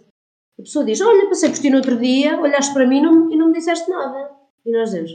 a 0.58 0.62
pessoa 0.62 0.84
diz: 0.84 1.00
Olha, 1.00 1.28
passei 1.28 1.50
por 1.50 1.58
ti 1.58 1.70
no 1.70 1.76
outro 1.76 1.98
dia, 1.98 2.40
olhaste 2.40 2.74
para 2.74 2.86
mim 2.86 3.00
não, 3.00 3.30
e 3.30 3.36
não 3.36 3.48
me 3.48 3.54
disseste 3.54 3.88
nada. 3.88 4.30
E 4.64 4.72
nós 4.72 4.90
dizemos: 4.90 5.12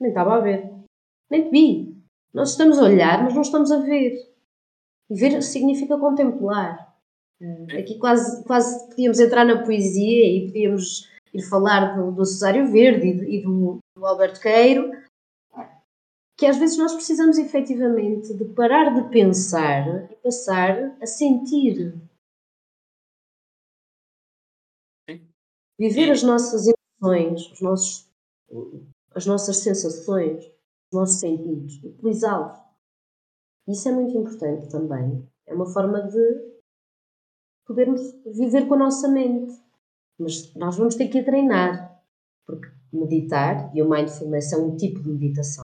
Nem 0.00 0.10
estava 0.10 0.36
a 0.36 0.40
ver, 0.40 0.70
nem 1.30 1.44
te 1.44 1.50
vi. 1.50 1.96
Nós 2.34 2.50
estamos 2.50 2.78
a 2.78 2.84
olhar, 2.84 3.24
mas 3.24 3.34
não 3.34 3.42
estamos 3.42 3.70
a 3.70 3.78
ver. 3.78 4.12
E 5.10 5.14
ver 5.14 5.42
significa 5.42 5.96
contemplar. 5.98 6.88
Aqui 7.78 7.98
quase, 7.98 8.44
quase 8.44 8.88
podíamos 8.88 9.20
entrar 9.20 9.44
na 9.44 9.62
poesia 9.62 10.26
e 10.26 10.46
podíamos 10.48 11.08
ir 11.32 11.42
falar 11.42 11.96
do, 11.96 12.10
do 12.10 12.24
Cesário 12.24 12.70
Verde 12.70 13.06
e, 13.06 13.42
do, 13.42 13.78
do 13.96 14.06
Alberto 14.06 14.40
Queiro, 14.40 14.90
que 16.38 16.46
às 16.46 16.56
vezes 16.56 16.78
nós 16.78 16.94
precisamos 16.94 17.36
efetivamente 17.36 18.32
de 18.32 18.44
parar 18.54 18.94
de 18.94 19.10
pensar 19.10 20.08
e 20.08 20.14
passar 20.16 20.96
a 21.02 21.06
sentir. 21.06 22.00
Sim. 25.10 25.28
Viver 25.76 26.12
as 26.12 26.22
nossas 26.22 26.66
emoções, 26.68 27.50
os 27.50 27.60
nossos, 27.60 28.08
as 29.16 29.26
nossas 29.26 29.56
sensações, 29.56 30.46
os 30.46 30.98
nossos 31.00 31.18
sentidos, 31.18 31.82
utilizá-los. 31.82 32.56
Isso 33.66 33.88
é 33.88 33.92
muito 33.92 34.16
importante 34.16 34.70
também. 34.70 35.28
É 35.44 35.52
uma 35.52 35.66
forma 35.66 36.02
de 36.02 36.58
podermos 37.66 38.00
viver 38.24 38.68
com 38.68 38.74
a 38.74 38.78
nossa 38.78 39.08
mente. 39.08 39.60
Mas 40.16 40.54
nós 40.54 40.76
vamos 40.76 40.94
ter 40.94 41.08
que 41.08 41.22
treinar, 41.22 42.00
porque 42.46 42.68
meditar 42.92 43.74
e 43.76 43.82
o 43.82 43.90
mindfulness 43.90 44.52
é 44.52 44.56
um 44.56 44.76
tipo 44.76 45.00
de 45.00 45.08
meditação. 45.10 45.67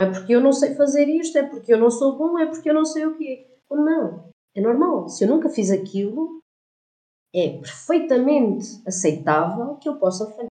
É 0.00 0.06
porque 0.06 0.34
eu 0.34 0.40
não 0.40 0.52
sei 0.52 0.74
fazer 0.74 1.06
isto, 1.08 1.36
é 1.38 1.42
porque 1.42 1.72
eu 1.72 1.78
não 1.78 1.90
sou 1.90 2.16
bom, 2.16 2.38
é 2.38 2.46
porque 2.46 2.68
eu 2.68 2.74
não 2.74 2.84
sei 2.84 3.06
o 3.06 3.16
quê. 3.16 3.46
Não. 3.70 4.30
É 4.54 4.60
normal. 4.60 5.08
Se 5.08 5.24
eu 5.24 5.28
nunca 5.28 5.48
fiz 5.48 5.70
aquilo, 5.70 6.40
é 7.34 7.58
perfeitamente 7.58 8.82
aceitável 8.86 9.76
que 9.76 9.88
eu 9.88 9.96
possa 9.96 10.30
falhar. 10.30 10.51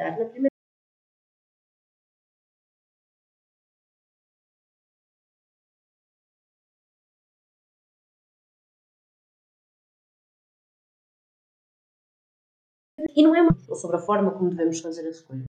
Na 0.00 0.26
primeira 0.26 0.50
E 13.16 13.22
não 13.22 13.34
é 13.34 13.42
sobre 13.74 13.96
a 13.96 14.00
forma 14.08 14.30
como 14.32 14.50
devemos 14.50 14.80
fazer 14.80 15.06
as 15.08 15.20
coisas. 15.20 15.49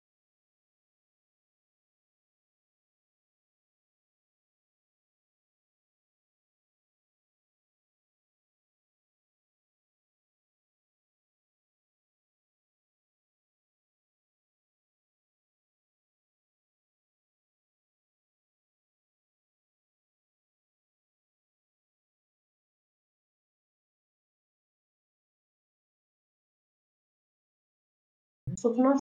Sobre 28.60 28.82
nós. 28.82 28.99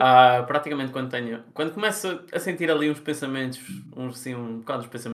Ah, 0.00 0.42
praticamente 0.46 0.92
quando 0.92 1.10
tenho. 1.10 1.44
Quando 1.52 1.74
começo 1.74 2.08
a 2.32 2.38
sentir 2.38 2.70
ali 2.70 2.90
uns 2.90 3.00
pensamentos, 3.00 3.60
uns 3.94 4.18
assim, 4.18 4.34
um 4.34 4.60
bocado 4.60 4.82
de 4.82 4.88
pensamentos. 4.88 5.12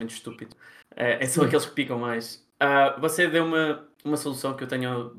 estúpido. 0.00 0.56
É, 0.96 1.22
é 1.22 1.26
são 1.26 1.44
aqueles 1.44 1.64
que 1.64 1.74
picam 1.74 1.98
mais. 1.98 2.44
Uh, 2.60 3.00
você 3.00 3.28
deu 3.28 3.44
uma, 3.44 3.88
uma 4.04 4.16
solução 4.16 4.56
que 4.56 4.64
eu 4.64 4.68
tenho 4.68 5.16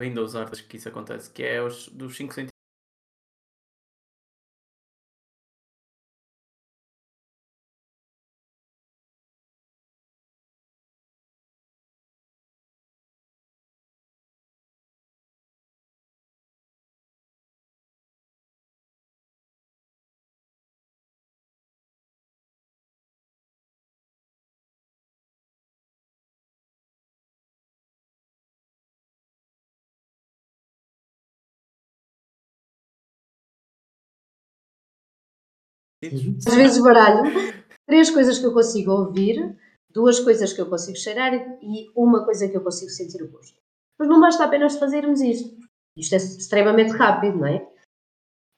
vindo 0.00 0.20
a 0.20 0.24
usar 0.24 0.44
desde 0.44 0.64
que 0.64 0.76
isso 0.76 0.88
acontece, 0.88 1.32
que 1.32 1.42
é 1.42 1.60
os 1.62 1.88
dos 1.88 2.16
5 2.16 2.32
centímetros 2.32 2.51
Às 36.46 36.54
vezes 36.54 36.82
baralho. 36.82 37.22
Três 37.86 38.10
coisas 38.10 38.38
que 38.38 38.46
eu 38.46 38.52
consigo 38.52 38.92
ouvir, 38.92 39.56
duas 39.92 40.20
coisas 40.20 40.52
que 40.52 40.60
eu 40.60 40.68
consigo 40.68 40.96
cheirar 40.96 41.34
e 41.62 41.90
uma 41.94 42.24
coisa 42.24 42.48
que 42.48 42.56
eu 42.56 42.62
consigo 42.62 42.90
sentir 42.90 43.22
o 43.22 43.30
gosto. 43.30 43.56
Mas 43.98 44.08
não 44.08 44.20
basta 44.20 44.44
apenas 44.44 44.76
fazermos 44.76 45.20
isto. 45.20 45.56
Isto 45.96 46.14
é 46.14 46.16
extremamente 46.16 46.92
rápido, 46.92 47.38
não 47.38 47.46
é? 47.46 47.68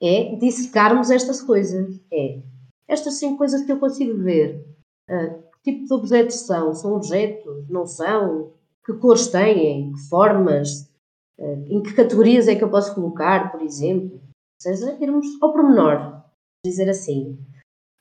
É 0.03 0.37
dissecarmos 0.37 1.11
estas 1.11 1.41
coisas. 1.43 2.01
É 2.13 2.43
estas 2.89 3.15
cinco 3.15 3.39
coisas 3.39 3.63
que 3.63 3.73
eu 3.73 3.79
consigo 3.79 4.17
ver. 4.23 4.65
Uh, 5.11 5.43
que 5.63 5.73
tipo 5.73 5.87
de 5.87 5.93
objetos 5.95 6.37
são? 6.41 6.75
São 6.75 6.95
objetos? 6.95 7.69
Não 7.69 7.87
são? 7.87 8.53
Que 8.85 8.93
cores 8.95 9.29
têm? 9.29 9.93
Que 9.93 10.01
formas? 10.09 10.91
Uh, 11.39 11.65
em 11.67 11.83
que 11.83 11.95
categorias 11.95 12.49
é 12.49 12.55
que 12.55 12.63
eu 12.63 12.71
posso 12.71 12.95
colocar, 12.95 13.51
por 13.51 13.63
exemplo? 13.63 14.17
Ou 14.17 14.61
seja, 14.61 14.97
irmos 15.01 15.27
ao 15.43 15.53
pormenor. 15.53 16.23
Dizer 16.65 16.89
assim. 16.89 17.33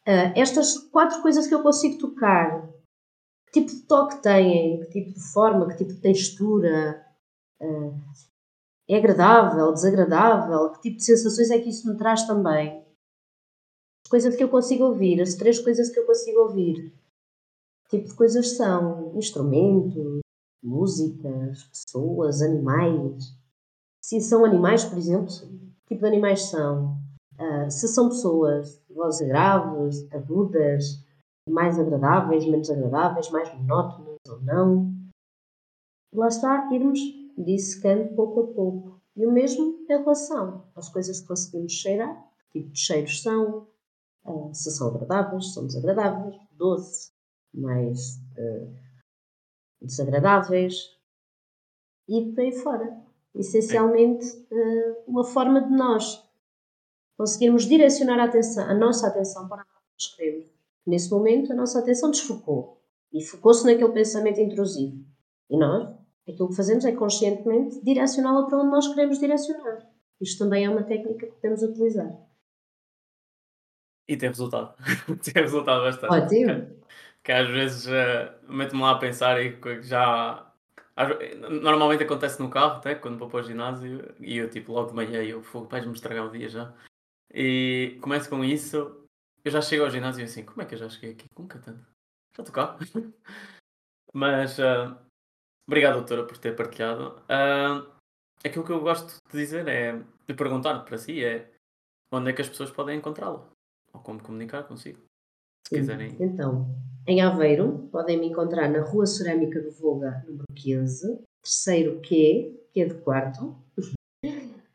Uh, 0.08 0.32
estas 0.36 0.78
quatro 0.78 1.22
coisas 1.22 1.48
que 1.48 1.54
eu 1.54 1.64
consigo 1.64 1.98
tocar. 1.98 2.70
Que 3.52 3.62
tipo 3.62 3.72
de 3.72 3.88
toque 3.88 4.22
têm? 4.22 4.80
Que 4.82 4.88
tipo 4.88 5.14
de 5.14 5.32
forma? 5.32 5.68
Que 5.68 5.78
tipo 5.78 5.94
de 5.94 6.02
textura? 6.02 7.04
é 8.90 8.98
agradável? 8.98 9.72
Desagradável? 9.72 10.72
Que 10.72 10.82
tipo 10.82 10.98
de 10.98 11.06
sensações 11.06 11.50
é 11.50 11.60
que 11.60 11.70
isso 11.70 11.90
me 11.90 11.98
traz 11.98 12.28
também? 12.28 12.84
coisas 14.14 14.36
que 14.36 14.44
eu 14.44 14.50
consigo 14.50 14.84
ouvir, 14.84 15.20
as 15.20 15.34
três 15.34 15.60
coisas 15.60 15.90
que 15.90 16.00
eu 16.00 16.06
consigo 16.06 16.42
ouvir. 16.42 16.94
Que 17.90 17.98
tipo 17.98 18.10
de 18.10 18.16
coisas 18.16 18.56
são? 18.56 19.12
Instrumentos, 19.18 20.20
músicas, 20.64 21.64
pessoas, 21.64 22.44
animais. 22.44 23.36
Se 24.04 24.22
são 24.22 24.46
animais, 24.46 24.86
por 24.86 25.00
exemplo, 25.00 25.34
que 25.88 25.96
tipo 25.96 26.02
de 26.02 26.08
animais 26.08 26.44
são? 26.44 26.96
Uh, 27.44 27.70
se 27.70 27.90
são 27.90 28.08
pessoas, 28.08 28.82
vozes 28.90 29.28
graves, 29.28 30.10
agudas, 30.14 31.04
mais 31.50 31.78
agradáveis, 31.78 32.46
menos 32.46 32.70
agradáveis, 32.70 33.30
mais 33.32 33.54
monótonas 33.54 34.18
ou 34.30 34.42
não. 34.42 34.94
Lá 36.14 36.30
está, 36.30 36.74
irmos 36.74 37.00
dissecando 37.38 38.16
pouco 38.16 38.40
a 38.40 38.48
pouco. 38.54 39.02
E 39.18 39.26
o 39.26 39.32
mesmo 39.32 39.84
em 39.84 39.86
relação 39.88 40.64
às 40.74 40.88
coisas 40.88 41.20
que 41.20 41.28
conseguimos 41.28 41.74
cheirar, 41.74 42.16
que 42.54 42.62
tipo 42.62 42.72
de 42.72 42.80
cheiros 42.80 43.22
são, 43.22 43.68
uh, 44.26 44.54
se 44.54 44.72
são 44.72 44.88
agradáveis, 44.88 45.54
são 45.54 45.68
desagradáveis, 45.68 46.38
doce, 46.54 47.12
mais 47.54 48.22
uh, 48.38 48.74
desagradáveis 49.82 50.98
e 52.08 52.32
por 52.32 52.40
aí 52.40 52.54
fora. 52.54 53.04
Essencialmente, 53.36 54.26
uma 55.08 55.24
forma 55.24 55.60
de 55.60 55.72
nós 55.72 56.23
conseguirmos 57.18 57.66
direcionar 57.66 58.20
a, 58.20 58.26
atenção, 58.26 58.70
a 58.70 58.74
nossa 58.74 59.08
atenção 59.08 59.48
para 59.48 59.62
o 59.62 59.66
que 59.98 60.16
queremos. 60.16 60.48
Nesse 60.86 61.10
momento, 61.12 61.52
a 61.52 61.56
nossa 61.56 61.80
atenção 61.80 62.12
desfocou 62.12 62.82
e 63.12 63.24
focou-se 63.24 63.66
naquele 63.66 63.92
pensamento 63.92 64.40
intrusivo. 64.42 65.06
E 65.50 65.58
nós, 65.58 65.90
aquilo 66.28 66.50
que 66.50 66.56
fazemos 66.56 66.84
é 66.84 66.92
conscientemente 66.92 67.84
direcioná-la 67.84 68.46
para 68.48 68.58
onde 68.60 68.72
nós 68.72 68.88
queremos 68.88 69.20
direcionar. 69.20 69.88
Isto 70.20 70.44
também 70.44 70.66
é 70.66 70.70
uma 70.70 70.84
técnica 70.84 71.28
que 71.28 71.34
podemos 71.34 71.62
utilizar. 71.62 72.12
E 74.08 74.18
tem 74.18 74.30
resultado. 74.30 74.74
tem 75.24 75.42
resultado 75.42 75.84
bastante. 75.84 76.14
Ótimo. 76.14 76.84
Que, 77.24 77.32
às 77.32 77.48
vezes 77.50 77.86
uh, 77.88 78.52
meto-me 78.52 78.82
lá 78.82 78.92
a 78.92 78.98
pensar 78.98 79.42
e 79.42 79.58
já. 79.82 80.52
Normalmente 81.62 82.04
acontece 82.04 82.40
no 82.40 82.50
carro, 82.50 82.78
até 82.78 82.94
quando 82.94 83.18
vou 83.18 83.28
para 83.28 83.40
o 83.40 83.44
ginásio 83.44 84.14
e 84.20 84.38
eu, 84.38 84.50
tipo, 84.50 84.74
logo 84.74 84.90
de 84.90 84.96
manhã, 84.96 85.24
eu 85.24 85.42
fogo, 85.42 85.68
vais-me 85.68 85.94
estragar 85.94 86.28
o 86.28 86.32
dia 86.32 86.48
já. 86.50 86.74
E 87.34 87.98
começo 88.02 88.30
com 88.30 88.44
isso, 88.44 89.08
eu 89.44 89.52
já 89.52 89.62
chego 89.62 89.84
ao 89.84 89.90
ginásio 89.90 90.22
e 90.22 90.26
assim, 90.26 90.46
como 90.46 90.62
é 90.62 90.66
que 90.66 90.76
eu 90.76 90.80
já 90.80 90.90
cheguei 90.90 91.12
aqui? 91.12 91.26
Com 91.34 91.48
tanto? 91.48 91.86
Já 92.36 92.44
estou 92.44 92.54
cá. 92.54 92.78
Mas, 94.14 94.60
uh, 94.60 94.96
obrigado, 95.68 95.96
doutora, 95.96 96.26
por 96.26 96.38
ter 96.38 96.56
partilhado. 96.56 97.20
Uh, 97.24 97.92
aquilo 98.46 98.64
que 98.64 98.72
eu 98.72 98.82
gosto 98.82 99.18
de 99.32 99.38
dizer 99.38 99.68
é, 99.68 100.00
de 100.28 100.34
perguntar 100.36 100.80
para 100.86 100.98
si, 100.98 101.24
é 101.24 101.52
onde 102.12 102.30
é 102.30 102.34
que 102.34 102.42
as 102.42 102.50
pessoas 102.50 102.70
podem 102.70 102.98
encontrá-lo? 103.00 103.54
ou 103.94 104.02
como 104.02 104.22
comunicar 104.22 104.64
consigo. 104.64 105.00
Se 105.68 105.76
Sim. 105.76 105.82
quiserem. 105.82 106.18
Então, 106.20 106.68
em 107.08 107.22
Aveiro, 107.22 107.88
podem 107.92 108.20
me 108.20 108.28
encontrar 108.28 108.70
na 108.70 108.82
Rua 108.82 109.06
Cerâmica 109.06 109.62
do 109.62 109.72
Voga, 109.72 110.24
número 110.28 110.46
15, 110.56 111.24
terceiro 111.42 112.02
Q, 112.02 112.68
que 112.74 112.82
é 112.82 112.86
de 112.86 112.96
quarto. 112.96 113.56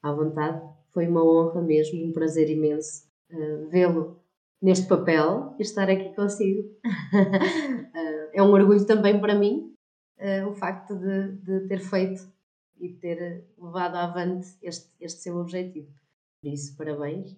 À 0.03 0.11
vontade, 0.11 0.61
foi 0.91 1.07
uma 1.07 1.23
honra 1.23 1.61
mesmo, 1.61 2.05
um 2.05 2.11
prazer 2.11 2.49
imenso 2.49 3.07
uh, 3.31 3.67
vê-lo 3.69 4.21
neste 4.61 4.87
papel 4.87 5.55
e 5.57 5.63
estar 5.63 5.89
aqui 5.89 6.13
consigo. 6.13 6.69
uh, 6.85 8.29
é 8.31 8.43
um 8.43 8.51
orgulho 8.51 8.85
também 8.85 9.19
para 9.19 9.33
mim 9.33 9.72
uh, 10.17 10.47
o 10.47 10.53
facto 10.53 10.95
de, 10.95 11.31
de, 11.37 11.67
ter 11.67 11.79
feito 11.79 12.31
e 12.79 12.89
ter 12.89 13.47
levado 13.57 13.95
avante 13.95 14.57
este, 14.61 14.91
este 14.99 15.21
seu 15.21 15.37
objetivo. 15.37 15.91
Por 16.41 16.49
isso, 16.49 16.75
parabéns 16.75 17.37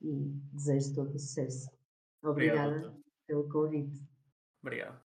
e 0.00 0.32
desejo 0.52 0.94
todo 0.94 1.14
o 1.14 1.18
sucesso. 1.18 1.70
Obrigada 2.22 2.76
Obrigado, 2.76 3.04
pelo 3.26 3.48
convite. 3.48 4.02
Obrigado. 4.62 5.00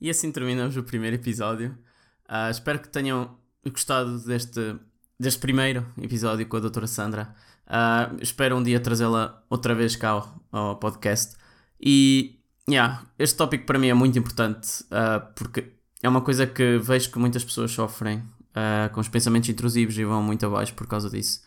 E 0.00 0.10
assim 0.10 0.32
terminamos 0.32 0.76
o 0.76 0.82
primeiro 0.82 1.16
episódio. 1.16 1.78
Uh, 2.28 2.50
espero 2.50 2.80
que 2.80 2.88
tenham 2.88 3.38
gostado 3.64 4.18
deste, 4.24 4.78
deste 5.18 5.40
primeiro 5.40 5.86
episódio 6.00 6.46
com 6.46 6.56
a 6.56 6.60
doutora 6.60 6.86
Sandra. 6.86 7.34
Uh, 7.66 8.20
espero 8.20 8.56
um 8.56 8.62
dia 8.62 8.80
trazê-la 8.80 9.42
outra 9.48 9.74
vez 9.74 9.96
cá 9.96 10.10
ao, 10.10 10.40
ao, 10.52 10.78
podcast. 10.78 11.36
E 11.80 12.43
yeah, 12.68 13.04
este 13.18 13.36
tópico 13.36 13.66
para 13.66 13.78
mim 13.78 13.88
é 13.88 13.94
muito 13.94 14.18
importante 14.18 14.84
uh, 14.84 15.32
porque 15.34 15.72
é 16.02 16.08
uma 16.08 16.20
coisa 16.20 16.46
que 16.46 16.78
vejo 16.78 17.10
que 17.10 17.18
muitas 17.18 17.44
pessoas 17.44 17.70
sofrem 17.70 18.18
uh, 18.18 18.92
com 18.92 19.00
os 19.00 19.08
pensamentos 19.08 19.48
intrusivos 19.48 19.96
e 19.98 20.04
vão 20.04 20.22
muito 20.22 20.44
abaixo 20.46 20.74
por 20.74 20.86
causa 20.86 21.10
disso. 21.10 21.42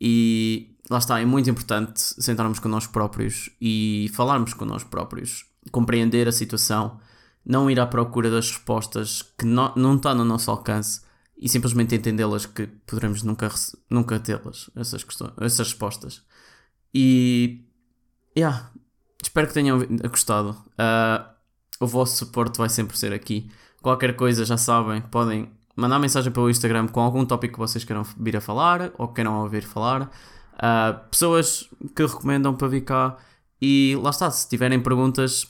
E 0.00 0.76
lá 0.90 0.98
está, 0.98 1.20
é 1.20 1.24
muito 1.24 1.48
importante 1.48 2.00
sentarmos 2.00 2.58
connosco 2.58 2.92
próprios 2.92 3.50
e 3.60 4.10
falarmos 4.14 4.54
connosco 4.54 4.90
próprios, 4.90 5.46
compreender 5.70 6.28
a 6.28 6.32
situação, 6.32 7.00
não 7.44 7.70
ir 7.70 7.80
à 7.80 7.86
procura 7.86 8.30
das 8.30 8.50
respostas 8.50 9.22
que 9.22 9.46
não, 9.46 9.72
não 9.76 9.96
está 9.96 10.14
no 10.14 10.24
nosso 10.24 10.50
alcance 10.50 11.00
e 11.38 11.48
simplesmente 11.48 11.94
entendê-las 11.94 12.46
que 12.46 12.66
poderemos 12.66 13.22
nunca, 13.22 13.50
nunca 13.90 14.18
tê-las, 14.18 14.70
essas, 14.74 15.04
questões, 15.04 15.32
essas 15.40 15.68
respostas. 15.68 16.22
E 16.92 17.64
yeah, 18.36 18.70
espero 19.26 19.46
que 19.48 19.54
tenham 19.54 19.78
gostado. 20.10 20.50
Uh, 20.50 21.24
o 21.80 21.86
vosso 21.86 22.16
suporte 22.16 22.58
vai 22.58 22.68
sempre 22.68 22.96
ser 22.96 23.12
aqui. 23.12 23.50
Qualquer 23.82 24.16
coisa 24.16 24.44
já 24.44 24.56
sabem, 24.56 25.00
podem 25.02 25.50
mandar 25.76 25.98
mensagem 25.98 26.32
pelo 26.32 26.48
Instagram 26.48 26.88
com 26.88 27.00
algum 27.00 27.24
tópico 27.24 27.54
que 27.54 27.58
vocês 27.58 27.84
queiram 27.84 28.02
vir 28.18 28.36
a 28.36 28.40
falar 28.40 28.92
ou 28.98 29.08
queiram 29.08 29.42
ouvir 29.42 29.62
falar. 29.62 30.10
uh, 30.56 31.08
pessoas 31.10 31.68
que 31.94 32.04
recomendam 32.04 32.54
para 32.54 32.68
vir 32.68 32.82
cá. 32.82 33.16
E 33.60 33.96
lá 34.02 34.10
está, 34.10 34.30
se 34.30 34.48
tiverem 34.48 34.82
perguntas, 34.82 35.46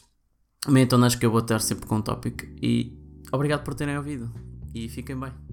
metam 0.68 0.98
nas 0.98 1.14
que 1.14 1.26
eu 1.26 1.30
vou 1.30 1.40
estar 1.40 1.60
sempre 1.60 1.86
com 1.86 1.96
o 1.96 2.02
tópico. 2.02 2.44
E 2.62 2.96
obrigado 3.32 3.62
por 3.64 3.74
terem 3.74 3.96
ouvido 3.96 4.32
e 4.74 4.88
fiquem 4.88 5.18
bem. 5.18 5.45